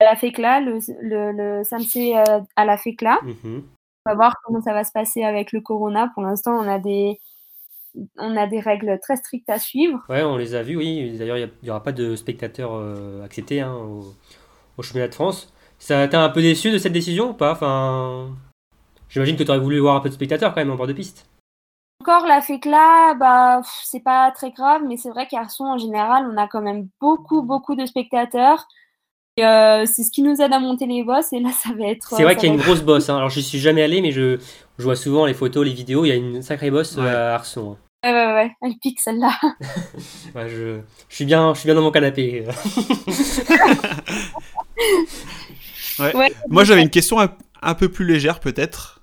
la 0.00 0.16
FECLA, 0.16 0.60
le, 0.60 0.78
le, 1.00 1.32
le 1.32 1.64
samedi 1.64 2.12
à 2.14 2.64
la 2.64 2.76
FECLA. 2.76 3.18
mhm. 3.24 3.64
On 4.04 4.10
va 4.10 4.16
voir 4.16 4.36
comment 4.44 4.60
ça 4.60 4.72
va 4.72 4.84
se 4.84 4.92
passer 4.92 5.22
avec 5.22 5.52
le 5.52 5.60
corona. 5.60 6.10
Pour 6.14 6.22
l'instant, 6.22 6.52
on 6.52 6.68
a 6.68 6.78
des 6.78 7.20
on 8.16 8.36
a 8.36 8.46
des 8.46 8.60
règles 8.60 8.98
très 9.00 9.16
strictes 9.16 9.50
à 9.50 9.58
suivre. 9.58 10.02
Ouais, 10.08 10.22
on 10.22 10.36
les 10.36 10.54
a 10.54 10.62
vus, 10.62 10.76
oui. 10.76 11.16
D'ailleurs, 11.18 11.36
il 11.36 11.50
n'y 11.62 11.70
aura 11.70 11.82
pas 11.82 11.92
de 11.92 12.16
spectateurs 12.16 12.72
euh, 12.74 13.22
acceptés 13.22 13.60
hein, 13.60 13.74
au, 13.74 14.14
au 14.78 14.82
championnat 14.82 15.08
de 15.08 15.14
France. 15.14 15.52
Ça 15.78 16.08
t'a 16.08 16.22
un 16.22 16.30
peu 16.30 16.40
déçu 16.40 16.70
de 16.70 16.78
cette 16.78 16.92
décision 16.92 17.30
ou 17.30 17.34
pas? 17.34 17.52
Enfin, 17.52 18.30
j'imagine 19.08 19.36
que 19.36 19.42
tu 19.42 19.50
aurais 19.50 19.58
voulu 19.58 19.78
voir 19.78 19.96
un 19.96 20.00
peu 20.00 20.08
de 20.08 20.14
spectateurs 20.14 20.54
quand 20.54 20.60
même 20.60 20.70
en 20.70 20.76
bord 20.76 20.86
de 20.86 20.92
piste. 20.92 21.26
Encore 22.00 22.26
la 22.26 22.40
FECLA, 22.40 23.14
bah, 23.14 23.60
c'est 23.84 24.02
pas 24.02 24.30
très 24.32 24.50
grave, 24.50 24.82
mais 24.88 24.96
c'est 24.96 25.10
vrai 25.10 25.26
qu'à 25.28 25.40
Arson, 25.40 25.64
en 25.66 25.78
général, 25.78 26.28
on 26.32 26.36
a 26.36 26.48
quand 26.48 26.62
même 26.62 26.88
beaucoup, 27.00 27.42
beaucoup 27.42 27.76
de 27.76 27.86
spectateurs. 27.86 28.66
Euh, 29.40 29.86
c'est 29.86 30.02
ce 30.02 30.10
qui 30.10 30.20
nous 30.22 30.40
aide 30.42 30.52
à 30.52 30.58
monter 30.58 30.86
les 30.86 31.02
bosses. 31.04 31.32
Et 31.32 31.40
là, 31.40 31.50
ça 31.62 31.70
va 31.78 31.86
être. 31.88 32.08
C'est 32.16 32.22
vrai 32.22 32.34
ça 32.34 32.40
qu'il 32.40 32.48
y 32.48 32.52
a 32.52 32.54
une 32.54 32.60
grosse 32.60 32.82
bosse. 32.82 33.08
hein. 33.08 33.16
Alors, 33.16 33.30
je 33.30 33.40
suis 33.40 33.58
jamais 33.58 33.82
allé, 33.82 34.00
mais 34.02 34.12
je, 34.12 34.38
je 34.78 34.82
vois 34.84 34.96
souvent 34.96 35.24
les 35.26 35.34
photos, 35.34 35.64
les 35.64 35.72
vidéos. 35.72 36.04
Il 36.04 36.08
y 36.08 36.12
a 36.12 36.16
une 36.16 36.42
sacrée 36.42 36.70
bosse 36.70 36.96
Ouais. 36.96 37.04
euh, 37.04 37.32
à 37.32 37.34
Arson. 37.36 37.72
hein. 37.72 37.76
Ouais, 38.04 38.12
ouais, 38.12 38.34
ouais, 38.34 38.50
elle 38.62 38.74
pique 38.82 38.98
celle-là. 39.00 39.30
Ouais, 40.34 40.48
je, 40.48 40.80
je, 41.08 41.14
suis 41.14 41.24
bien, 41.24 41.54
je 41.54 41.60
suis 41.60 41.66
bien 41.66 41.74
dans 41.76 41.82
mon 41.82 41.90
canapé. 41.92 42.44
Ouais. 45.98 46.16
Ouais. 46.16 46.32
Moi, 46.48 46.64
j'avais 46.64 46.82
une 46.82 46.90
question 46.90 47.20
un, 47.20 47.28
un 47.60 47.74
peu 47.74 47.88
plus 47.90 48.06
légère, 48.06 48.40
peut-être. 48.40 49.02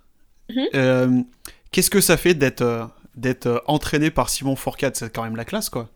Mhm. 0.49 0.67
Euh, 0.75 1.21
Qu'est-ce 1.71 1.91
que 1.91 2.01
ça 2.01 2.17
fait 2.17 2.33
d'être 2.33 2.61
euh, 2.63 2.83
d'être 3.15 3.45
euh, 3.45 3.59
entraîné 3.67 4.09
par 4.09 4.29
Simon 4.29 4.55
Fourcade? 4.55 4.95
C'est 4.95 5.13
quand 5.13 5.23
même 5.23 5.35
la 5.35 5.45
classe, 5.45 5.69
quoi. 5.69 5.89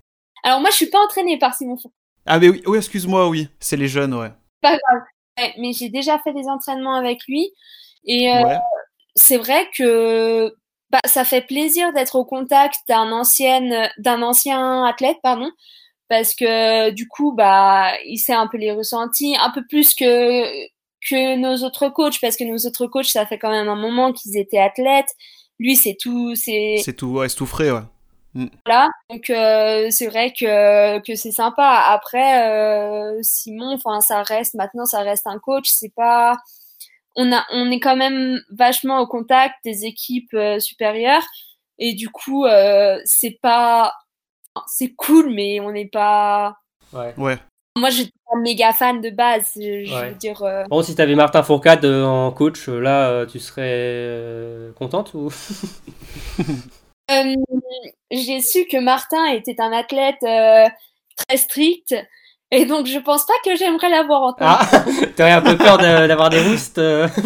Alors 0.43 0.61
moi, 0.61 0.69
je 0.69 0.75
suis 0.75 0.85
pas 0.89 0.99
entraînée 1.03 1.39
par 1.39 1.55
Simon 1.55 1.77
Fourcade, 1.77 1.91
Ah, 2.25 2.39
mais 2.39 2.49
oui, 2.49 2.61
oui 2.65 2.77
excuse-moi, 2.77 3.27
oui. 3.29 3.49
C'est 3.59 3.77
les 3.77 3.87
jeunes, 3.87 4.13
ouais. 4.13 4.31
mais 5.59 5.73
j'ai 5.73 5.89
déjà 5.89 6.19
fait 6.19 6.33
des 6.33 6.47
entraînements 6.47 6.95
avec 6.95 7.19
lui. 7.27 7.51
Et 8.05 8.29
euh, 8.31 8.43
Ouais. 8.43 8.57
c'est 9.15 9.37
vrai 9.37 9.69
que 9.77 10.53
bah, 10.89 10.99
ça 11.05 11.25
fait 11.25 11.41
plaisir 11.45 11.91
d'être 11.93 12.15
au 12.15 12.25
contact 12.25 12.75
d'un 12.87 13.11
ancien, 13.11 13.89
d'un 13.97 14.21
ancien 14.21 14.85
athlète, 14.85 15.17
pardon, 15.23 15.49
parce 16.09 16.35
que 16.35 16.91
du 16.91 17.07
coup, 17.07 17.33
bah, 17.33 17.91
il 18.05 18.17
sait 18.19 18.33
un 18.33 18.47
peu 18.47 18.57
les 18.57 18.71
ressentis, 18.71 19.35
un 19.41 19.51
peu 19.51 19.63
plus 19.67 19.93
que 19.95 20.43
que 21.09 21.35
nos 21.35 21.57
autres 21.65 21.89
coachs, 21.89 22.19
parce 22.21 22.37
que 22.37 22.45
nos 22.45 22.57
autres 22.65 22.87
coachs, 22.87 23.07
ça 23.07 23.25
fait 23.25 23.37
quand 23.37 23.51
même 23.51 23.67
un 23.67 23.75
moment 23.75 24.13
qu'ils 24.13 24.37
étaient 24.37 24.57
athlètes. 24.59 25.09
Lui, 25.59 25.75
c'est 25.75 25.97
tout, 25.99 26.35
c'est 26.35 26.77
C'est 26.83 26.93
tout, 26.95 27.07
ouais, 27.07 27.27
c'est 27.29 27.35
tout 27.35 27.45
frais, 27.45 27.71
ouais. 27.71 27.81
Voilà, 28.65 28.89
donc 29.09 29.29
euh, 29.29 29.87
c'est 29.91 30.07
vrai 30.07 30.31
que, 30.31 30.99
que 31.05 31.15
c'est 31.15 31.31
sympa. 31.31 31.83
Après, 31.87 32.49
euh, 32.49 33.19
Simon, 33.21 33.75
enfin 33.75 34.01
ça 34.01 34.23
reste 34.23 34.55
maintenant, 34.55 34.85
ça 34.85 35.01
reste 35.01 35.27
un 35.27 35.37
coach. 35.39 35.69
C'est 35.69 35.93
pas, 35.95 36.37
on 37.15 37.31
a, 37.31 37.45
on 37.51 37.69
est 37.69 37.79
quand 37.79 37.95
même 37.95 38.39
vachement 38.51 38.99
au 38.99 39.07
contact 39.07 39.55
des 39.63 39.85
équipes 39.85 40.33
euh, 40.33 40.59
supérieures 40.59 41.23
et 41.77 41.93
du 41.93 42.09
coup, 42.09 42.45
euh, 42.45 42.99
c'est 43.05 43.37
pas, 43.41 43.93
c'est 44.67 44.93
cool, 44.95 45.29
mais 45.31 45.59
on 45.59 45.71
n'est 45.71 45.89
pas. 45.89 46.57
Ouais. 46.91 47.13
Ouais. 47.17 47.37
Moi, 47.75 47.89
j'étais 47.89 48.11
pas 48.31 48.37
méga 48.39 48.71
fan 48.73 49.01
de 49.01 49.09
base. 49.09 49.49
Je, 49.55 49.83
je 49.85 49.93
Ouais. 49.93 50.09
veux 50.09 50.15
dire. 50.15 50.41
euh, 50.43 50.63
Bon, 50.69 50.81
si 50.83 50.95
tu 50.95 51.01
avais 51.01 51.15
Martin 51.15 51.41
Fourcade 51.43 51.85
euh, 51.85 52.03
en 52.05 52.31
coach, 52.31 52.67
là, 52.67 53.09
euh, 53.09 53.25
tu 53.25 53.39
serais 53.39 53.63
euh, 53.67 54.71
contente 54.73 55.13
ou? 55.15 55.31
Euh, 57.11 57.35
j'ai 58.11 58.39
su 58.41 58.65
que 58.65 58.77
Martin 58.79 59.25
était 59.33 59.59
un 59.59 59.71
athlète 59.73 60.23
euh, 60.23 60.65
très 61.27 61.37
strict 61.37 61.93
et 62.51 62.65
donc 62.65 62.85
je 62.87 62.97
pense 62.99 63.25
pas 63.25 63.33
que 63.43 63.55
j'aimerais 63.57 63.89
l'avoir 63.89 64.21
en 64.21 64.33
tant 64.33 64.45
Ah, 64.47 64.67
t'aurais 65.17 65.31
un 65.31 65.41
peu 65.41 65.57
peur 65.57 65.77
de- 65.77 66.07
d'avoir 66.07 66.29
des 66.29 66.39
roustes 66.41 66.77
euh. 66.77 67.07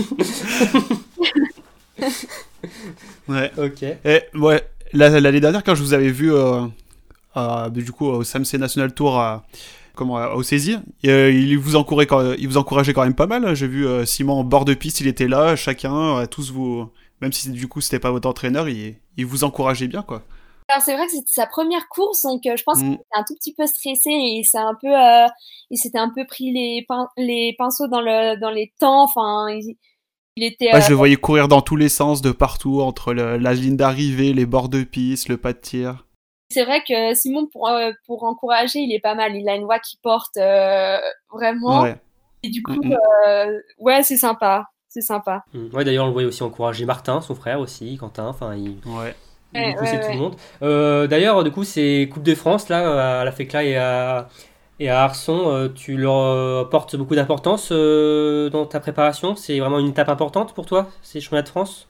Ouais. 3.28 3.52
Ok. 3.58 3.84
Et, 3.84 4.22
ouais, 4.36 4.62
la- 4.94 5.20
l'année 5.20 5.40
dernière, 5.40 5.64
quand 5.64 5.76
je 5.76 5.82
vous 5.84 5.94
avais 5.94 6.10
vu, 6.12 6.34
euh, 6.34 6.62
euh, 7.36 7.70
du 7.70 7.92
coup, 7.92 8.06
au 8.08 8.24
SAMC 8.24 8.54
National 8.58 8.94
Tour, 8.94 9.22
comment, 9.96 10.16
au 10.34 10.44
saisie, 10.44 10.78
euh, 11.06 11.32
il, 11.32 11.58
vous 11.58 11.76
encourageait, 11.76 12.08
quand- 12.08 12.34
il 12.38 12.48
vous 12.48 12.58
encourageait 12.58 12.94
quand 12.94 13.04
même 13.04 13.16
pas 13.16 13.28
mal. 13.28 13.54
J'ai 13.56 13.68
vu 13.68 13.86
euh, 13.86 14.06
Simon 14.06 14.40
en 14.40 14.44
bord 14.44 14.66
de 14.66 14.74
piste, 14.74 15.02
il 15.02 15.08
était 15.08 15.28
là, 15.28 15.56
chacun, 15.56 16.20
euh, 16.20 16.26
tous 16.26 16.52
vous. 16.52 16.90
Même 17.22 17.34
si 17.34 17.50
du 17.50 17.68
coup 17.68 17.82
c'était 17.82 18.00
pas 18.00 18.12
votre 18.12 18.30
entraîneur, 18.30 18.70
il, 18.70 18.96
il 19.18 19.26
vous 19.26 19.44
encourageait 19.44 19.88
bien, 19.88 20.02
quoi. 20.04 20.22
Alors 20.70 20.82
c'est 20.84 20.96
vrai 20.96 21.06
que 21.06 21.12
c'était 21.14 21.24
sa 21.32 21.46
première 21.48 21.88
course, 21.88 22.24
donc 22.24 22.46
euh, 22.46 22.56
je 22.58 22.64
pense 22.64 22.80
Mm. 22.80 22.82
qu'il 22.84 22.94
était 22.94 23.04
un 23.16 23.24
tout 23.24 23.36
petit 23.36 23.54
peu 23.54 23.66
stressé 23.68 24.10
et 24.10 24.42
c'est 24.44 24.58
un 24.58 24.76
peu, 24.82 24.90
euh, 24.94 25.26
il 25.70 25.78
s'était 25.78 25.98
un 25.98 26.10
peu 26.14 26.26
pris 26.26 26.52
les, 26.52 26.86
pin- 26.88 27.08
les 27.18 27.56
pinceaux 27.58 27.88
dans 27.88 28.02
le 28.02 28.38
dans 28.40 28.50
les 28.50 28.74
temps. 28.80 29.04
Enfin, 29.04 29.48
il, 29.50 29.78
il 30.36 30.44
était. 30.44 30.68
Ouais, 30.74 30.76
euh, 30.80 30.82
je 30.82 30.90
le 30.90 30.96
voyais 30.96 31.16
courir 31.16 31.48
dans 31.48 31.62
tous 31.62 31.78
les 31.78 31.88
sens, 31.90 32.22
de 32.22 32.32
partout, 32.32 32.82
entre 32.82 33.14
le- 33.14 33.38
la 33.38 33.54
ligne 33.54 33.78
d'arrivée, 33.78 34.34
les 34.34 34.46
bords 34.46 34.68
de 34.70 34.84
piste, 34.84 35.30
le 35.30 35.38
pas 35.38 35.54
de 35.54 35.60
tir. 35.60 36.06
C'est 36.52 36.66
vrai 36.66 36.84
que 36.86 37.14
Simon, 37.14 37.48
pour 37.48 37.70
pour 38.06 38.24
encourager, 38.26 38.80
il 38.80 38.94
est 38.94 39.00
pas 39.00 39.16
mal. 39.16 39.36
Il 39.38 39.48
a 39.48 39.56
une 39.56 39.64
voix 39.66 39.80
qui 39.80 39.98
porte 40.04 40.38
vraiment. 41.32 41.82
Ouais. 41.82 41.96
Et 42.44 42.50
du 42.50 42.62
coup, 42.62 42.74
Mm, 42.74 42.90
mm. 42.94 43.60
ouais, 43.80 44.04
c'est 44.04 44.18
sympa, 44.18 44.66
c'est 44.90 45.02
sympa. 45.02 45.44
Mm. 45.54 45.76
Ouais, 45.76 45.84
d'ailleurs, 45.84 46.06
on 46.06 46.08
le 46.08 46.14
voyait 46.14 46.28
aussi 46.28 46.44
encourager 46.44 46.86
Martin, 46.86 47.22
son 47.22 47.36
frère 47.36 47.60
aussi, 47.60 47.98
Quentin. 47.98 48.28
Enfin, 48.28 48.56
il, 48.56 48.78
Ouais. 48.86 49.16
tout 49.54 49.60
le 50.12 50.18
monde. 50.18 50.36
Euh, 50.62 51.08
d'ailleurs, 51.08 51.44
du 51.44 51.52
coup, 51.52 51.64
c'est 51.64 52.10
Coupe 52.12 52.24
de 52.24 52.36
France 52.36 52.70
là, 52.70 53.22
à 53.22 53.26
la 53.26 53.32
FECLA 53.32 53.64
et 53.64 53.76
à, 53.78 54.30
et 54.80 54.90
à 54.90 55.04
Arson. 55.04 55.50
euh, 55.50 55.70
tu 55.70 55.98
leur 55.98 56.18
euh, 56.18 56.62
apportes 56.64 56.96
beaucoup 56.96 57.16
d'importance 57.16 57.70
euh, 57.72 58.50
dans 58.50 58.66
ta 58.66 58.80
préparation? 58.80 59.36
C'est 59.36 59.60
vraiment 59.60 59.80
une 59.80 59.90
étape 59.90 60.10
importante 60.10 60.54
pour 60.54 60.66
toi, 60.66 60.88
ces 61.02 61.22
championnats 61.22 61.44
de 61.44 61.50
France? 61.50 61.88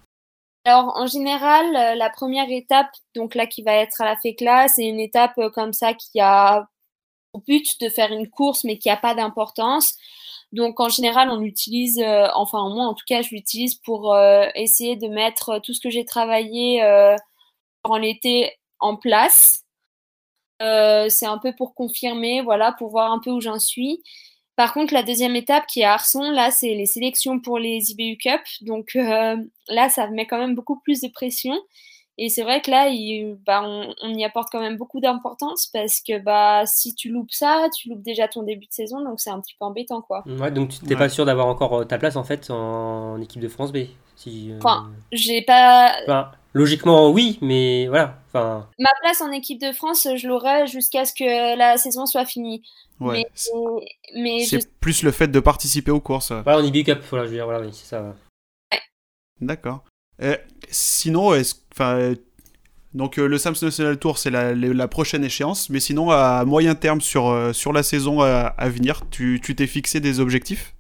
Alors 0.66 0.92
en 0.98 1.08
général, 1.08 1.66
euh, 1.76 1.96
la 1.96 2.10
première 2.10 2.50
étape, 2.50 2.88
donc 3.16 3.36
là 3.36 3.48
qui 3.48 3.64
va 3.64 3.74
être 3.74 4.02
à 4.02 4.06
la 4.06 4.18
FECLA, 4.18 4.68
c'est 4.68 4.86
une 4.86 5.00
étape 5.00 5.38
euh, 5.38 5.50
comme 5.50 5.72
ça 5.72 5.94
qui 5.94 6.20
a 6.20 6.68
au 7.34 7.40
but 7.40 7.80
de 7.80 7.88
faire 7.90 8.12
une 8.12 8.30
course 8.30 8.66
mais 8.66 8.78
qui 8.78 8.90
a 8.90 8.98
pas 8.98 9.16
d'importance. 9.16 9.94
Donc 10.54 10.80
en 10.80 10.90
général, 10.90 11.30
on 11.30 11.38
l'utilise, 11.38 12.00
euh, 12.00 12.28
enfin 12.36 12.70
moi 12.70 12.86
en 12.86 12.94
tout 12.94 13.04
cas, 13.08 13.22
je 13.22 13.30
l'utilise 13.32 13.76
pour 13.76 14.14
euh, 14.14 14.48
essayer 14.56 14.96
de 14.96 15.08
mettre 15.08 15.60
tout 15.60 15.74
ce 15.74 15.82
que 15.82 15.90
j'ai 15.90 16.06
travaillé 16.06 16.84
euh, 16.84 17.16
durant 17.84 17.98
l'été 17.98 18.52
en 18.80 18.96
place. 18.96 19.64
Euh, 20.62 21.10
c'est 21.10 21.26
un 21.26 21.38
peu 21.38 21.54
pour 21.56 21.76
confirmer, 21.76 22.42
voilà, 22.42 22.72
pour 22.74 22.90
voir 22.90 23.12
un 23.12 23.20
peu 23.20 23.32
où 23.32 23.42
j'en 23.42 23.60
suis. 23.60 24.02
Par 24.56 24.74
contre, 24.74 24.94
la 24.94 25.04
deuxième 25.04 25.36
étape 25.36 25.68
qui 25.68 25.82
est 25.82 25.84
à 25.84 25.94
Arson, 25.94 26.32
là, 26.32 26.50
c'est 26.52 26.74
les 26.74 26.88
sélections 26.88 27.40
pour 27.40 27.60
les 27.60 27.92
IBU 27.92 28.18
Cup. 28.18 28.42
Donc 28.62 28.96
euh, 28.96 29.38
là, 29.68 29.90
ça 29.90 30.08
met 30.10 30.26
quand 30.26 30.40
même 30.40 30.56
beaucoup 30.56 30.80
plus 30.80 31.02
de 31.02 31.10
pression. 31.10 31.56
Et 32.20 32.30
c'est 32.30 32.42
vrai 32.44 32.62
que 32.62 32.72
là, 32.72 32.88
il, 32.90 33.38
bah, 33.46 33.62
on, 33.64 33.94
on 34.02 34.10
y 34.14 34.24
apporte 34.26 34.50
quand 34.52 34.60
même 34.60 34.76
beaucoup 34.78 35.00
d'importance 35.00 35.68
parce 35.72 36.02
que 36.02 36.18
bah, 36.20 36.64
si 36.66 36.96
tu 36.96 37.10
loupes 37.10 37.32
ça, 37.32 37.68
tu 37.78 37.90
loupes 37.90 38.02
déjà 38.02 38.28
ton 38.28 38.42
début 38.44 38.66
de 38.66 38.72
saison, 38.74 39.04
donc 39.04 39.20
c'est 39.20 39.30
un 39.30 39.40
petit 39.40 39.56
peu 39.60 39.66
embêtant, 39.66 40.02
quoi. 40.02 40.24
Ouais, 40.26 40.50
donc 40.52 40.70
tu 40.70 40.84
n'es 40.86 40.94
Ouais. 40.94 40.98
pas 40.98 41.10
sûr 41.10 41.26
d'avoir 41.26 41.46
encore 41.48 41.74
euh, 41.82 41.84
ta 41.86 41.98
place 42.00 42.16
en 42.16 42.24
fait 42.24 42.50
en 42.50 43.22
équipe 43.22 43.42
de 43.42 43.48
France 43.48 43.72
B. 43.72 43.86
Si, 44.16 44.52
euh, 44.52 44.58
Enfin, 44.58 44.90
J'ai 45.12 45.44
pas 45.44 45.92
enfin, 46.08 46.32
logiquement, 46.54 47.12
oui, 47.12 47.38
mais 47.42 47.86
voilà. 47.88 48.18
Enfin, 48.30 48.68
ma 48.80 48.90
place 49.04 49.22
en 49.22 49.32
équipe 49.32 49.62
de 49.62 49.72
France, 49.72 50.08
je 50.16 50.28
l'aurai 50.28 50.66
jusqu'à 50.66 51.06
ce 51.06 51.14
que 51.14 51.56
la 51.56 51.78
saison 51.78 52.08
soit 52.08 52.26
finie. 52.26 52.64
Ouais. 53.00 53.28
Mais, 53.46 53.52
mais 54.16 54.40
je 54.40 54.58
C'est 54.60 54.80
plus 54.80 55.04
le 55.04 55.12
fait 55.12 55.28
de 55.28 55.40
participer 55.40 55.92
aux 55.92 56.00
courses. 56.02 56.32
voilà, 56.32 56.58
on 56.58 56.64
est 56.66 56.72
big 56.72 56.90
up. 56.90 57.04
Voilà, 57.12 57.26
je 57.26 57.30
veux 57.30 57.36
dire, 57.38 57.46
voilà, 57.46 57.62
oui, 57.64 57.70
c'est 57.74 57.86
ça. 57.86 58.16
D'accord. 59.40 59.84
Euh, 60.22 60.36
sinon, 60.70 61.34
enfin, 61.74 62.14
donc 62.94 63.20
euh, 63.20 63.28
le 63.28 63.38
Sams 63.38 63.56
National 63.62 63.98
Tour, 64.00 64.18
c'est 64.18 64.32
la, 64.32 64.88
prochaine 64.88 65.24
échéance, 65.24 65.70
mais 65.70 65.80
sinon 65.80 66.10
à 66.10 66.44
moyen 66.46 66.74
terme 66.74 67.02
sur 67.02 67.28
euh, 67.28 67.54
sur 67.54 67.72
la 67.72 67.84
saison 67.84 68.22
à, 68.22 68.48
à 68.58 68.70
venir, 68.70 69.02
tu 69.12 69.40
tu 69.44 69.56
t'es 69.56 69.68
fixé 69.68 70.00
des 70.00 70.20
objectifs? 70.20 70.74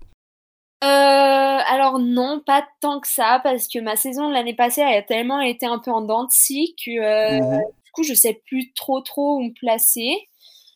Euh, 0.83 0.87
alors 0.87 1.99
non, 1.99 2.41
pas 2.45 2.65
tant 2.81 2.99
que 2.99 3.07
ça, 3.07 3.39
parce 3.43 3.67
que 3.67 3.79
ma 3.79 3.95
saison 3.95 4.29
de 4.29 4.33
l'année 4.33 4.55
passée 4.55 4.81
elle 4.81 4.97
a 4.97 5.01
tellement 5.03 5.41
été 5.41 5.65
un 5.65 5.79
peu 5.79 5.91
en 5.91 6.01
dents 6.01 6.23
de 6.23 6.31
scie 6.31 6.75
que 6.83 7.39
Mhm. 7.39 7.59
du 7.85 7.91
coup 7.91 8.03
je 8.03 8.13
sais 8.13 8.41
plus 8.47 8.73
trop 8.73 9.01
trop 9.01 9.37
où 9.37 9.43
me 9.43 9.53
placer. 9.53 10.09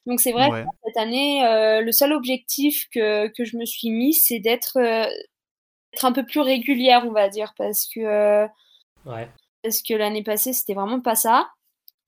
Donc 0.05 0.19
c'est 0.19 0.31
vrai 0.31 0.49
Ouais. 0.49 0.63
que 0.63 0.69
cette 0.85 0.97
année, 0.97 1.41
le 1.81 1.91
seul 1.91 2.11
objectif 2.13 2.87
que, 2.93 3.27
que 3.29 3.45
je 3.45 3.55
me 3.57 3.65
suis 3.65 3.89
mis, 3.91 4.13
c'est 4.13 4.39
d'être 4.39 4.77
d'être 5.93 6.05
un 6.05 6.11
peu 6.11 6.25
plus 6.25 6.41
régulière, 6.41 7.03
on 7.07 7.11
va 7.11 7.29
dire, 7.29 7.53
parce 7.57 7.87
que 7.87 7.99
euh, 8.01 8.47
Ouais. 9.05 9.29
parce 9.63 9.81
que 9.81 9.93
l'année 9.93 10.23
passée 10.23 10.53
c'était 10.53 10.73
vraiment 10.73 11.01
pas 11.01 11.15
ça. 11.15 11.49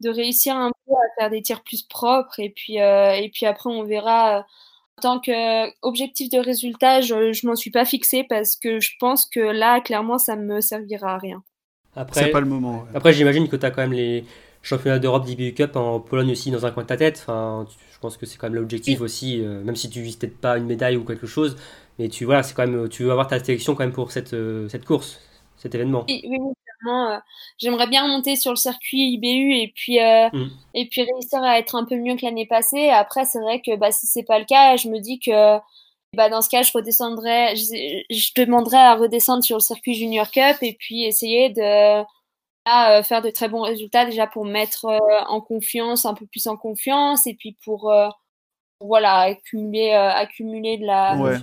De 0.01 0.09
réussir 0.09 0.55
un 0.57 0.71
peu 0.85 0.93
à 0.93 1.21
faire 1.21 1.29
des 1.31 1.41
tirs 1.41 1.63
plus 1.63 1.83
propres 1.83 2.39
et 2.39 2.49
puis 2.49 2.81
euh, 2.81 3.13
et 3.13 3.29
puis 3.29 3.45
après 3.45 3.69
on 3.69 3.83
verra. 3.83 4.45
en 4.99 5.01
tant 5.01 5.19
qu'objectif 5.21 6.29
de 6.29 6.39
résultat, 6.39 7.01
je, 7.01 7.33
je 7.33 7.47
m'en 7.47 7.55
suis 7.55 7.71
pas 7.71 7.85
fixé 7.85 8.23
parce 8.25 8.55
que 8.57 8.79
je 8.79 8.91
pense 8.99 9.25
que 9.25 9.39
là, 9.41 9.81
clairement, 9.81 10.17
ça 10.19 10.35
me 10.37 10.61
servira 10.61 11.15
à 11.15 11.17
rien. 11.19 11.43
Après, 11.95 12.21
C'est 12.21 12.31
pas 12.31 12.39
le 12.41 12.47
moment. 12.47 12.83
ouais. 12.83 12.89
Après, 12.95 13.13
j'imagine 13.13 13.47
que 13.49 13.55
tu 13.55 13.65
as 13.65 13.71
quand 13.71 13.81
même 13.81 13.93
les 13.93 14.25
championnats 14.61 14.99
d'Europe 14.99 15.25
d'IBU 15.25 15.53
Cup 15.53 15.75
en 15.75 15.99
Pologne 15.99 16.31
aussi 16.31 16.51
dans 16.51 16.65
un 16.65 16.71
coin 16.71 16.83
de 16.83 16.87
ta 16.87 16.97
tête. 16.97 17.19
Enfin, 17.21 17.67
je 17.93 17.99
pense 17.99 18.17
que 18.17 18.25
c'est 18.25 18.37
quand 18.37 18.47
même 18.49 18.55
l'objectif 18.59 19.01
aussi, 19.01 19.41
euh, 19.41 19.63
même 19.63 19.75
si 19.75 19.89
tu 19.89 20.01
vises 20.01 20.15
peut-être 20.17 20.37
pas 20.39 20.57
une 20.57 20.65
médaille 20.65 20.97
ou 20.97 21.03
quelque 21.05 21.27
chose. 21.27 21.57
Mais 21.99 22.09
tu 22.09 22.25
voilà, 22.25 22.43
c'est 22.43 22.53
quand 22.53 22.67
même, 22.67 22.89
tu 22.89 23.03
veux 23.03 23.11
avoir 23.11 23.27
ta 23.27 23.43
sélection 23.43 23.75
quand 23.75 23.83
même 23.83 23.93
pour 23.93 24.11
cette, 24.11 24.33
euh, 24.33 24.67
cette 24.69 24.85
course, 24.85 25.19
cet 25.57 25.75
événement. 25.75 26.05
Oui, 26.07 26.21
oui, 26.27 26.39
clairement, 26.81 27.11
euh, 27.11 27.17
j'aimerais 27.59 27.87
bien 27.87 28.07
monter 28.07 28.35
sur 28.35 28.51
le 28.51 28.57
circuit 28.57 29.13
IBU 29.13 29.53
et 29.53 29.71
puis 29.75 29.99
euh, 30.01 30.29
Mm. 30.33 30.49
et 30.73 30.87
puis 30.89 31.03
réussir 31.03 31.41
à 31.43 31.59
être 31.59 31.75
un 31.75 31.85
peu 31.85 31.95
mieux 31.95 32.15
que 32.15 32.25
l'année 32.25 32.47
passée. 32.47 32.89
Après, 32.89 33.25
c'est 33.25 33.39
vrai 33.39 33.61
que 33.61 33.75
bah, 33.75 33.91
si 33.91 34.07
c'est 34.07 34.23
pas 34.23 34.39
le 34.39 34.45
cas, 34.45 34.75
je 34.77 34.89
me 34.89 34.99
dis 34.99 35.19
que 35.19 35.57
bah, 36.15 36.29
dans 36.29 36.41
ce 36.41 36.49
cas, 36.49 36.63
je 36.63 36.71
redescendrai, 36.73 37.55
je, 37.55 38.03
je 38.09 38.31
demanderai 38.35 38.77
à 38.77 38.95
redescendre 38.95 39.43
sur 39.43 39.57
le 39.57 39.61
circuit 39.61 39.93
Junior 39.95 40.29
Cup 40.31 40.57
et 40.61 40.73
puis 40.79 41.03
essayer 41.03 41.49
de 41.49 42.01
euh, 42.01 43.03
faire 43.03 43.21
de 43.21 43.29
très 43.29 43.49
bons 43.49 43.61
résultats 43.61 44.05
déjà 44.05 44.25
pour 44.27 44.45
me 44.45 44.51
mettre 44.51 44.85
en 45.27 45.41
confiance, 45.41 46.05
un 46.05 46.13
peu 46.13 46.25
plus 46.25 46.47
en 46.47 46.57
confiance 46.57 47.27
et 47.27 47.33
puis 47.33 47.57
pour 47.63 47.91
voilà 48.83 49.19
accumuler 49.21 49.91
euh, 49.91 50.09
accumuler 50.11 50.77
de 50.77 50.85
la 50.85 51.15
Ouais. 51.17 51.37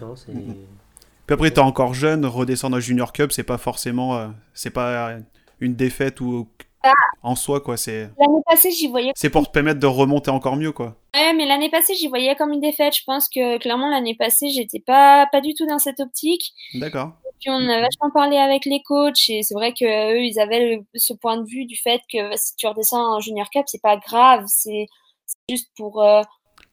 Puis 1.26 1.34
après, 1.34 1.50
t'es 1.50 1.60
encore 1.60 1.94
jeune, 1.94 2.26
redescendre 2.26 2.76
à 2.76 2.80
Junior 2.80 3.12
Cup, 3.12 3.30
c'est 3.32 3.44
pas 3.44 3.58
forcément, 3.58 4.16
euh, 4.16 4.28
c'est 4.52 4.70
pas 4.70 5.12
une 5.60 5.74
défaite 5.76 6.20
ou 6.20 6.48
Ah. 6.82 6.92
en 7.22 7.34
soi 7.36 7.60
quoi. 7.60 7.76
C'est 7.76 8.10
L'année 8.18 8.42
passée, 8.46 8.70
j'y 8.72 8.88
voyais 8.88 9.12
c'est 9.14 9.30
pour 9.30 9.46
te 9.46 9.52
permettre 9.52 9.78
de 9.80 9.86
remonter 9.86 10.30
encore 10.30 10.56
mieux 10.56 10.72
quoi. 10.72 10.96
Ouais, 11.14 11.32
mais 11.34 11.46
l'année 11.46 11.70
passée, 11.70 11.94
j'y 11.94 12.08
voyais 12.08 12.34
comme 12.36 12.52
une 12.52 12.60
défaite. 12.60 12.96
Je 12.96 13.04
pense 13.04 13.28
que 13.28 13.58
clairement 13.58 13.90
l'année 13.90 14.14
passée, 14.16 14.48
j'étais 14.50 14.80
pas 14.80 15.26
pas 15.30 15.40
du 15.40 15.54
tout 15.54 15.66
dans 15.66 15.78
cette 15.78 16.00
optique. 16.00 16.52
D'accord. 16.74 17.12
Puis 17.40 17.48
on 17.50 17.68
a 17.68 17.80
vachement 17.80 18.10
parlé 18.12 18.36
avec 18.36 18.64
les 18.66 18.82
coachs 18.82 19.28
et 19.30 19.42
c'est 19.42 19.54
vrai 19.54 19.72
que 19.72 19.84
eux, 19.84 20.20
ils 20.24 20.38
avaient 20.40 20.76
le- 20.76 20.82
ce 20.94 21.12
point 21.14 21.36
de 21.38 21.46
vue 21.46 21.64
du 21.64 21.76
fait 21.76 22.00
que 22.12 22.36
si 22.36 22.54
tu 22.56 22.66
redescends 22.66 23.16
en 23.16 23.20
Junior 23.20 23.48
Cup, 23.50 23.62
c'est 23.66 23.80
pas 23.80 23.96
grave, 23.96 24.44
c'est 24.46 24.86
c'est 25.26 25.54
juste 25.54 25.70
pour 25.76 26.02
euh, 26.02 26.22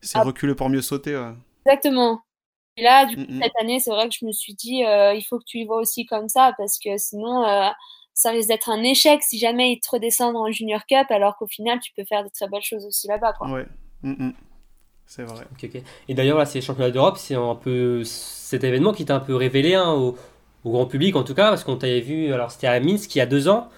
C'est 0.01 0.17
Ah. 0.19 0.23
reculer 0.23 0.55
pour 0.55 0.69
mieux 0.69 0.81
sauter. 0.81 1.15
ouais. 1.17 1.33
exactement. 1.65 2.21
Et 2.77 2.83
là, 2.83 3.05
du 3.05 3.15
coup, 3.15 3.25
Mhm. 3.31 3.41
cette 3.43 3.55
année, 3.59 3.79
c'est 3.79 3.89
vrai 3.89 4.07
que 4.07 4.15
je 4.19 4.25
me 4.25 4.31
suis 4.31 4.53
dit, 4.53 4.85
euh, 4.85 5.13
il 5.15 5.23
faut 5.23 5.39
que 5.39 5.43
tu 5.45 5.57
y 5.59 5.65
vois 5.65 5.77
aussi 5.77 6.05
comme 6.05 6.29
ça 6.29 6.53
parce 6.57 6.77
que 6.79 6.97
sinon, 6.97 7.43
euh, 7.45 7.69
ça 8.13 8.29
risque 8.31 8.47
d'être 8.49 8.69
un 8.69 8.83
échec 8.83 9.21
si 9.23 9.39
jamais 9.39 9.71
ils 9.73 9.79
te 9.79 9.89
redescendent 9.91 10.35
en 10.37 10.49
Junior 10.51 10.85
Cup, 10.87 11.07
alors 11.09 11.37
qu'au 11.37 11.47
final, 11.47 11.79
tu 11.79 11.91
peux 11.97 12.05
faire 12.05 12.23
de 12.23 12.29
très 12.29 12.47
belles 12.47 12.61
choses 12.63 12.85
aussi 12.85 13.07
là-bas, 13.07 13.33
quoi. 13.33 13.49
Ouais. 13.49 13.65
Mhm. 14.03 14.33
C'est 15.07 15.23
vrai. 15.23 15.45
Ok, 15.53 15.69
ok. 15.73 15.81
Et 16.09 16.13
d'ailleurs, 16.13 16.37
là, 16.37 16.45
ces 16.45 16.61
championnats 16.61 16.91
d'Europe, 16.91 17.17
c'est 17.17 17.35
un 17.35 17.55
peu 17.55 18.03
cet 18.03 18.63
événement 18.63 18.93
qui 18.93 19.05
t'a 19.05 19.15
un 19.15 19.19
peu 19.21 19.35
révélé 19.35 19.73
hein, 19.75 19.91
au, 19.93 20.15
au 20.63 20.71
grand 20.71 20.85
public, 20.85 21.15
en 21.15 21.23
tout 21.23 21.33
cas, 21.33 21.49
parce 21.49 21.63
qu'on 21.63 21.77
t'avait 21.77 22.01
vu, 22.01 22.31
alors 22.33 22.51
c'était 22.51 22.67
à 22.67 22.79
Minsk 22.79 23.15
il 23.15 23.19
y 23.19 23.21
a 23.21 23.25
deux 23.25 23.47
ans, 23.47 23.69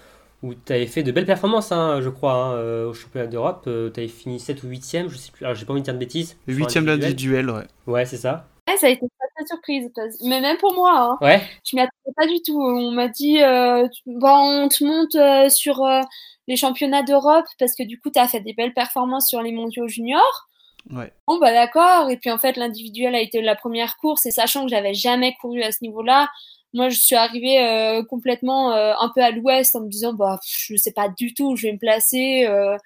où 0.42 0.54
tu 0.54 0.72
avais 0.72 0.86
fait 0.86 1.02
de 1.02 1.12
belles 1.12 1.26
performances, 1.26 1.70
hein, 1.72 2.00
je 2.00 2.08
crois, 2.08 2.32
hein, 2.34 2.52
euh, 2.54 2.88
au 2.90 2.94
championnat 2.94 3.26
d'Europe. 3.26 3.62
tu 3.64 4.00
avais 4.00 4.08
fini 4.08 4.40
7 4.40 4.62
ou 4.62 4.68
8ème, 4.68 5.08
je 5.08 5.16
sais 5.16 5.30
plus, 5.32 5.44
alors 5.44 5.54
j'ai 5.54 5.66
pas 5.66 5.72
envie 5.72 5.82
de 5.82 5.84
dire 5.84 5.94
de 5.94 5.98
bêtises. 5.98 6.36
Le 6.46 6.54
sur 6.54 6.64
huitième 6.64 6.86
l'individuel. 6.86 7.46
d'individuel, 7.46 7.68
ouais. 7.86 7.92
Ouais, 7.92 8.04
c'est 8.06 8.16
ça. 8.16 8.46
Ouais, 8.68 8.76
ça 8.76 8.86
a 8.86 8.90
été 8.90 9.00
très, 9.06 9.46
surprise, 9.46 9.90
mais 10.24 10.40
même 10.42 10.58
pour 10.58 10.74
moi, 10.74 10.92
hein. 10.94 11.18
Ouais, 11.24 11.40
Je 11.64 11.74
m'y 11.74 11.80
attendais 11.80 12.14
pas 12.14 12.26
du 12.26 12.42
tout. 12.42 12.60
On 12.60 12.90
m'a 12.90 13.08
dit, 13.08 13.42
euh, 13.42 13.88
tu- 13.88 14.02
bah, 14.06 14.34
on 14.38 14.68
te 14.68 14.84
monte 14.84 15.14
euh, 15.14 15.48
sur 15.48 15.82
euh, 15.82 16.02
les 16.46 16.56
championnats 16.56 17.02
d'Europe 17.02 17.46
parce 17.58 17.74
que 17.74 17.82
du 17.82 17.98
coup, 17.98 18.10
tu 18.10 18.18
as 18.18 18.28
fait 18.28 18.40
des 18.40 18.52
belles 18.52 18.74
performances 18.74 19.28
sur 19.28 19.40
les 19.40 19.50
mondiaux 19.52 19.88
juniors. 19.88 20.48
Ouais. 20.90 21.10
Bon, 21.26 21.38
bah 21.38 21.52
d'accord. 21.52 22.10
Et 22.10 22.18
puis 22.18 22.30
en 22.30 22.36
fait, 22.38 22.56
l'individuel 22.58 23.14
a 23.14 23.20
été 23.20 23.40
la 23.40 23.56
première 23.56 23.96
course 23.96 24.26
et 24.26 24.30
sachant 24.30 24.64
que 24.64 24.68
j'avais 24.70 24.92
jamais 24.94 25.34
couru 25.40 25.62
à 25.62 25.72
ce 25.72 25.78
niveau-là, 25.82 26.28
moi, 26.72 26.88
je 26.88 26.98
suis 26.98 27.16
arrivée 27.16 27.58
euh, 27.64 28.04
complètement 28.04 28.72
euh, 28.72 28.92
un 28.98 29.10
peu 29.14 29.22
à 29.22 29.30
l'ouest 29.30 29.74
en 29.74 29.80
me 29.80 29.88
disant, 29.88 30.12
bah, 30.12 30.38
pff, 30.40 30.66
je 30.70 30.76
sais 30.76 30.92
pas 30.92 31.08
du 31.08 31.34
tout 31.34 31.52
où 31.52 31.56
je 31.56 31.66
vais 31.66 31.72
me 31.72 31.78
placer. 31.78 32.46
euh, 32.46 32.76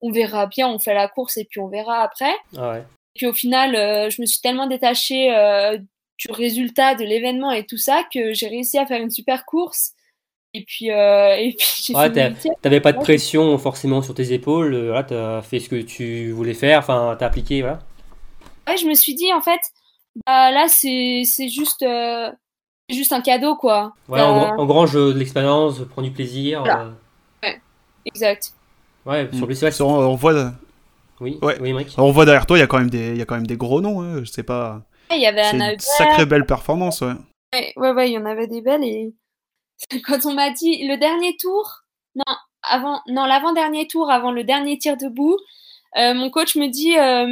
on 0.00 0.12
verra 0.12 0.46
bien, 0.46 0.68
on 0.68 0.78
fait 0.78 0.94
la 0.94 1.08
course 1.08 1.36
et 1.38 1.44
puis 1.44 1.60
on 1.60 1.68
verra 1.68 2.02
après. 2.02 2.34
ah 2.56 2.70
ouais. 2.72 2.84
Puis 3.14 3.26
au 3.26 3.32
final, 3.32 3.72
je 4.10 4.20
me 4.20 4.26
suis 4.26 4.40
tellement 4.40 4.68
détachée 4.68 5.28
du 6.18 6.30
résultat 6.30 6.94
de 6.94 7.02
l'événement 7.04 7.50
et 7.50 7.66
tout 7.66 7.78
ça 7.78 8.04
que 8.12 8.32
j'ai 8.32 8.46
réussi 8.46 8.78
à 8.78 8.86
faire 8.86 9.02
une 9.02 9.10
super 9.10 9.44
course. 9.44 9.94
Et 10.54 10.64
puis, 10.64 10.90
euh, 10.90 11.36
et 11.36 11.52
puis 11.52 11.66
j'ai 11.84 11.94
Ouais. 11.94 12.10
T'avais 12.62 12.80
pas 12.80 12.92
de 12.92 12.98
pression 12.98 13.56
forcément 13.58 14.02
sur 14.02 14.14
tes 14.14 14.32
épaules, 14.32 14.74
voilà, 14.86 15.02
t'as 15.02 15.42
fait 15.42 15.60
ce 15.60 15.68
que 15.68 15.80
tu 15.82 16.30
voulais 16.30 16.54
faire, 16.54 16.78
enfin, 16.78 17.16
t'as 17.18 17.26
appliqué, 17.26 17.60
voilà. 17.60 17.80
Ouais, 18.66 18.76
je 18.76 18.86
me 18.86 18.94
suis 18.94 19.14
dit 19.14 19.32
en 19.32 19.40
fait, 19.40 19.60
bah 20.26 20.50
là 20.50 20.66
c'est 20.68 21.24
juste 21.48 21.82
euh, 21.82 22.30
juste 22.94 23.12
un 23.12 23.20
cadeau 23.20 23.56
quoi. 23.56 23.94
Voilà, 24.06 24.24
Bah, 24.24 24.30
en, 24.56 24.60
en 24.62 24.66
grand 24.66 24.86
jeu 24.86 25.12
de 25.12 25.18
l'expérience, 25.18 25.80
prends 25.90 26.02
du 26.02 26.10
plaisir. 26.10 26.60
Voilà. 26.60 26.92
euh, 27.44 27.48
Exact. 28.04 28.52
Ouais, 29.06 29.28
sur 29.32 29.46
Mm. 29.46 29.50
le 29.50 29.54
ouais, 29.54 29.80
on, 29.82 30.14
voit, 30.14 30.52
Oui, 31.20 31.38
Ouais. 31.42 31.56
oui, 31.60 31.70
Emmerich. 31.70 31.94
on 31.98 32.10
voit 32.10 32.24
derrière 32.24 32.46
toi, 32.46 32.56
il 32.56 32.60
y 32.60 32.64
a 32.64 32.66
quand 32.66 32.78
même 32.78 32.90
des, 32.90 33.10
il 33.10 33.16
y 33.18 33.22
a 33.22 33.24
quand 33.24 33.34
même 33.36 33.46
des 33.46 33.56
gros 33.56 33.80
noms. 33.80 34.02
hein, 34.02 34.20
Je 34.24 34.30
sais 34.30 34.42
pas. 34.42 34.82
Il 35.10 35.20
y 35.20 35.26
avait 35.26 35.42
C'est 35.44 35.56
une 35.56 35.62
Hubert, 35.62 35.80
sacrée 35.80 36.26
belle 36.26 36.44
performance. 36.46 37.00
Ouais. 37.00 37.14
Ouais, 37.54 37.72
ouais, 37.76 37.90
ouais, 37.92 38.10
il 38.10 38.12
y 38.14 38.18
en 38.18 38.26
avait 38.26 38.46
des 38.46 38.60
belles 38.60 38.84
et 38.84 39.14
quand 40.06 40.26
on 40.26 40.34
m'a 40.34 40.50
dit 40.50 40.86
le 40.86 40.96
dernier 40.98 41.36
tour, 41.38 41.82
non, 42.14 42.24
avant, 42.62 43.00
non, 43.08 43.24
l'avant-dernier 43.24 43.86
tour, 43.86 44.10
avant 44.10 44.32
le 44.32 44.44
dernier 44.44 44.76
tir 44.78 44.96
debout, 44.96 45.36
euh, 45.96 46.12
mon 46.14 46.28
coach 46.30 46.56
me 46.56 46.66
dit, 46.68 46.98
euh, 46.98 47.26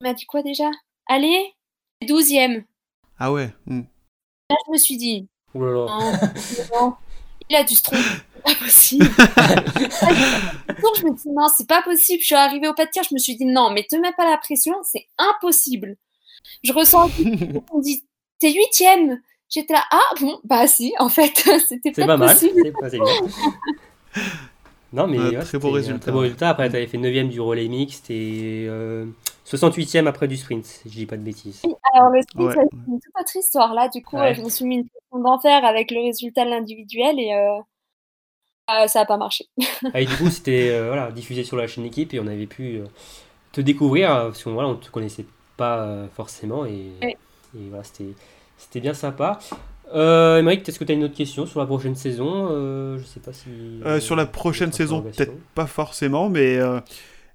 il 0.00 0.02
m'a 0.02 0.12
dit 0.12 0.26
quoi 0.26 0.42
déjà? 0.42 0.68
Allez, 1.08 1.54
douzième. 2.06 2.64
Ah 3.18 3.32
ouais. 3.32 3.50
mm. 3.66 3.82
Là, 4.50 4.56
je 4.66 4.72
me 4.72 4.76
suis 4.76 4.96
dit, 4.96 5.28
Ouh 5.54 5.64
là 5.64 5.70
là. 5.72 5.86
non, 5.86 6.80
non, 6.80 6.94
il 7.48 7.56
a 7.56 7.64
dû 7.64 7.74
se 7.74 7.82
tromper, 7.82 8.02
c'est 8.02 8.42
pas 8.44 8.54
possible. 8.64 9.04
Donc, 10.82 10.96
je 10.98 11.04
me 11.06 11.14
dis, 11.16 11.28
non, 11.30 11.48
c'est 11.56 11.66
pas 11.68 11.82
possible. 11.82 12.20
Je 12.20 12.26
suis 12.26 12.34
arrivée 12.34 12.68
au 12.68 12.74
pas 12.74 12.84
de 12.86 12.90
tir, 12.90 13.02
je 13.08 13.14
me 13.14 13.18
suis 13.18 13.36
dit, 13.36 13.44
non, 13.46 13.70
mais 13.70 13.84
te 13.88 13.96
mets 13.96 14.12
pas 14.16 14.28
la 14.28 14.36
pression, 14.38 14.74
c'est 14.84 15.06
impossible. 15.18 15.96
Je 16.64 16.72
ressens, 16.72 17.10
on 17.72 17.78
dit, 17.80 18.04
t'es 18.38 18.52
huitième. 18.52 19.20
J'étais 19.48 19.72
là, 19.74 19.82
ah 19.90 20.14
bon, 20.20 20.38
bah 20.44 20.66
si, 20.68 20.94
en 20.98 21.08
fait, 21.08 21.32
c'était 21.36 21.60
C'est 21.68 21.92
peut-être 21.92 22.06
pas 22.06 22.16
mal. 22.16 22.30
possible. 22.34 22.60
C'est 22.64 22.72
pas 22.72 22.88
bien. 22.88 23.04
Non, 24.92 25.06
mais 25.06 25.18
ouais, 25.18 25.38
très 25.44 25.58
beau 25.58 25.68
un 25.70 25.74
résultat, 25.74 25.98
Très 26.00 26.12
beau 26.12 26.18
ouais. 26.18 26.24
résultat. 26.24 26.48
Après, 26.50 26.68
tu 26.70 26.76
avais 26.76 26.86
fait 26.86 26.98
9ème 26.98 27.28
du 27.28 27.40
relais 27.40 27.68
mixte 27.68 28.10
et 28.10 28.66
euh, 28.68 29.06
68ème 29.50 30.06
après 30.06 30.28
du 30.28 30.36
sprint, 30.36 30.64
si 30.64 30.88
je 30.88 30.94
dis 30.94 31.06
pas 31.06 31.16
de 31.16 31.22
bêtises. 31.22 31.62
Alors, 31.94 32.10
le 32.10 32.22
sprint, 32.22 32.46
Ouais. 32.48 32.54
c'est 32.54 32.76
une 32.88 33.00
toute 33.00 33.12
autre 33.20 33.36
histoire. 33.36 33.74
Là, 33.74 33.88
du 33.88 34.02
coup, 34.02 34.16
Ouais. 34.16 34.30
euh, 34.30 34.34
je 34.34 34.42
me 34.42 34.48
suis 34.48 34.64
mis 34.64 34.76
une 34.76 34.86
pression 34.88 35.22
d'enfer 35.24 35.64
avec 35.64 35.90
le 35.90 36.00
résultat 36.02 36.44
de 36.44 36.50
l'individuel 36.50 37.18
et 37.18 37.32
euh, 37.34 37.58
euh, 38.70 38.86
ça 38.86 39.00
a 39.00 39.04
pas 39.06 39.16
marché. 39.16 39.46
Ah, 39.94 40.00
et 40.00 40.06
du 40.06 40.16
coup, 40.16 40.30
c'était 40.30 40.70
euh, 40.70 40.86
voilà, 40.88 41.10
diffusé 41.10 41.42
sur 41.44 41.56
la 41.56 41.66
chaîne 41.66 41.84
équipe 41.84 42.14
et 42.14 42.20
on 42.20 42.26
avait 42.26 42.46
pu 42.46 42.76
euh, 42.78 42.84
te 43.52 43.60
découvrir 43.60 44.08
parce 44.08 44.44
qu'on 44.44 44.52
voilà, 44.52 44.68
on 44.68 44.76
te 44.76 44.90
connaissait 44.90 45.26
pas 45.56 45.80
euh, 45.80 46.06
forcément 46.14 46.64
et, 46.64 46.92
Ouais. 47.02 47.16
et 47.56 47.68
voilà, 47.68 47.82
c'était 47.84 48.14
c'était 48.56 48.80
bien 48.80 48.94
sympa. 48.94 49.38
Euh, 49.92 50.38
Émeric, 50.38 50.68
est-ce 50.68 50.78
que 50.78 50.84
tu 50.84 50.92
as 50.92 50.94
une 50.94 51.02
autre 51.02 51.16
question 51.16 51.46
sur 51.46 51.58
la 51.58 51.66
prochaine 51.66 51.96
saison? 51.96 52.46
Euh, 52.52 52.98
Je 52.98 53.04
sais 53.04 53.18
pas 53.18 53.32
si. 53.32 53.48
Euh, 53.84 53.98
sur 53.98 54.14
la 54.14 54.26
prochaine 54.26 54.70
saison, 54.70 55.02
peut-être 55.02 55.32
pas 55.56 55.66
forcément, 55.66 56.28
mais 56.28 56.58
euh, 56.58 56.78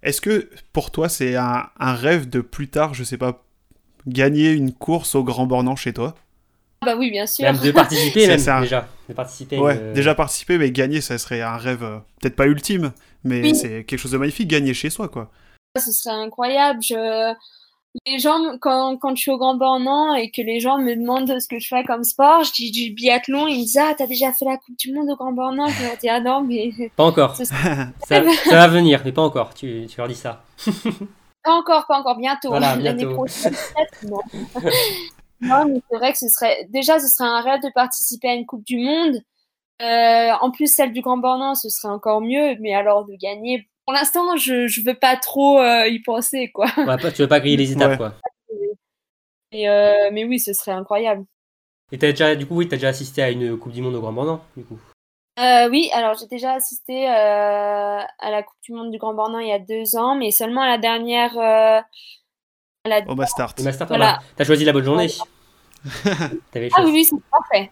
est-ce 0.05 0.21
que 0.21 0.49
pour 0.71 0.91
toi 0.91 1.09
c'est 1.09 1.35
un, 1.35 1.69
un 1.79 1.93
rêve 1.93 2.29
de 2.29 2.39
plus 2.41 2.69
tard, 2.69 2.93
je 2.93 3.03
sais 3.03 3.17
pas, 3.17 3.43
gagner 4.07 4.51
une 4.51 4.71
course 4.71 5.15
au 5.15 5.23
Grand 5.23 5.45
Bornand 5.45 5.75
chez 5.75 5.93
toi? 5.93 6.15
Ah 6.81 6.85
bah 6.87 6.95
oui, 6.97 7.09
bien 7.09 7.25
sûr. 7.25 7.45
Même 7.45 7.57
de 7.57 7.71
participer, 7.71 8.27
même 8.27 8.61
déjà. 8.61 8.87
De 9.09 9.13
participer. 9.13 9.57
Ouais, 9.57 9.77
euh, 9.79 9.93
déjà 9.93 10.13
participer, 10.13 10.57
mais 10.57 10.71
gagner, 10.71 11.01
ça 11.01 11.17
serait 11.17 11.41
un 11.41 11.57
rêve, 11.57 11.83
euh, 11.83 11.97
peut-être 12.21 12.35
pas 12.35 12.45
ultime, 12.45 12.91
mais 13.23 13.41
Oui. 13.41 13.55
c'est 13.55 13.83
quelque 13.83 13.99
chose 13.99 14.11
de 14.11 14.17
magnifique, 14.17 14.47
gagner 14.47 14.73
chez 14.73 14.89
soi, 14.89 15.09
quoi. 15.09 15.31
Ce 15.77 15.91
serait 15.91 16.15
incroyable. 16.15 16.79
Je... 16.81 17.33
Les 18.05 18.19
gens, 18.19 18.57
quand, 18.59 18.97
quand 18.97 19.15
je 19.15 19.21
suis 19.21 19.31
au 19.31 19.37
Grand 19.37 19.55
Bornand 19.55 20.15
et 20.15 20.29
que 20.29 20.41
les 20.41 20.59
gens 20.59 20.77
me 20.77 20.95
demandent 20.95 21.39
ce 21.39 21.47
que 21.47 21.59
je 21.59 21.67
fais 21.67 21.83
comme 21.83 22.03
sport, 22.03 22.43
je 22.43 22.51
dis 22.51 22.71
du 22.71 22.93
biathlon, 22.93 23.47
ils 23.47 23.59
me 23.59 23.63
disent 23.63 23.77
Ah, 23.77 23.93
t'as 23.97 24.07
déjà 24.07 24.33
fait 24.33 24.45
la 24.45 24.57
Coupe 24.57 24.77
du 24.77 24.93
Monde 24.93 25.09
au 25.09 25.15
Grand 25.15 25.31
Bornand 25.31 25.67
Je 25.67 25.83
leur 25.83 25.97
dis 25.97 26.09
Ah 26.09 26.19
non, 26.19 26.41
mais 26.41 26.71
Pas 26.95 27.05
encore. 27.05 27.35
Ça, 27.43 27.45
ça 28.07 28.21
va 28.21 28.67
venir, 28.67 29.01
mais 29.05 29.11
pas 29.11 29.21
encore. 29.21 29.53
Tu, 29.53 29.85
tu 29.87 29.97
leur 29.97 30.07
dis 30.07 30.15
ça. 30.15 30.43
pas 31.43 31.51
encore, 31.51 31.85
pas 31.87 31.99
encore, 31.99 32.17
bientôt. 32.17 32.49
Voilà, 32.49 32.75
L'année 32.75 33.05
bientôt. 33.05 33.15
prochaine, 33.15 33.55
non. 34.03 34.19
non, 35.41 35.65
mais 35.65 35.81
c'est 35.89 35.97
vrai 35.97 36.11
que 36.11 36.17
ce 36.17 36.27
serait. 36.27 36.67
Déjà, 36.69 36.99
ce 36.99 37.07
serait 37.07 37.27
un 37.29 37.41
rêve 37.41 37.61
de 37.61 37.71
participer 37.73 38.29
à 38.29 38.33
une 38.33 38.45
Coupe 38.45 38.63
du 38.65 38.77
Monde. 38.77 39.21
Euh, 39.81 40.31
en 40.41 40.51
plus, 40.51 40.67
celle 40.73 40.91
du 40.93 41.01
Grand 41.01 41.17
Bornand, 41.17 41.55
ce 41.55 41.69
serait 41.69 41.93
encore 41.93 42.21
mieux, 42.21 42.55
mais 42.59 42.73
alors 42.73 43.05
de 43.05 43.15
gagner. 43.15 43.67
Pour 43.85 43.93
l'instant, 43.93 44.35
je, 44.37 44.67
je 44.67 44.81
veux 44.81 44.95
pas 44.95 45.15
trop 45.15 45.59
euh, 45.59 45.87
y 45.87 45.99
penser, 46.01 46.51
quoi. 46.53 46.65
Ouais, 46.77 46.97
tu 47.13 47.21
veux 47.21 47.27
pas 47.27 47.39
griller 47.39 47.57
les 47.57 47.71
étapes, 47.71 47.91
Ouais. 47.91 47.97
quoi. 47.97 48.13
Et, 49.51 49.69
euh, 49.69 50.09
mais 50.11 50.25
oui, 50.25 50.39
ce 50.39 50.53
serait 50.53 50.71
incroyable. 50.71 51.23
Et 51.91 51.97
t'as 51.99 52.09
déjà, 52.11 52.35
du 52.35 52.45
coup, 52.47 52.55
oui, 52.57 52.67
t'as 52.67 52.77
déjà 52.77 52.89
assisté 52.89 53.21
à 53.21 53.29
une 53.29 53.57
Coupe 53.57 53.71
du 53.71 53.81
Monde 53.81 53.95
au 53.95 54.01
Grand 54.01 54.11
Bornand, 54.11 54.43
du 54.57 54.63
coup. 54.65 54.79
Euh, 55.39 55.69
oui, 55.69 55.89
alors 55.93 56.15
j'ai 56.17 56.27
déjà 56.27 56.53
assisté 56.53 57.07
euh, 57.07 57.11
à 57.11 58.31
la 58.31 58.41
Coupe 58.41 58.57
du 58.63 58.71
Monde 58.73 58.89
du 58.91 58.97
Grand 58.97 59.13
Bornand 59.13 59.39
il 59.39 59.49
y 59.49 59.51
a 59.51 59.59
deux 59.59 59.95
ans, 59.97 60.15
mais 60.15 60.31
seulement 60.31 60.61
à 60.61 60.67
la 60.67 60.77
dernière. 60.77 61.37
euh, 61.37 61.79
à 62.85 62.89
la- 62.89 63.01
Au 63.07 63.15
Mastart. 63.15 63.53
Et 63.59 63.63
Master, 63.63 63.87
Voilà. 63.87 64.05
voilà. 64.05 64.19
T'as 64.35 64.43
choisi 64.45 64.63
la 64.65 64.73
bonne 64.73 64.83
journée. 64.85 65.07
Ah 66.05 66.29
oui, 66.55 66.91
oui, 66.91 67.05
c'est 67.05 67.15
parfait. 67.29 67.71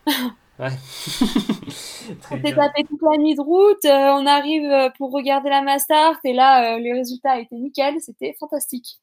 Très 0.58 0.70
On 2.32 2.36
s'est 2.38 2.54
tapé 2.56 2.84
toute 2.90 3.02
la 3.02 3.18
nuit 3.18 3.36
de 3.36 3.42
route, 3.42 3.86
euh, 3.86 4.20
on 4.22 4.26
arrive 4.26 4.70
euh, 4.72 4.90
pour 4.98 5.12
regarder 5.12 5.50
la 5.50 5.62
Mastart, 5.62 6.20
et 6.24 6.34
là, 6.34 6.76
euh, 6.76 6.80
les 6.80 6.94
résultats 6.94 7.40
étaient 7.40 7.56
nickel, 7.56 7.96
c'était 8.00 8.36
fantastique. 8.40 9.00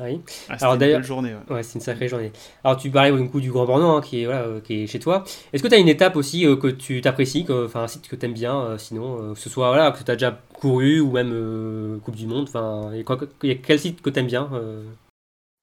Oui. 0.00 0.20
Ah, 0.48 0.54
Alors, 0.60 0.74
une 0.74 0.80
d'ailleurs- 0.80 0.98
belle 1.00 1.06
journée. 1.06 1.32
ouais. 1.48 1.54
Ouais, 1.56 1.62
c'est 1.64 1.74
une 1.74 1.80
sacrée 1.80 2.06
journée. 2.06 2.30
Alors, 2.62 2.76
tu 2.76 2.88
parlais 2.88 3.10
du 3.10 3.28
coup 3.28 3.40
du 3.40 3.50
Grand 3.50 3.64
Bornand 3.64 3.96
hein, 3.96 4.00
qui, 4.00 4.22
est, 4.22 4.26
voilà, 4.26 4.42
euh, 4.42 4.60
qui 4.60 4.82
est 4.84 4.86
chez 4.86 5.00
toi. 5.00 5.24
Est-ce 5.52 5.60
que 5.60 5.66
tu 5.66 5.74
as 5.74 5.78
une 5.78 5.88
étape 5.88 6.14
aussi 6.14 6.46
euh, 6.46 6.54
que 6.54 6.68
tu 6.68 7.00
t'apprécies, 7.00 7.44
enfin 7.50 7.82
un 7.82 7.88
site 7.88 8.06
que 8.06 8.14
tu 8.14 8.24
aimes 8.24 8.32
bien, 8.32 8.60
euh, 8.60 8.78
sinon, 8.78 9.18
euh, 9.20 9.34
que 9.34 9.40
ce 9.40 9.50
soit 9.50 9.66
voilà, 9.68 9.90
que 9.90 10.04
tu 10.04 10.08
as 10.10 10.14
déjà 10.14 10.38
couru 10.60 11.00
ou 11.00 11.10
même 11.10 11.30
euh, 11.32 11.98
Coupe 12.04 12.14
du 12.14 12.26
Monde, 12.28 12.44
enfin, 12.48 12.92
et 12.92 13.02
quoi- 13.02 13.18
il 13.42 13.48
y 13.48 13.52
a 13.52 13.56
quel 13.56 13.80
site 13.80 14.00
que 14.00 14.10
tu 14.10 14.20
aimes 14.20 14.26
bien 14.28 14.48
euh? 14.52 14.84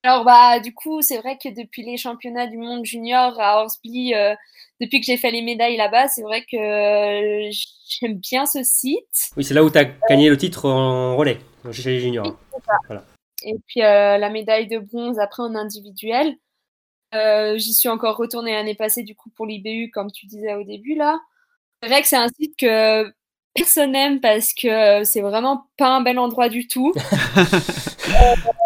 Alors 0.06 0.24
bah 0.24 0.60
du 0.60 0.72
coup, 0.72 1.02
c'est 1.02 1.18
vrai 1.18 1.36
que 1.36 1.48
depuis 1.48 1.82
les 1.82 1.96
championnats 1.96 2.46
du 2.46 2.58
monde 2.58 2.84
junior 2.84 3.40
à 3.40 3.60
Horsby, 3.60 4.14
euh, 4.14 4.36
depuis 4.80 5.00
que 5.00 5.06
j'ai 5.06 5.16
fait 5.16 5.32
les 5.32 5.42
médailles 5.42 5.76
là-bas, 5.76 6.06
c'est 6.06 6.22
vrai 6.22 6.42
que 6.42 6.56
euh, 6.56 7.50
j'aime 7.88 8.14
bien 8.14 8.46
ce 8.46 8.62
site. 8.62 9.32
Oui, 9.36 9.42
c'est 9.42 9.52
là 9.52 9.64
où 9.64 9.70
tu 9.70 9.78
as 9.78 9.86
gagné 10.08 10.28
le 10.28 10.36
titre 10.36 10.70
en 10.70 11.16
relais, 11.16 11.40
chez 11.72 11.90
les 11.90 11.98
juniors. 11.98 12.38
Et 13.42 13.56
puis 13.66 13.82
euh, 13.82 14.16
la 14.16 14.30
médaille 14.30 14.68
de 14.68 14.78
bronze 14.78 15.18
après 15.18 15.42
en 15.42 15.56
individuel. 15.56 16.36
Euh, 17.16 17.58
J'y 17.58 17.74
suis 17.74 17.88
encore 17.88 18.16
retournée 18.16 18.52
l'année 18.52 18.76
passée 18.76 19.02
du 19.02 19.16
coup 19.16 19.30
pour 19.30 19.44
l'IBU 19.44 19.90
comme 19.90 20.12
tu 20.12 20.26
disais 20.26 20.54
au 20.54 20.62
début 20.62 20.94
là. 20.94 21.18
C'est 21.82 21.88
vrai 21.88 22.02
que 22.02 22.06
c'est 22.06 22.16
un 22.16 22.28
site 22.28 22.56
que 22.56 23.12
personne 23.54 23.90
n'aime 23.90 24.20
parce 24.20 24.54
que 24.54 25.02
c'est 25.02 25.20
vraiment 25.20 25.66
pas 25.76 25.88
un 25.88 26.00
bel 26.00 26.20
endroit 26.20 26.48
du 26.48 26.68
tout. 26.68 26.94
Euh, 26.96 28.34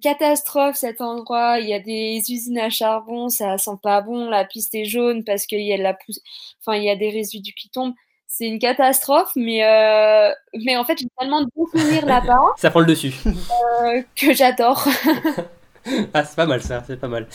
catastrophe 0.00 0.76
cet 0.76 1.00
endroit. 1.00 1.58
Il 1.60 1.68
y 1.68 1.74
a 1.74 1.78
des 1.80 2.22
usines 2.28 2.58
à 2.58 2.70
charbon, 2.70 3.28
ça 3.28 3.58
sent 3.58 3.78
pas 3.82 4.00
bon. 4.00 4.28
La 4.28 4.44
piste 4.44 4.74
est 4.74 4.84
jaune 4.84 5.24
parce 5.24 5.46
qu'il 5.46 5.62
y 5.62 5.72
a 5.72 5.78
de 5.78 5.82
la 5.82 5.94
pousse... 5.94 6.20
enfin 6.60 6.76
il 6.76 6.84
y 6.84 6.90
a 6.90 6.96
des 6.96 7.10
résidus 7.10 7.54
qui 7.54 7.70
tombent. 7.70 7.94
C'est 8.26 8.46
une 8.46 8.58
catastrophe, 8.58 9.32
mais 9.36 9.64
euh... 9.64 10.32
mais 10.64 10.76
en 10.76 10.84
fait 10.84 10.98
j'ai 10.98 11.06
tellement 11.18 11.42
de 11.42 11.48
bons 11.56 11.66
souvenirs 11.66 12.06
là-bas 12.06 12.38
Ça 12.56 12.70
prend 12.70 12.80
le 12.80 12.86
dessus. 12.86 13.12
euh, 13.26 14.02
que 14.16 14.32
j'adore. 14.32 14.86
ah, 16.14 16.24
c'est 16.24 16.36
pas 16.36 16.46
mal 16.46 16.62
ça, 16.62 16.82
c'est 16.86 16.98
pas 16.98 17.08
mal. 17.08 17.26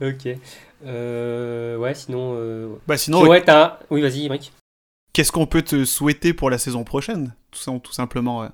ok. 0.00 0.28
Euh, 0.86 1.76
ouais, 1.76 1.94
sinon. 1.94 2.34
euh, 2.36 2.76
Bah 2.86 2.96
sinon, 2.96 3.22
ouais, 3.26 3.42
t'as. 3.42 3.78
Oui, 3.90 4.00
vas-y, 4.00 4.28
Mike. 4.28 4.52
qu'est-ce 5.12 5.32
qu'on 5.32 5.46
peut 5.46 5.62
te 5.62 5.84
souhaiter 5.84 6.32
pour 6.32 6.50
la 6.50 6.58
saison 6.58 6.84
prochaine? 6.84 7.34
Tout, 7.50 7.92
simplement, 7.92 8.40
ouais. 8.40 8.48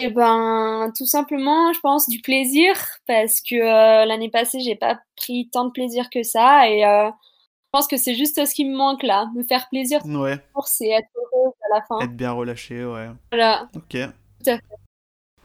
Eh 0.00 0.10
ben, 0.10 0.92
tout 0.96 1.06
simplement, 1.06 1.72
je 1.72 1.80
pense 1.80 2.08
du 2.08 2.20
plaisir 2.20 2.74
parce 3.06 3.40
que 3.40 3.54
euh, 3.54 4.04
l'année 4.04 4.28
passée, 4.30 4.60
j'ai 4.60 4.74
pas 4.74 5.00
pris 5.16 5.48
tant 5.52 5.66
de 5.66 5.70
plaisir 5.70 6.10
que 6.10 6.22
ça 6.24 6.68
et 6.68 6.84
euh, 6.84 7.08
je 7.10 7.68
pense 7.72 7.86
que 7.86 7.96
c'est 7.96 8.14
juste 8.14 8.44
ce 8.44 8.54
qui 8.54 8.64
me 8.64 8.76
manque 8.76 9.02
là, 9.04 9.26
me 9.36 9.44
faire 9.44 9.68
plaisir 9.68 10.00
Ouais, 10.04 10.38
pour 10.52 10.66
c'est 10.66 10.88
être 10.88 11.08
heureuse 11.16 11.52
à 11.70 11.76
la 11.76 11.82
fin. 11.86 12.00
être 12.00 12.16
bien 12.16 12.32
relâché, 12.32 12.84
ouais. 12.84 13.08
Voilà. 13.30 13.68
Ok. 13.76 13.96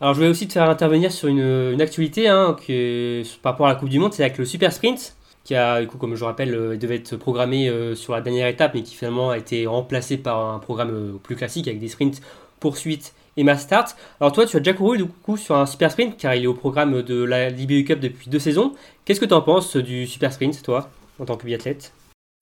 Alors, 0.02 0.14
je 0.14 0.20
voulais 0.20 0.30
aussi 0.30 0.48
te 0.48 0.54
faire 0.54 0.70
intervenir 0.70 1.12
sur 1.12 1.28
une, 1.28 1.40
une 1.74 1.82
actualité 1.82 2.28
hein, 2.30 2.56
que, 2.66 3.24
par 3.42 3.54
rapport 3.54 3.68
à 3.68 3.70
la 3.70 3.76
Coupe 3.76 3.90
du 3.90 4.00
Monde, 4.00 4.14
c'est 4.14 4.24
avec 4.24 4.38
le 4.38 4.46
Super 4.46 4.72
Sprint, 4.72 5.16
qui 5.44 5.56
a, 5.56 5.82
du 5.82 5.88
coup, 5.88 5.98
comme 5.98 6.16
je 6.16 6.24
rappelle, 6.24 6.54
euh, 6.56 6.78
devait 6.78 6.96
être 6.96 7.18
programmé 7.18 7.68
euh, 7.68 7.96
sur 7.96 8.14
la 8.14 8.22
dernière 8.22 8.48
étape, 8.48 8.74
mais 8.76 8.84
qui 8.84 8.96
finalement 8.96 9.32
a 9.32 9.38
été 9.38 9.68
remplacé 9.68 10.18
par 10.18 10.40
un 10.54 10.60
programme 10.60 10.92
euh, 10.92 11.18
plus 11.22 11.36
classique 11.36 11.68
avec 11.68 11.80
des 11.80 11.90
sprints, 11.90 12.22
poursuites 12.62 13.14
et 13.40 13.44
mass 13.44 13.64
start. 13.64 13.96
Alors, 14.20 14.34
toi, 14.34 14.46
tu 14.46 14.58
as 14.58 14.60
déjà 14.60 14.74
couru 14.76 14.98
du 14.98 15.06
coup 15.06 15.38
sur 15.38 15.56
un 15.56 15.66
Super 15.66 15.92
Sprint, 15.92 16.18
car 16.18 16.36
il 16.36 16.44
est 16.44 16.48
au 16.48 16.54
programme 16.54 17.02
de 17.02 17.24
la 17.24 17.50
l'IBU 17.50 17.86
Cup 17.86 18.00
depuis 18.00 18.30
deux 18.30 18.40
saisons. 18.40 18.74
Qu'est-ce 19.06 19.20
que 19.20 19.26
tu 19.26 19.34
en 19.34 19.42
penses 19.42 19.78
du 19.78 20.08
Super 20.08 20.34
Sprint, 20.34 20.62
toi, 20.62 20.90
en 21.20 21.26
tant 21.26 21.38
que 21.38 21.46
biathlète? 21.46 21.94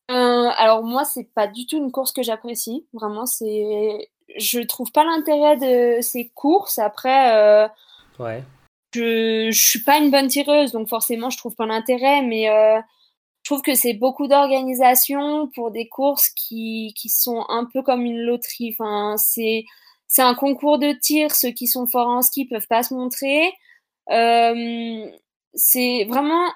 Euh, 0.09 0.49
alors 0.57 0.83
moi, 0.83 1.05
c'est 1.05 1.29
pas 1.35 1.47
du 1.47 1.65
tout 1.67 1.77
une 1.77 1.91
course 1.91 2.11
que 2.11 2.23
j'apprécie. 2.23 2.85
Vraiment, 2.93 3.25
c'est, 3.25 4.09
je 4.37 4.59
trouve 4.61 4.91
pas 4.91 5.03
l'intérêt 5.03 5.57
de 5.57 6.01
ces 6.01 6.31
courses. 6.33 6.79
Après. 6.79 7.35
Euh... 7.35 7.67
Ouais. 8.19 8.43
je, 8.95 9.49
je 9.51 9.69
suis 9.69 9.83
pas 9.83 9.99
une 9.99 10.09
bonne 10.09 10.27
tireuse, 10.27 10.71
donc 10.71 10.87
forcément 10.87 11.29
je 11.29 11.37
trouve 11.37 11.55
pas 11.55 11.67
l'intérêt, 11.67 12.23
mais 12.23 12.49
euh, 12.49 12.79
je 13.43 13.51
trouve 13.51 13.61
que 13.61 13.75
c'est 13.75 13.93
beaucoup 13.93 14.27
d'organisation 14.27 15.49
pour 15.53 15.71
des 15.71 15.87
courses 15.87 16.29
qui, 16.29 16.93
qui 16.97 17.09
sont 17.09 17.45
un 17.49 17.65
peu 17.71 17.83
comme 17.83 18.05
une 18.05 18.21
loterie. 18.21 18.75
Enfin, 18.77 19.15
c'est 19.17 19.65
c'est 20.07 20.21
un 20.21 20.35
concours 20.35 20.79
de 20.79 20.93
tir. 20.93 21.35
Ceux 21.35 21.51
qui 21.51 21.67
sont 21.67 21.85
forts 21.85 22.07
en 22.07 22.21
ski 22.21 22.45
peuvent 22.45 22.67
pas 22.67 22.83
se 22.83 22.93
montrer. 22.93 23.53
Euh, 24.09 25.05
c'est 25.53 26.05
vraiment, 26.05 26.47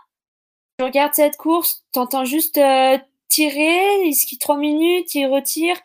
je 0.79 0.85
regarde 0.85 1.13
cette 1.13 1.37
course, 1.37 1.83
t'entends 1.91 2.25
juste 2.25 2.57
euh, 2.57 2.97
tirer, 3.27 4.05
il 4.05 4.13
skie 4.13 4.37
trois 4.37 4.57
minutes, 4.57 5.13
il 5.15 5.25
retire. 5.27 5.75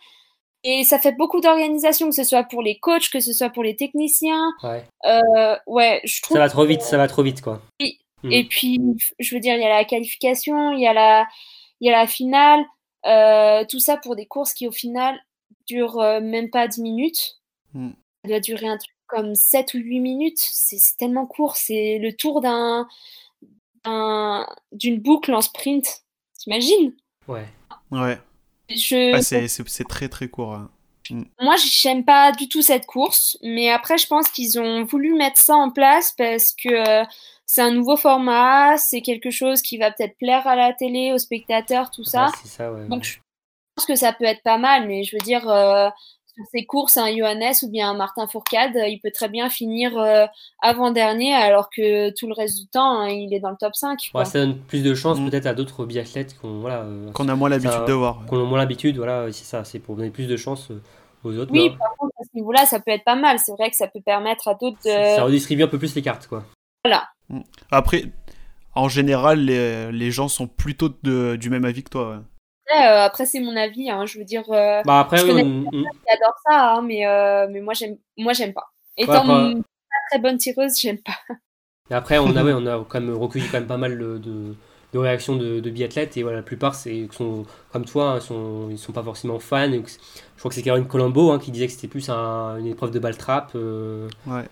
Et 0.64 0.84
ça 0.84 0.98
fait 0.98 1.12
beaucoup 1.12 1.40
d'organisation, 1.40 2.08
que 2.08 2.14
ce 2.14 2.24
soit 2.24 2.44
pour 2.44 2.62
les 2.62 2.78
coachs, 2.78 3.08
que 3.10 3.20
ce 3.20 3.32
soit 3.32 3.50
pour 3.50 3.62
les 3.62 3.76
techniciens. 3.76 4.52
Ouais. 4.62 4.84
Euh, 5.06 5.56
ouais, 5.66 6.00
je 6.04 6.22
trouve. 6.22 6.36
Ça 6.36 6.42
va 6.42 6.48
trop 6.48 6.64
vite, 6.64 6.82
ça 6.82 6.96
va 6.96 7.06
trop 7.06 7.22
vite, 7.22 7.40
quoi. 7.40 7.62
Oui. 7.80 8.00
Mm. 8.22 8.32
Et 8.32 8.44
puis, 8.44 8.80
je 9.18 9.34
veux 9.34 9.40
dire, 9.40 9.54
il 9.54 9.60
y 9.60 9.64
a 9.64 9.68
la 9.68 9.84
qualification, 9.84 10.72
il 10.72 10.80
y 10.80 10.86
a 10.86 10.92
la, 10.92 11.26
il 11.80 11.88
y 11.88 11.92
a 11.92 11.96
la 11.96 12.06
finale, 12.06 12.64
euh, 13.06 13.64
tout 13.68 13.78
ça 13.78 13.96
pour 13.96 14.16
des 14.16 14.26
courses 14.26 14.54
qui, 14.54 14.66
au 14.66 14.72
final, 14.72 15.16
durent 15.68 16.20
même 16.20 16.50
pas 16.50 16.66
10 16.66 16.80
minutes. 16.80 17.38
Mm. 17.76 17.90
Ça 18.24 18.28
doit 18.30 18.40
durer 18.40 18.66
un 18.68 18.76
truc 18.78 18.92
comme 19.06 19.34
7 19.34 19.74
ou 19.74 19.78
8 19.78 20.00
minutes. 20.00 20.38
C'est 20.38 20.78
tellement 20.98 21.26
court. 21.26 21.56
C'est 21.56 21.98
le 22.00 22.12
tour 22.16 22.40
d'un, 22.40 22.88
d'un- 23.84 24.46
d'une 24.72 24.98
boucle 25.00 25.32
en 25.34 25.40
sprint. 25.40 26.02
T'imagines? 26.38 26.92
Ouais. 27.28 27.46
Ouais. 27.90 28.18
Je, 28.68 29.14
Ah, 29.14 29.22
c'est 29.22 29.88
très 29.88 30.08
très 30.08 30.28
court. 30.28 30.54
hein. 30.54 30.70
Moi, 31.40 31.54
j'aime 31.56 32.04
pas 32.04 32.32
du 32.32 32.48
tout 32.48 32.62
cette 32.62 32.84
course, 32.84 33.38
mais 33.42 33.70
après, 33.70 33.96
je 33.96 34.08
pense 34.08 34.28
qu'ils 34.28 34.58
ont 34.58 34.84
voulu 34.84 35.14
mettre 35.14 35.40
ça 35.40 35.54
en 35.54 35.70
place 35.70 36.12
parce 36.18 36.50
que 36.52 36.68
euh, 36.68 37.04
c'est 37.46 37.60
un 37.62 37.70
nouveau 37.70 37.96
format, 37.96 38.76
c'est 38.76 39.02
quelque 39.02 39.30
chose 39.30 39.62
qui 39.62 39.78
va 39.78 39.92
peut-être 39.92 40.18
plaire 40.18 40.44
à 40.48 40.56
la 40.56 40.72
télé, 40.72 41.12
aux 41.12 41.18
spectateurs, 41.18 41.92
tout 41.92 42.02
ça. 42.02 42.26
Ouais, 42.26 42.32
c'est 42.42 42.48
ça, 42.48 42.72
ouais. 42.72 42.88
Donc, 42.88 43.04
je 43.04 43.18
pense 43.76 43.86
que 43.86 43.94
ça 43.94 44.12
peut 44.12 44.24
être 44.24 44.42
pas 44.42 44.58
mal, 44.58 44.88
mais 44.88 45.04
je 45.04 45.14
veux 45.14 45.20
dire, 45.24 45.48
euh, 45.48 45.88
sur 46.36 46.44
ces 46.52 46.64
courses, 46.66 46.96
un 46.98 47.08
Johannes 47.16 47.54
ou 47.62 47.68
bien 47.70 47.90
un 47.90 47.94
Martin 47.94 48.26
Fourcade, 48.26 48.76
euh, 48.76 48.86
il 48.86 49.00
peut 49.00 49.10
très 49.12 49.28
bien 49.28 49.48
finir 49.48 49.96
euh, 49.98 50.26
avant-dernier, 50.62 51.32
alors 51.34 51.70
que 51.70 52.10
tout 52.10 52.26
le 52.26 52.34
reste 52.34 52.58
du 52.60 52.66
temps, 52.68 53.00
hein, 53.00 53.08
il 53.08 53.32
est 53.34 53.40
dans 53.40 53.50
le 53.50 53.56
top 53.58 53.74
5. 53.74 53.98
quoi. 54.12 54.20
Ouais, 54.20 54.24
ça 54.26 54.38
donne 54.40 54.58
plus 54.58 54.82
de 54.82 54.94
chance 54.94 55.18
Mm. 55.18 55.30
peut-être 55.30 55.46
à 55.46 55.54
d'autres 55.54 55.84
biathlètes 55.86 56.38
qui 56.38 56.44
ont, 56.46 56.60
voilà, 56.60 56.80
euh, 56.82 57.10
Qu'on 57.12 57.28
a 57.28 57.34
moins 57.34 57.48
l'habitude 57.48 57.72
Ça- 57.72 57.84
de 57.84 57.92
voir. 57.92 58.20
qu'on 58.28 58.40
a 58.40 58.44
moins 58.44 58.58
l'habitude. 58.58 58.96
Voilà, 58.98 59.26
c'est 59.32 59.44
ça, 59.44 59.64
c'est 59.64 59.78
pour 59.78 59.96
donner 59.96 60.10
plus 60.10 60.26
de 60.26 60.36
chance 60.36 60.68
aux 61.24 61.36
autres. 61.36 61.50
Oui, 61.52 61.70
par 61.70 61.94
contre, 61.98 62.12
à 62.20 62.24
ce 62.24 62.30
niveau-là, 62.36 62.66
ça 62.66 62.80
peut 62.80 62.90
être 62.90 63.04
pas 63.04 63.16
mal. 63.16 63.38
C'est 63.38 63.52
vrai 63.52 63.70
que 63.70 63.76
ça 63.76 63.88
peut 63.88 64.00
permettre 64.04 64.48
à 64.48 64.54
d'autres 64.54 64.76
de... 64.84 64.90
ça 65.16 65.24
redistribue 65.24 65.62
un 65.62 65.68
peu 65.68 65.78
plus 65.78 65.94
les 65.94 66.02
cartes, 66.02 66.26
quoi. 66.26 66.44
Voilà. 66.84 67.08
Après, 67.70 68.04
en 68.74 68.88
général, 68.88 69.40
les, 69.40 69.90
les 69.90 70.10
gens 70.10 70.28
sont 70.28 70.46
plutôt 70.46 70.90
de- 71.02 71.36
du 71.36 71.50
même 71.50 71.64
avis 71.64 71.82
que 71.82 71.90
toi. 71.90 72.10
ouais. 72.10 72.16
Après, 72.68 72.88
euh, 72.88 73.02
après, 73.04 73.26
c'est 73.26 73.40
mon 73.40 73.56
avis. 73.56 73.90
Hein, 73.90 74.06
je 74.06 74.18
veux 74.18 74.24
dire, 74.24 74.44
euh, 74.50 74.82
Bah 74.84 75.00
après, 75.00 75.18
Je 75.18 75.26
oui, 75.26 75.42
on- 75.42 75.64
j'adore 76.08 76.34
ça, 76.48 76.74
hein, 76.74 76.82
mais, 76.82 77.06
euh, 77.06 77.46
mais 77.50 77.60
moi, 77.60 77.74
j'aime, 77.74 77.96
moi, 78.16 78.32
j'aime 78.32 78.52
pas. 78.52 78.72
Étant 78.96 79.26
Ouais, 79.26 79.52
une 79.52 79.62
pas 79.62 79.96
très 80.10 80.18
bonne 80.20 80.36
tireuse, 80.38 80.78
j'aime 80.80 80.98
pas. 80.98 81.36
Et 81.90 81.94
après, 81.94 82.18
on 82.18 82.34
a, 82.36 82.42
ouais, 82.44 82.52
on 82.56 82.66
a 82.66 82.84
quand 82.88 83.00
même 83.00 83.14
recueilli 83.14 83.46
quand 83.46 83.58
même 83.58 83.66
pas 83.68 83.76
mal 83.76 83.98
de, 83.98 84.18
de- 84.18 84.54
de 84.92 84.98
réactions 84.98 85.36
de, 85.36 85.60
de 85.60 85.70
biathlètes 85.70 86.16
et 86.16 86.22
voilà, 86.22 86.38
la 86.38 86.42
plupart 86.42 86.74
c'est 86.74 87.06
sont 87.12 87.44
comme 87.72 87.84
toi, 87.84 88.12
hein, 88.12 88.20
sont, 88.20 88.68
ils 88.70 88.78
sont 88.78 88.92
pas 88.92 89.02
forcément 89.02 89.38
fans. 89.38 89.70
Et 89.72 89.82
que 89.82 89.90
c'est- 89.90 90.00
je 90.34 90.38
crois 90.38 90.48
que 90.48 90.54
c'est 90.54 90.62
Caroline 90.62 90.86
Colombo 90.86 91.32
hein, 91.32 91.38
qui 91.38 91.50
disait 91.50 91.66
que 91.66 91.72
c'était 91.72 91.88
plus 91.88 92.08
un- 92.08 92.56
une 92.58 92.66
épreuve 92.66 92.90
de 92.92 92.98
balle 92.98 93.16
trap. 93.16 93.52
euh, 93.54 94.08
Ouais. 94.26 94.44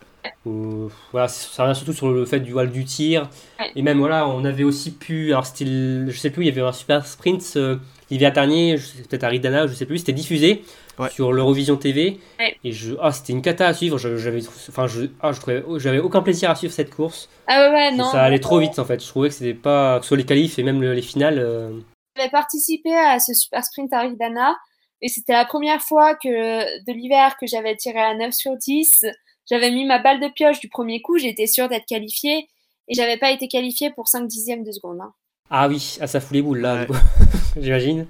où, 0.46 0.90
voilà, 1.12 1.28
ça 1.28 1.62
revient 1.64 1.76
surtout 1.76 1.92
sur 1.92 2.10
le 2.10 2.24
fait 2.26 2.40
du 2.40 2.52
voile 2.52 2.70
du 2.70 2.84
tir. 2.84 3.28
Ouais. 3.58 3.70
Et 3.76 3.82
même 3.82 3.98
voilà, 3.98 4.26
on 4.28 4.44
avait 4.44 4.64
aussi 4.64 4.90
pu, 4.92 5.32
alors 5.32 5.46
c'était, 5.46 5.64
je 5.66 6.16
sais 6.18 6.30
plus, 6.30 6.44
il 6.44 6.46
y 6.46 6.50
avait 6.50 6.60
un 6.62 6.72
super 6.72 7.06
sprint 7.06 7.42
euh, 7.56 7.76
l'hiver 8.10 8.32
dernier, 8.32 8.76
je 8.76 8.84
sais- 8.86 9.02
peut-être 9.02 9.24
à 9.24 9.28
Ridana, 9.28 9.66
je 9.66 9.74
sais 9.74 9.86
plus, 9.86 9.98
c'était 9.98 10.12
diffusé 10.12 10.62
Ouais. 10.98 11.10
sur 11.10 11.32
l'Eurovision 11.32 11.76
TV. 11.76 12.20
Ouais. 12.38 12.56
Et 12.64 12.72
je, 12.72 12.94
ah, 13.00 13.10
c'était 13.12 13.32
une 13.32 13.42
cata 13.42 13.66
à 13.66 13.74
suivre. 13.74 13.98
je- 13.98 14.16
J'avais, 14.16 14.40
enfin, 14.68 14.86
je, 14.86 15.06
ah, 15.20 15.32
je 15.32 15.40
trouvais, 15.40 15.62
j'avais 15.78 15.98
aucun 15.98 16.22
plaisir 16.22 16.50
à 16.50 16.54
suivre 16.54 16.72
cette 16.72 16.94
course. 16.94 17.28
Ah 17.46 17.68
ouais, 17.68 17.74
ouais, 17.74 17.90
non. 17.92 18.04
ça 18.10 18.22
allait 18.22 18.38
trop 18.38 18.58
vite 18.60 18.78
en 18.78 18.84
fait. 18.84 19.02
Je 19.02 19.08
trouvais 19.08 19.28
que 19.28 19.34
c'était 19.34 19.54
pas, 19.54 19.98
que 19.98 20.04
ce 20.04 20.08
soit 20.08 20.16
les 20.16 20.24
qualifs 20.26 20.58
et 20.58 20.62
même 20.62 20.80
le- 20.80 20.92
les 20.94 21.02
finales. 21.02 21.38
euh, 21.38 21.80
J'avais 22.16 22.30
participé 22.30 22.94
à 22.94 23.18
ce 23.18 23.34
super 23.34 23.64
sprint 23.64 23.92
à 23.92 24.02
Ridana 24.02 24.56
et 25.02 25.08
c'était 25.08 25.32
la 25.32 25.44
première 25.44 25.82
fois 25.82 26.14
que 26.14 26.28
de 26.28 26.92
l'hiver 26.92 27.36
que 27.40 27.46
j'avais 27.46 27.74
tiré 27.76 27.98
à 27.98 28.14
9 28.14 28.32
sur 28.32 28.56
10. 28.56 29.04
J'avais 29.50 29.70
mis 29.72 29.84
ma 29.84 29.98
balle 29.98 30.20
de 30.20 30.28
pioche 30.28 30.60
du 30.60 30.68
premier 30.68 31.02
coup, 31.02 31.18
j'étais 31.18 31.46
sûre 31.48 31.68
d'être 31.68 31.86
qualifiée 31.86 32.48
et 32.88 32.94
j'avais 32.94 33.16
pas 33.18 33.32
été 33.32 33.48
qualifiée 33.48 33.90
pour 33.90 34.06
5 34.08 34.26
dixièmes 34.28 34.62
de 34.62 34.70
seconde. 34.70 35.00
hein. 35.02 35.12
Ah 35.50 35.68
oui, 35.68 35.98
ah, 36.00 36.06
ça 36.06 36.20
fout 36.20 36.32
les 36.32 36.42
boules 36.42 36.58
là, 36.60 36.74
Ouais. 36.74 36.80
du 36.80 36.92
coup. 36.92 36.98
j'imagine. 37.60 38.06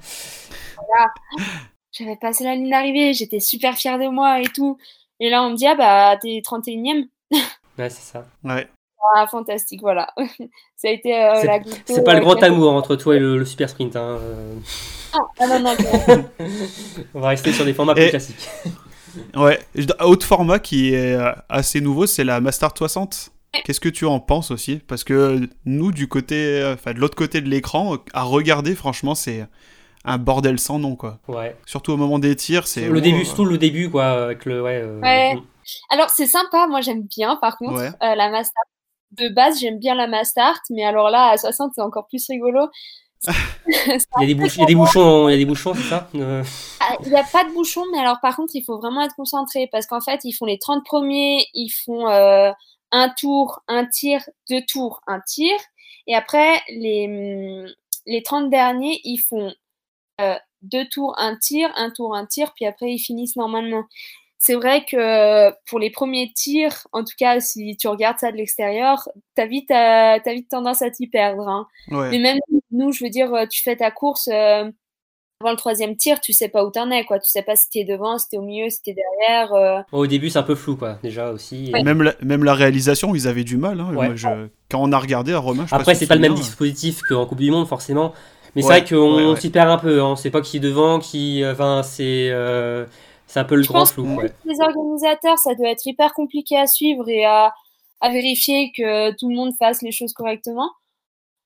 J'avais 1.92 2.16
passé 2.16 2.44
la 2.44 2.54
ligne 2.54 2.70
d'arrivée, 2.70 3.14
j'étais 3.14 3.40
super 3.40 3.74
fière 3.76 3.98
de 3.98 4.06
moi 4.08 4.40
et 4.40 4.46
tout. 4.46 4.78
Et 5.20 5.30
là, 5.30 5.42
on 5.44 5.50
me 5.50 5.56
dit, 5.56 5.66
ah 5.66 5.74
bah, 5.74 6.16
t'es 6.20 6.40
31ème. 6.44 7.06
Ouais, 7.76 7.90
c'est 7.90 8.02
ça. 8.12 8.24
Ouais. 8.44 8.68
Ah, 9.16 9.26
fantastique, 9.26 9.80
voilà. 9.82 10.08
ça 10.76 10.86
a 10.88 10.90
été 10.92 11.12
euh, 11.12 11.34
C'est- 11.40 11.46
la 11.48 11.58
goutte 11.58 11.80
C'est 11.86 12.04
pas 12.04 12.12
le 12.12 12.20
euh, 12.20 12.22
grand 12.22 12.40
a- 12.40 12.46
amour 12.46 12.72
entre 12.72 12.94
toi 12.94 13.16
et 13.16 13.18
le, 13.18 13.36
le 13.36 13.44
super 13.44 13.68
sprint. 13.68 13.96
Hein. 13.96 14.16
euh. 14.20 14.54
Ah 15.40 15.46
non, 15.48 15.58
non, 15.58 15.74
non. 16.08 16.24
On 17.14 17.20
va 17.20 17.28
rester 17.30 17.52
sur 17.52 17.64
des 17.64 17.74
formats 17.74 17.94
plus 17.96 18.10
classiques. 18.10 18.48
Ouais. 19.34 19.58
Autre 20.00 20.24
format 20.24 20.60
qui 20.60 20.94
est 20.94 21.14
euh, 21.16 21.32
assez 21.48 21.80
nouveau, 21.80 22.06
c'est 22.06 22.22
la 22.22 22.40
Master 22.40 22.70
60. 22.76 23.30
Qu'est-ce 23.64 23.80
que 23.80 23.88
tu 23.88 24.06
en 24.06 24.20
penses 24.20 24.50
aussi? 24.50 24.76
Parce 24.86 25.04
que 25.04 25.40
nous, 25.64 25.92
du 25.92 26.08
côté, 26.08 26.34
euh, 26.60 26.74
enfin 26.74 26.92
de 26.92 26.98
l'autre 26.98 27.16
côté 27.16 27.40
de 27.40 27.48
l'écran, 27.48 27.96
à 28.12 28.22
regarder, 28.22 28.74
franchement, 28.74 29.14
c'est 29.14 29.46
un 30.04 30.18
bordel 30.18 30.58
sans 30.58 30.78
nom, 30.78 30.96
quoi. 30.96 31.18
Ouais. 31.28 31.56
Surtout 31.66 31.92
au 31.92 31.96
moment 31.96 32.18
des 32.18 32.36
tirs, 32.36 32.66
c'est 32.66 32.88
Le 32.88 32.98
oh, 32.98 33.00
début, 33.00 33.20
euh, 33.22 33.24
surtout 33.24 33.44
le 33.44 33.58
début, 33.58 33.90
quoi, 33.90 34.24
avec 34.24 34.44
le. 34.44 34.62
Ouais. 34.62 34.80
euh, 34.82 35.00
Ouais. 35.00 35.34
mm. 35.36 35.42
Alors, 35.90 36.10
c'est 36.10 36.26
sympa, 36.26 36.66
moi 36.68 36.80
j'aime 36.82 37.02
bien, 37.04 37.36
par 37.36 37.56
contre, 37.56 37.80
Ouais. 37.80 37.90
euh, 38.02 38.14
la 38.14 38.30
Mastart. 38.30 38.64
De 39.12 39.28
base, 39.28 39.60
j'aime 39.60 39.78
bien 39.78 39.94
la 39.94 40.08
Mastart, 40.08 40.58
mais 40.70 40.84
alors 40.84 41.08
là, 41.08 41.28
à 41.28 41.36
60, 41.36 41.72
c'est 41.76 41.80
encore 41.82 42.06
plus 42.08 42.26
rigolo. 42.28 42.68
Il 43.66 44.20
y 44.20 44.24
a 44.24 44.26
des, 44.26 44.34
bouch- 44.34 44.56
il 44.56 44.60
y 44.60 44.62
a 44.64 44.66
des 44.66 44.74
bouchons, 44.74 45.28
il 45.28 45.32
y 45.32 45.34
a 45.34 45.38
des 45.38 45.46
bouchons, 45.46 45.72
c'est 45.74 45.88
ça? 45.88 46.08
Euh, 46.14 46.42
Ah, 46.80 46.94
Il 47.04 47.08
n'y 47.10 47.16
a 47.16 47.24
pas 47.24 47.44
de 47.44 47.52
bouchon, 47.54 47.82
mais 47.92 47.98
alors 47.98 48.20
par 48.20 48.36
contre, 48.36 48.52
il 48.54 48.62
faut 48.62 48.76
vraiment 48.78 49.00
être 49.02 49.14
concentré 49.14 49.66
parce 49.72 49.86
qu'en 49.86 50.00
fait, 50.02 50.20
ils 50.24 50.32
font 50.32 50.44
les 50.44 50.58
30 50.58 50.84
premiers, 50.84 51.46
ils 51.54 51.70
font 51.70 52.06
euh, 52.08 52.50
un 52.94 53.08
tour, 53.08 53.60
un 53.66 53.86
tir, 53.86 54.22
deux 54.48 54.62
tours, 54.62 55.00
un 55.08 55.20
tir. 55.20 55.58
Et 56.06 56.14
après, 56.14 56.62
les, 56.68 57.66
les 58.06 58.22
30 58.22 58.50
derniers, 58.50 59.00
ils 59.02 59.18
font 59.18 59.52
euh, 60.20 60.36
deux 60.62 60.86
tours, 60.88 61.14
un 61.18 61.36
tir, 61.36 61.72
un 61.74 61.90
tour, 61.90 62.14
un 62.14 62.24
tir, 62.24 62.52
puis 62.54 62.66
après, 62.66 62.92
ils 62.92 63.00
finissent 63.00 63.34
normalement. 63.34 63.82
C'est 64.38 64.54
vrai 64.54 64.84
que 64.84 65.50
pour 65.66 65.80
les 65.80 65.90
premiers 65.90 66.30
tirs, 66.34 66.86
en 66.92 67.02
tout 67.02 67.14
cas, 67.18 67.40
si 67.40 67.76
tu 67.76 67.88
regardes 67.88 68.18
ça 68.20 68.30
de 68.30 68.36
l'extérieur, 68.36 69.08
t'as 69.34 69.46
vite, 69.46 69.72
euh, 69.72 70.18
t'as 70.22 70.32
vite 70.32 70.48
tendance 70.48 70.82
à 70.82 70.90
t'y 70.90 71.08
perdre. 71.08 71.48
Hein. 71.48 71.66
Ouais. 71.90 72.10
Mais 72.10 72.18
même 72.18 72.38
nous, 72.70 72.92
je 72.92 73.02
veux 73.02 73.10
dire, 73.10 73.32
tu 73.50 73.62
fais 73.62 73.76
ta 73.76 73.90
course 73.90 74.28
euh, 74.28 74.70
avant 75.40 75.50
le 75.50 75.56
troisième 75.56 75.96
tir, 75.96 76.20
tu 76.20 76.32
sais 76.32 76.48
pas 76.48 76.64
où 76.64 76.70
t'en 76.70 76.90
es, 76.90 77.04
quoi. 77.04 77.18
Tu 77.18 77.28
sais 77.28 77.42
pas 77.42 77.56
si 77.56 77.68
t'es 77.68 77.84
devant, 77.84 78.18
si 78.18 78.28
t'es 78.28 78.38
au 78.38 78.42
milieu, 78.42 78.70
si 78.70 78.80
t'es 78.82 78.94
derrière. 78.94 79.52
euh. 79.52 79.80
Au 79.92 80.06
début, 80.06 80.30
c'est 80.30 80.38
un 80.38 80.42
peu 80.44 80.54
flou, 80.54 80.76
quoi, 80.76 80.98
déjà 81.02 81.30
aussi. 81.30 81.70
Ouais. 81.74 81.82
Même 81.82 82.02
la, 82.02 82.12
même 82.22 82.44
la 82.44 82.54
réalisation, 82.54 83.14
ils 83.14 83.28
avaient 83.28 83.44
du 83.44 83.56
mal. 83.56 83.80
hein. 83.80 83.88
Ouais. 83.94 84.06
Moi, 84.06 84.14
je- 84.14 84.48
Quand 84.70 84.80
on 84.82 84.92
a 84.92 84.98
regardé 84.98 85.32
à 85.34 85.38
Romain, 85.38 85.64
je 85.64 85.70
sais 85.70 85.74
Après, 85.76 85.94
c'est 85.94 86.06
pas 86.06 86.14
le 86.14 86.20
même 86.20 86.30
souviens, 86.32 86.44
dispositif 86.46 87.00
qu'en 87.02 87.26
Coupe 87.26 87.38
du 87.40 87.50
Monde, 87.50 87.66
forcément. 87.66 88.12
Mais 88.56 88.62
c'est 88.62 88.68
vrai 88.68 88.84
qu'on 88.84 89.16
ouais, 89.16 89.26
ouais. 89.32 89.40
s'y 89.40 89.50
perd 89.50 89.68
un 89.68 89.78
peu. 89.78 90.00
hein. 90.00 90.06
On 90.12 90.16
sait 90.16 90.30
pas 90.30 90.40
qui 90.40 90.58
est 90.58 90.60
devant, 90.60 90.98
qui. 91.00 91.42
Enfin, 91.44 91.82
c'est. 91.82 92.28
euh, 92.30 92.86
C'est 93.26 93.40
un 93.40 93.44
peu 93.44 93.56
le 93.56 93.62
Je 93.62 93.68
grand 93.68 93.80
pense 93.80 93.92
flou. 93.92 94.04
que- 94.04 94.22
ouais. 94.22 94.32
Les 94.44 94.60
organisateurs, 94.60 95.38
ça 95.38 95.54
doit 95.56 95.70
être 95.70 95.84
hyper 95.86 96.12
compliqué 96.14 96.56
à 96.56 96.66
suivre 96.68 97.08
et 97.08 97.24
à, 97.24 97.52
à 98.00 98.10
vérifier 98.10 98.70
que 98.76 99.10
tout 99.18 99.28
le 99.28 99.34
monde 99.34 99.52
fasse 99.58 99.82
les 99.82 99.90
choses 99.90 100.12
correctement. 100.12 100.70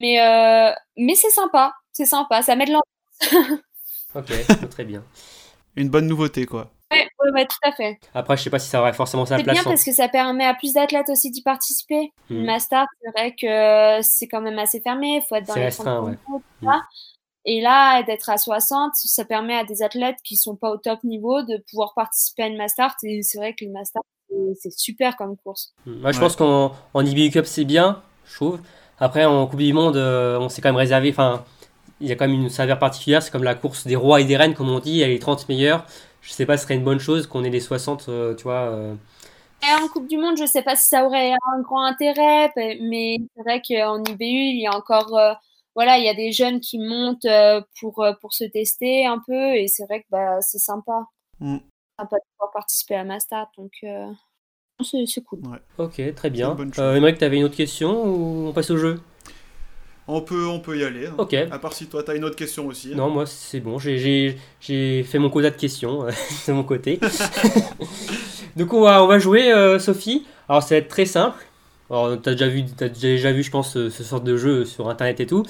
Mais, 0.00 0.20
euh, 0.20 0.70
mais 0.98 1.14
c'est 1.14 1.30
sympa, 1.30 1.72
c'est 1.92 2.04
sympa, 2.04 2.42
ça 2.42 2.54
met 2.56 2.66
de 2.66 2.72
l'ambiance. 2.72 3.60
Ok, 4.18 4.26
très 4.70 4.84
bien. 4.84 5.04
Une 5.76 5.88
bonne 5.88 6.06
nouveauté, 6.06 6.44
quoi. 6.46 6.70
Ouais, 6.90 7.06
ouais, 7.22 7.30
ouais, 7.32 7.46
tout 7.46 7.58
à 7.62 7.72
fait. 7.72 7.98
Après, 8.14 8.36
je 8.36 8.42
sais 8.42 8.50
pas 8.50 8.58
si 8.58 8.68
ça 8.68 8.80
aurait 8.80 8.92
forcément 8.94 9.26
sa 9.26 9.36
C'est 9.36 9.42
place. 9.44 9.54
bien 9.54 9.62
sans- 9.62 9.70
parce 9.70 9.84
que 9.84 9.92
ça 9.92 10.08
permet 10.08 10.44
à 10.46 10.54
plus 10.54 10.72
d'athlètes 10.72 11.08
aussi 11.10 11.30
d'y 11.30 11.42
participer. 11.42 12.12
Hmm. 12.30 12.34
Une 12.36 12.44
Master, 12.46 12.86
c'est 13.02 13.10
vrai 13.10 13.34
que 13.40 14.02
c'est 14.02 14.26
quand 14.26 14.40
même 14.40 14.58
assez 14.58 14.80
fermé, 14.80 15.16
il 15.22 15.26
faut 15.28 15.34
être 15.36 15.46
dans 15.46 15.52
C'est 15.54 15.60
les 15.60 15.64
restreint, 15.66 15.96
30 16.00 16.08
ouais. 16.08 16.16
Hmm. 16.62 16.66
ça. 16.66 16.82
Et 17.44 17.60
là, 17.60 18.02
d'être 18.02 18.28
à 18.30 18.36
60, 18.38 18.92
ça 18.94 19.24
permet 19.24 19.56
à 19.56 19.64
des 19.64 19.82
athlètes 19.82 20.18
qui 20.24 20.36
sont 20.36 20.56
pas 20.56 20.70
au 20.70 20.76
top 20.78 21.02
niveau 21.04 21.42
de 21.42 21.62
pouvoir 21.70 21.92
participer 21.94 22.42
à 22.42 22.46
une 22.46 22.56
Master. 22.56 22.94
Et 23.04 23.22
c'est 23.22 23.38
vrai 23.38 23.54
que 23.54 23.64
une 23.64 23.72
Master, 23.72 24.02
c'est- 24.28 24.54
c'est 24.60 24.72
super 24.78 25.16
comme 25.16 25.36
course. 25.36 25.72
Moi, 25.86 26.10
je 26.12 26.18
Ouais. 26.18 26.24
pense 26.24 26.36
qu'en 26.36 26.72
en 26.94 27.04
IBU 27.06 27.30
Cup, 27.30 27.46
c'est 27.46 27.64
bien, 27.64 28.02
je 28.26 28.34
trouve. 28.34 28.60
Après, 28.98 29.24
en 29.26 29.46
Coupe 29.46 29.60
du 29.60 29.72
Monde, 29.72 29.96
euh, 29.96 30.38
on 30.40 30.48
s'est 30.48 30.60
quand 30.60 30.70
même 30.70 30.76
réservé. 30.76 31.10
Enfin, 31.10 31.44
il 32.00 32.08
y 32.08 32.12
a 32.12 32.16
quand 32.16 32.26
même 32.28 32.40
une 32.40 32.48
saveur 32.50 32.78
particulière. 32.78 33.22
C'est 33.22 33.30
comme 33.30 33.44
la 33.44 33.54
course 33.54 33.86
des 33.86 33.96
rois 33.96 34.20
et 34.20 34.24
des 34.24 34.36
reines, 34.36 34.54
comme 34.54 34.68
on 34.70 34.78
dit. 34.78 34.90
Il 34.92 34.96
y 34.98 35.04
a 35.04 35.08
les 35.08 35.18
30 35.18 35.48
meilleurs. 35.48 35.86
Je 36.20 36.32
sais 36.32 36.46
pas, 36.46 36.56
ce 36.56 36.64
serait 36.64 36.74
une 36.74 36.84
bonne 36.84 36.98
chose 36.98 37.26
qu'on 37.26 37.44
ait 37.44 37.50
les 37.50 37.60
60, 37.60 38.06
euh, 38.08 38.34
tu 38.34 38.42
vois. 38.44 38.68
euh, 38.70 38.94
Et 39.62 39.82
en 39.82 39.88
Coupe 39.88 40.08
du 40.08 40.18
Monde, 40.18 40.36
je 40.38 40.46
sais 40.46 40.62
pas 40.62 40.76
si 40.76 40.88
ça 40.88 41.06
aurait 41.06 41.32
un 41.32 41.60
grand 41.62 41.84
intérêt, 41.84 42.52
mais 42.56 43.18
c'est 43.34 43.42
vrai 43.42 43.62
qu'en 43.66 44.02
IBU, 44.02 44.24
il 44.24 44.60
y 44.60 44.66
a 44.66 44.76
encore, 44.76 45.16
euh, 45.16 45.32
voilà, 45.74 45.96
il 45.98 46.04
y 46.04 46.08
a 46.08 46.14
des 46.14 46.32
jeunes 46.32 46.60
qui 46.60 46.78
montent 46.78 47.26
pour, 47.80 48.04
pour 48.20 48.32
se 48.34 48.44
tester 48.44 49.06
un 49.06 49.22
peu, 49.26 49.54
et 49.54 49.68
c'est 49.68 49.84
vrai 49.86 50.00
que 50.00 50.06
bah, 50.10 50.40
c'est 50.40 50.58
sympa. 50.58 51.06
Mm. 51.40 51.58
Sympa 51.98 52.16
de 52.16 52.22
pouvoir 52.32 52.52
participer 52.52 52.96
à 52.96 53.04
ma 53.04 53.20
start, 53.20 53.50
donc 53.56 53.72
euh, 53.84 54.12
c'est 54.82 55.24
cool. 55.24 55.40
Ok, 55.78 56.02
très 56.14 56.30
bien. 56.30 56.56
Émeric, 56.76 57.18
tu 57.18 57.24
avais 57.24 57.38
une 57.38 57.44
autre 57.44 57.56
question 57.56 58.04
ou 58.04 58.48
on 58.48 58.52
passe 58.52 58.70
au 58.70 58.76
jeu? 58.76 59.00
On 60.10 60.22
peut, 60.22 60.46
on 60.46 60.58
peut 60.58 60.78
y 60.78 60.84
aller. 60.84 61.06
hein. 61.06 61.14
Ok. 61.18 61.34
À 61.34 61.58
part 61.58 61.74
si 61.74 61.86
toi, 61.86 62.02
t'as 62.02 62.16
une 62.16 62.24
autre 62.24 62.34
question 62.36 62.66
aussi. 62.66 62.94
Non, 62.94 63.10
moi 63.10 63.26
c'est 63.26 63.60
bon, 63.60 63.78
j'ai- 63.78 63.98
j'ai 63.98 64.38
j'ai 64.60 65.02
fait 65.02 65.18
mon 65.18 65.28
quota 65.28 65.50
de 65.50 65.56
questions 65.56 66.04
euh, 66.06 66.10
de 66.48 66.52
mon 66.54 66.64
côté. 66.64 66.98
Donc 68.56 68.72
on 68.72 68.80
va, 68.82 69.02
on 69.02 69.06
va 69.06 69.18
jouer, 69.18 69.52
euh, 69.52 69.78
Sophie. 69.78 70.26
Alors 70.48 70.62
ça 70.62 70.74
va 70.74 70.78
être 70.78 70.88
très 70.88 71.04
simple. 71.04 71.38
Alors 71.90 72.20
t'as 72.20 72.32
déjà 72.32 72.48
vu, 72.48 72.64
t'as 72.64 72.88
déjà 72.88 73.32
vu, 73.32 73.42
je 73.42 73.50
pense, 73.50 73.72
ce, 73.72 73.90
ce 73.90 74.02
sort 74.04 74.20
de 74.20 74.36
jeu 74.36 74.64
sur 74.64 74.88
internet 74.88 75.20
et 75.20 75.26
tout. 75.26 75.44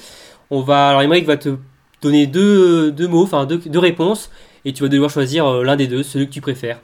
On 0.51 0.61
va, 0.61 0.89
alors 0.89 1.01
Emmerich 1.01 1.25
va 1.25 1.37
te 1.37 1.55
donner 2.01 2.27
deux, 2.27 2.91
deux 2.91 3.07
mots, 3.07 3.23
enfin 3.23 3.45
deux, 3.45 3.57
deux 3.57 3.79
réponses, 3.79 4.29
et 4.65 4.73
tu 4.73 4.83
vas 4.83 4.89
devoir 4.89 5.09
choisir 5.09 5.45
euh, 5.47 5.63
l'un 5.63 5.75
des 5.75 5.87
deux, 5.87 6.03
celui 6.03 6.27
que 6.27 6.33
tu 6.33 6.41
préfères. 6.41 6.79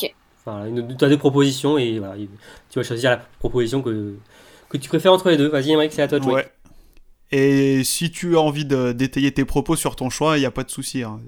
Ok. 0.00 0.12
Enfin, 0.44 0.64
tu 0.98 1.04
as 1.04 1.08
deux 1.08 1.18
propositions 1.18 1.76
et 1.78 1.98
voilà, 1.98 2.14
tu 2.70 2.78
vas 2.78 2.82
choisir 2.84 3.10
la 3.10 3.16
proposition 3.38 3.82
que, 3.82 4.14
que 4.68 4.76
tu 4.78 4.88
préfères 4.88 5.12
entre 5.12 5.28
les 5.30 5.36
deux. 5.36 5.48
Vas-y 5.48 5.72
Emmerich, 5.72 5.92
c'est 5.92 6.02
à 6.02 6.08
toi 6.08 6.18
de 6.18 6.24
jouer. 6.24 6.34
Ouais. 6.34 6.48
Et 7.32 7.84
si 7.84 8.10
tu 8.10 8.36
as 8.36 8.40
envie 8.40 8.64
de- 8.64 8.92
d'étayer 8.92 9.32
tes 9.32 9.44
propos 9.44 9.76
sur 9.76 9.94
ton 9.96 10.10
choix, 10.10 10.36
il 10.36 10.40
n'y 10.40 10.46
a 10.46 10.50
pas 10.50 10.64
de 10.64 10.70
souci. 10.70 11.02
hein. 11.02 11.20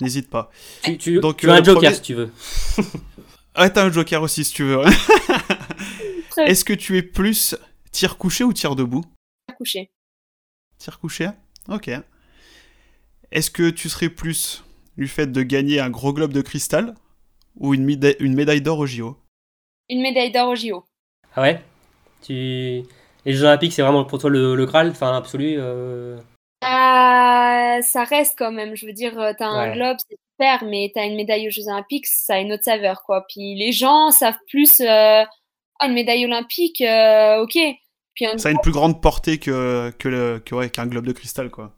N'hésite 0.00 0.28
pas. 0.30 0.50
Tu, 0.82 0.96
tu, 0.98 1.20
Donc, 1.20 1.38
tu 1.38 1.50
as 1.50 1.54
euh, 1.54 1.60
un 1.60 1.64
joker 1.64 1.74
premier- 1.82 1.94
si 1.94 2.02
tu 2.02 2.14
veux. 2.14 2.30
Ah, 3.56 3.70
t'as 3.70 3.84
un 3.86 3.92
joker 3.92 4.20
aussi 4.20 4.44
si 4.44 4.52
tu 4.52 4.64
veux. 4.64 4.80
Est-ce 6.38 6.64
que 6.64 6.72
tu 6.72 6.96
es 6.96 7.02
plus 7.02 7.54
tir 7.92 8.16
couché 8.18 8.42
ou 8.42 8.52
tir 8.52 8.74
debout? 8.74 9.02
Bien 9.46 9.54
couché. 9.56 9.90
Tir 10.78 10.98
couché? 10.98 11.28
Ok. 11.68 11.88
Est-ce 13.30 13.50
que 13.52 13.70
tu 13.70 13.88
serais 13.88 14.08
plus 14.08 14.64
du 14.96 15.06
fait 15.06 15.28
de 15.30 15.42
gagner 15.42 15.78
un 15.80 15.90
gros 15.90 16.12
globe 16.12 16.32
de 16.32 16.40
cristal 16.40 16.94
ou 17.56 17.74
une, 17.74 17.88
une 18.18 18.34
médaille 18.34 18.60
d'or 18.60 18.80
au 18.80 18.86
JO 18.86 19.16
Une 19.88 20.02
médaille 20.02 20.32
d'or 20.32 20.48
au 20.48 20.56
JO. 20.56 20.84
Ah 21.36 21.42
ouais? 21.42 21.62
Tu... 22.22 22.82
Les 23.26 23.32
Jeux 23.32 23.44
Olympiques, 23.46 23.72
c'est 23.72 23.82
vraiment 23.82 24.04
pour 24.04 24.18
toi 24.18 24.30
le, 24.30 24.54
le 24.54 24.66
Graal, 24.66 24.90
enfin 24.90 25.16
absolu. 25.16 25.56
euh, 25.58 26.18
Ah, 26.62 27.78
ça 27.82 28.04
reste 28.04 28.34
quand 28.38 28.52
même. 28.52 28.74
Je 28.76 28.86
veux 28.86 28.92
dire, 28.92 29.18
euh, 29.18 29.32
t'as 29.36 29.46
un 29.46 29.70
Ouais. 29.70 29.76
globe, 29.76 29.96
c'est 30.08 30.16
super, 30.32 30.64
mais 30.68 30.90
t'as 30.94 31.06
une 31.06 31.16
médaille 31.16 31.46
aux 31.48 31.50
Jeux 31.50 31.68
Olympiques, 31.68 32.06
ça 32.06 32.34
a 32.34 32.38
une 32.38 32.52
autre 32.52 32.64
saveur, 32.64 33.02
quoi. 33.04 33.24
Puis 33.28 33.54
les 33.54 33.72
gens 33.72 34.10
savent 34.10 34.38
plus, 34.48 34.80
euh, 34.80 35.22
ah, 35.80 35.86
une 35.86 35.94
médaille 35.94 36.24
olympique, 36.26 36.80
euh, 36.82 37.42
ok. 37.42 37.56
Puis 38.14 38.26
un 38.26 38.38
Ça 38.38 38.48
a 38.48 38.52
une 38.52 38.60
plus 38.60 38.72
grande 38.72 39.00
portée 39.02 39.38
que, 39.38 39.90
que 39.98 40.08
le- 40.08 40.38
que, 40.44 40.54
ouais, 40.54 40.70
qu'un 40.70 40.86
globe 40.86 41.06
de 41.06 41.12
cristal, 41.12 41.50
quoi. 41.50 41.72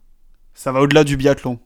Ça 0.55 0.73
va 0.73 0.81
au-delà 0.81 1.05
du 1.05 1.17
biathlon. 1.17 1.59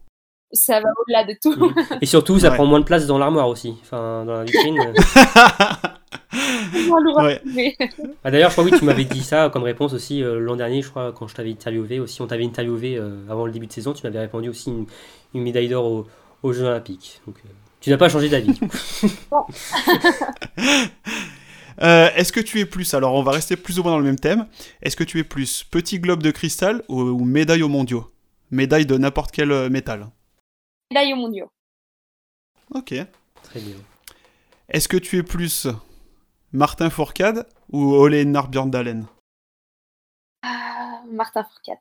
ça 0.52 0.80
va 0.80 0.88
au-delà 1.00 1.24
de 1.24 1.34
tout. 1.40 1.72
Et 2.00 2.06
surtout, 2.06 2.38
ça 2.40 2.50
Ouais. 2.50 2.54
prend 2.56 2.66
moins 2.66 2.80
de 2.80 2.84
place 2.84 3.06
dans 3.06 3.18
l'armoire 3.18 3.48
aussi, 3.48 3.76
enfin 3.82 4.24
dans 4.24 4.34
la 4.34 4.44
vitrine. 4.44 4.78
Ouais. 6.32 7.76
Ah, 8.24 8.30
D'ailleurs, 8.30 8.50
je 8.50 8.54
crois 8.54 8.64
oui, 8.64 8.72
tu 8.78 8.84
m'avais 8.84 9.04
dit 9.04 9.22
ça 9.22 9.50
comme 9.52 9.64
réponse 9.64 9.92
aussi 9.92 10.22
euh, 10.22 10.38
l'an 10.38 10.56
dernier, 10.56 10.82
je 10.82 10.88
crois, 10.88 11.12
quand 11.12 11.26
je 11.26 11.34
t'avais 11.34 11.50
interviewé 11.50 11.98
aussi. 12.00 12.22
On 12.22 12.26
t'avait 12.26 12.44
interviewé 12.44 12.96
euh, 12.96 13.18
avant 13.28 13.46
le 13.46 13.52
début 13.52 13.66
de 13.66 13.72
saison, 13.72 13.92
tu 13.92 14.04
m'avais 14.04 14.20
répondu 14.20 14.48
aussi 14.48 14.70
une, 14.70 14.86
une 15.34 15.42
médaille 15.42 15.68
d'or 15.68 15.84
aux, 15.86 16.06
aux 16.42 16.52
Jeux 16.52 16.64
Olympiques. 16.64 17.20
Donc, 17.26 17.36
euh, 17.44 17.48
tu 17.80 17.90
n'as 17.90 17.96
pas 17.96 18.08
changé 18.08 18.28
d'avis. 18.28 18.58
Euh, 21.82 22.10
Est-ce 22.14 22.30
que 22.30 22.40
tu 22.40 22.60
es 22.60 22.66
plus, 22.66 22.92
alors 22.92 23.14
on 23.14 23.22
va 23.22 23.32
rester 23.32 23.56
plus 23.56 23.78
ou 23.78 23.82
moins 23.82 23.92
dans 23.92 23.98
le 23.98 24.04
même 24.04 24.18
thème, 24.18 24.46
est-ce 24.82 24.96
que 24.96 25.04
tu 25.04 25.18
es 25.18 25.24
plus 25.24 25.64
petit 25.64 25.98
globe 25.98 26.22
de 26.22 26.30
cristal 26.30 26.82
ou, 26.88 27.00
ou 27.00 27.24
médaille 27.24 27.62
aux 27.62 27.68
mondiaux? 27.70 28.10
Médaille 28.50 28.84
de 28.84 28.98
n'importe 28.98 29.30
quel 29.30 29.70
métal. 29.70 30.08
médaille 30.90 31.14
aux 31.14 31.16
mondiaux. 31.16 31.50
Ok. 32.74 32.92
Très 33.44 33.60
bien. 33.60 33.76
Est-ce 34.68 34.88
que 34.88 34.98
tu 34.98 35.16
es 35.16 35.22
plus 35.22 35.68
Martin 36.52 36.90
Fourcade 36.90 37.46
ou 37.72 37.92
Ole 37.94 38.14
Einar 38.22 38.48
Bjørndalen? 38.48 39.06
Ah, 40.42 41.02
Martin 41.10 41.44
Fourcade. 41.44 41.78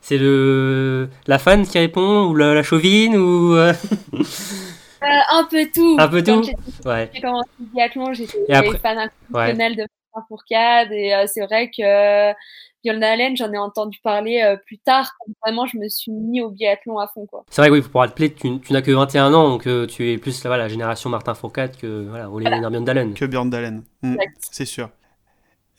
C'est 0.00 0.16
le 0.16 1.10
la 1.26 1.38
fan 1.40 1.66
qui 1.66 1.76
répond 1.78 2.26
ou 2.28 2.34
la, 2.36 2.54
la 2.54 2.62
chauvine 2.62 3.16
ou 3.16 3.54
euh, 3.56 3.72
Euh, 5.00 5.06
un 5.30 5.44
peu 5.44 5.64
tout. 5.72 5.96
Un 6.00 6.08
peu 6.08 6.24
tout. 6.24 6.42
J'ai- 6.42 6.88
ouais. 6.88 7.08
J'ai 7.14 7.20
commencé 7.20 7.48
le 7.60 7.66
biathlon, 7.66 8.12
j'étais 8.14 8.36
Et 8.48 8.52
après- 8.54 8.78
fan 8.78 8.98
ouais. 8.98 9.04
inconditionnel 9.30 9.76
de 9.76 9.82
Martin 10.12 10.26
Fourcade 10.26 10.90
et 10.92 11.14
euh, 11.14 11.24
c'est 11.28 11.44
vrai 11.46 11.70
que 11.70 12.32
Björn 12.84 13.02
Allen, 13.02 13.36
j'en 13.36 13.52
ai 13.52 13.58
entendu 13.58 13.98
parler 14.02 14.40
euh, 14.42 14.56
plus 14.56 14.78
tard 14.78 15.10
vraiment 15.44 15.66
je 15.66 15.76
me 15.78 15.88
suis 15.88 16.12
mis 16.12 16.40
au 16.40 16.50
biathlon 16.50 16.98
à 16.98 17.08
fond 17.08 17.26
quoi. 17.26 17.44
c'est 17.50 17.60
vrai 17.60 17.68
que 17.70 17.74
oui 17.74 17.80
pour 17.82 18.04
te 18.06 18.12
plaire 18.12 18.30
tu, 18.40 18.60
tu 18.60 18.72
n'as 18.72 18.82
que 18.82 18.90
21 18.92 19.34
ans 19.34 19.48
donc 19.48 19.66
euh, 19.66 19.86
tu 19.86 20.10
es 20.12 20.18
plus 20.18 20.40
voilà, 20.46 20.64
la 20.64 20.68
génération 20.68 21.10
Martin 21.10 21.34
Fourcade 21.34 21.76
que 21.76 22.06
voilà 22.08 22.28
Einar 22.54 22.70
Bjørndalen. 22.70 23.14
que 23.14 23.24
Bjørndalen 23.24 23.82
Hmm, 24.02 24.12
Exact. 24.14 24.36
C'est 24.52 24.64
sûr. 24.64 24.90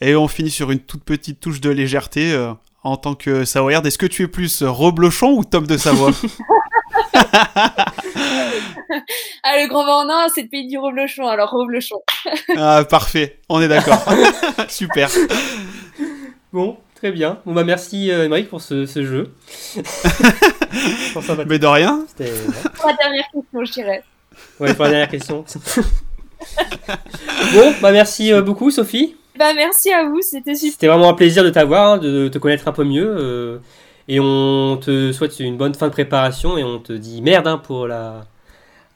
Et 0.02 0.16
on 0.16 0.28
finit 0.28 0.50
sur 0.50 0.72
une 0.72 0.80
toute 0.80 1.04
petite 1.06 1.40
touche 1.40 1.62
de 1.62 1.70
légèreté. 1.70 2.34
euh, 2.34 2.54
en 2.84 2.96
tant 2.96 3.14
que 3.16 3.44
Savoyard, 3.44 3.86
est-ce 3.86 3.98
que 3.98 4.06
tu 4.06 4.24
es 4.24 4.28
plus 4.28 4.64
Roblochon 4.64 5.32
ou 5.38 5.44
Tom 5.44 5.68
de 5.68 5.76
Savoie 5.78 6.12
Ah 9.44 9.56
le 9.58 9.68
Grand 9.68 9.86
Vendin, 9.86 10.28
c'est 10.34 10.44
le 10.44 10.48
pays 10.50 10.68
du 10.68 10.78
Roblochon, 10.78 11.28
alors 11.28 11.50
Roblochon. 11.52 11.98
Ah, 12.58 12.84
parfait, 12.90 13.40
on 13.50 13.62
est 13.62 13.68
d'accord. 13.68 14.02
Super. 14.70 15.10
Bon, 16.52 16.78
très 17.00 17.12
bien. 17.12 17.40
Bon 17.46 17.54
bah 17.54 17.64
merci 17.64 18.12
euh, 18.12 18.26
Émeric 18.26 18.50
pour 18.50 18.62
ce, 18.62 18.86
ce 18.86 19.04
jeu. 19.06 19.32
Pour 21.14 21.24
ça, 21.24 21.36
Mais 21.48 21.58
de 21.60 21.66
rien. 21.66 22.06
c'était-. 22.08 22.32
Pour 22.76 22.90
la 22.90 22.96
dernière 22.96 23.26
question, 23.34 23.66
je 23.66 23.72
dirais. 23.72 24.04
Ouais, 24.60 24.74
pour 24.74 24.86
la 24.86 24.92
dernière 24.92 25.10
question. 25.10 25.44
bon, 27.54 27.74
bah 27.82 27.92
merci 27.92 28.32
euh, 28.32 28.42
beaucoup 28.42 28.70
Sophie. 28.72 29.16
Bah 29.38 29.54
merci 29.56 29.92
à 29.92 30.04
vous, 30.06 30.22
c'était 30.22 30.56
super. 30.56 30.72
C'était 30.74 30.88
vraiment 30.88 31.10
un 31.10 31.14
plaisir 31.14 31.44
de 31.44 31.50
t'avoir, 31.50 31.94
hein, 31.94 31.98
de 31.98 32.28
te 32.28 32.38
connaître 32.38 32.68
un 32.68 32.72
peu 32.72 32.84
mieux. 32.84 33.08
euh, 33.18 33.58
et 34.08 34.20
on 34.20 34.78
te 34.78 35.12
souhaite 35.12 35.40
une 35.40 35.56
bonne 35.58 35.76
fin 35.76 35.88
de 35.88 35.92
préparation 35.92 36.58
et 36.58 36.64
on 36.64 36.80
te 36.80 36.94
dit 36.94 37.22
merde 37.22 37.48
hein, 37.48 37.58
pour 37.60 37.88
la, 37.88 38.26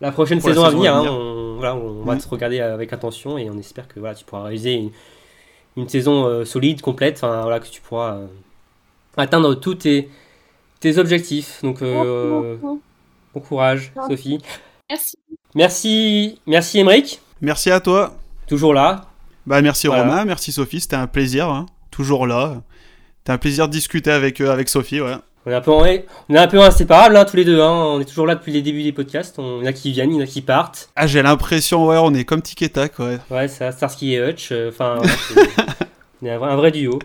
la 0.01 0.11
prochaine 0.11 0.39
Pour 0.39 0.49
la 0.49 0.55
saison, 0.55 0.65
à 0.65 0.69
venir. 0.71 0.93
à 0.93 0.97
hein. 0.97 1.01
venir. 1.01 1.13
on 1.13 1.55
voilà, 1.57 1.75
on 1.75 2.03
va 2.03 2.15
Mm. 2.15 2.19
te 2.19 2.29
regarder 2.29 2.59
avec 2.59 2.91
attention 2.93 3.37
et 3.37 3.49
on 3.49 3.57
espère 3.59 3.87
que 3.87 3.99
voilà, 3.99 4.15
tu 4.15 4.25
pourras 4.25 4.43
réaliser 4.43 4.73
une, 4.73 4.89
une 5.77 5.89
saison 5.89 6.25
euh, 6.25 6.45
solide, 6.45 6.81
complète, 6.81 7.17
enfin 7.17 7.41
voilà, 7.41 7.59
que 7.59 7.67
tu 7.67 7.81
pourras 7.81 8.15
euh, 8.15 8.27
atteindre 9.17 9.55
tous 9.55 9.75
tes, 9.75 10.09
tes 10.79 10.97
objectifs. 10.97 11.59
Donc 11.63 11.81
euh, 11.81 12.57
bon 12.61 13.39
courage 13.39 13.91
Sophie. 14.07 14.39
Merci. 14.89 15.17
Merci, 15.55 16.39
merci 16.47 16.79
Émeric, 16.79 17.21
Merci 17.41 17.69
à 17.71 17.79
toi. 17.79 18.15
toujours 18.47 18.73
là. 18.73 19.05
Bah 19.45 19.61
merci 19.61 19.87
Voilà. 19.87 20.03
Romain, 20.03 20.25
merci 20.25 20.51
Sophie, 20.51 20.79
c'était 20.79 20.95
un 20.95 21.07
plaisir, 21.07 21.49
hein. 21.49 21.65
toujours 21.91 22.25
là. 22.27 22.61
C'était 23.19 23.31
un 23.33 23.37
plaisir 23.37 23.67
de 23.67 23.73
discuter 23.73 24.11
avec, 24.11 24.41
euh, 24.41 24.51
avec 24.51 24.69
Sophie, 24.69 25.01
ouais. 25.01 25.15
On 25.45 25.51
est 25.51 25.55
un 25.55 25.61
peu, 25.61 25.71
on 25.71 25.83
est 25.83 26.37
un 26.37 26.47
peu 26.47 26.61
inséparables 26.61 27.17
hein, 27.17 27.25
tous 27.25 27.35
les 27.35 27.43
deux. 27.43 27.61
Hein. 27.61 27.69
On 27.71 27.99
est 27.99 28.05
toujours 28.05 28.25
là 28.25 28.35
depuis 28.35 28.53
les 28.53 28.61
débuts 28.61 28.83
des 28.83 28.93
podcasts. 28.93 29.39
On, 29.39 29.59
il 29.59 29.63
y 29.63 29.67
en 29.67 29.69
a 29.69 29.73
qui 29.73 29.91
viennent, 29.91 30.11
il 30.11 30.17
y 30.17 30.19
en 30.21 30.23
a 30.23 30.27
qui 30.27 30.41
partent. 30.41 30.89
Ah 30.95 31.05
j'ai 31.05 31.21
l'impression, 31.21 31.85
ouais, 31.87 31.97
on 32.01 32.13
est 32.13 32.23
comme 32.23 32.41
tic 32.41 32.61
et 32.61 32.69
tac, 32.69 32.97
ouais. 32.99 33.17
Ouais, 33.29 33.47
ça, 33.49 33.71
Starsky 33.73 34.13
et 34.15 34.19
Hutch. 34.29 34.49
euh, 34.53 34.69
Enfin, 34.69 34.97
on 36.21 36.25
est 36.25 36.31
un 36.31 36.37
vrai, 36.37 36.49
un 36.51 36.55
vrai 36.55 36.71
duo. 36.71 36.97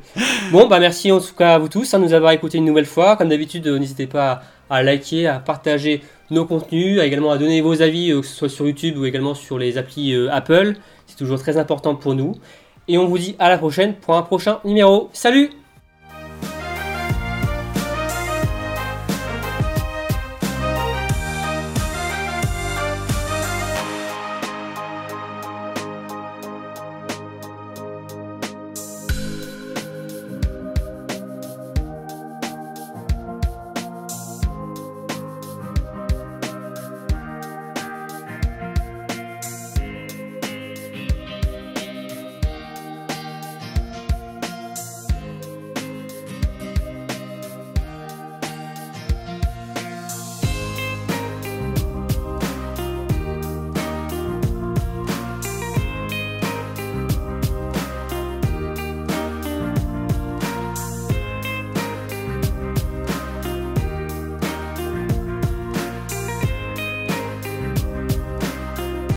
Bon, 0.53 0.69
bah 0.69 0.79
merci 0.79 1.11
en 1.11 1.19
tout 1.21 1.35
cas 1.37 1.55
à 1.55 1.59
vous 1.59 1.69
tous 1.69 1.93
hein, 1.95 1.99
de 1.99 2.05
nous 2.05 2.13
avoir 2.13 2.31
écoutés 2.33 2.59
une 2.59 2.65
nouvelle 2.65 2.87
fois. 2.87 3.17
Comme 3.17 3.29
d'habitude, 3.29 3.67
euh, 3.67 3.79
n'hésitez 3.79 4.07
pas 4.07 4.43
à, 4.71 4.77
à 4.77 4.83
liker, 4.85 5.27
à 5.27 5.41
partager 5.41 6.03
nos 6.31 6.45
contenus, 6.45 7.01
à 7.01 7.07
également 7.07 7.33
à 7.33 7.39
donner 7.39 7.61
vos 7.61 7.83
avis, 7.83 8.13
euh, 8.13 8.21
que 8.21 8.27
ce 8.27 8.37
soit 8.37 8.49
sur 8.49 8.67
YouTube 8.67 8.99
ou 8.99 9.05
également 9.05 9.35
sur 9.35 9.59
les 9.59 9.79
applis 9.79 10.15
Apple. 10.31 10.75
C'est 11.09 11.17
toujours 11.17 11.41
très 11.41 11.57
important 11.57 11.97
pour 11.97 12.15
nous. 12.15 12.37
Et 12.87 12.99
on 12.99 13.07
vous 13.07 13.19
dit 13.19 13.35
à 13.41 13.49
la 13.49 13.59
prochaine 13.59 13.95
pour 13.95 14.15
un 14.15 14.23
prochain 14.23 14.61
numéro. 14.65 15.11
Salut 15.13 15.51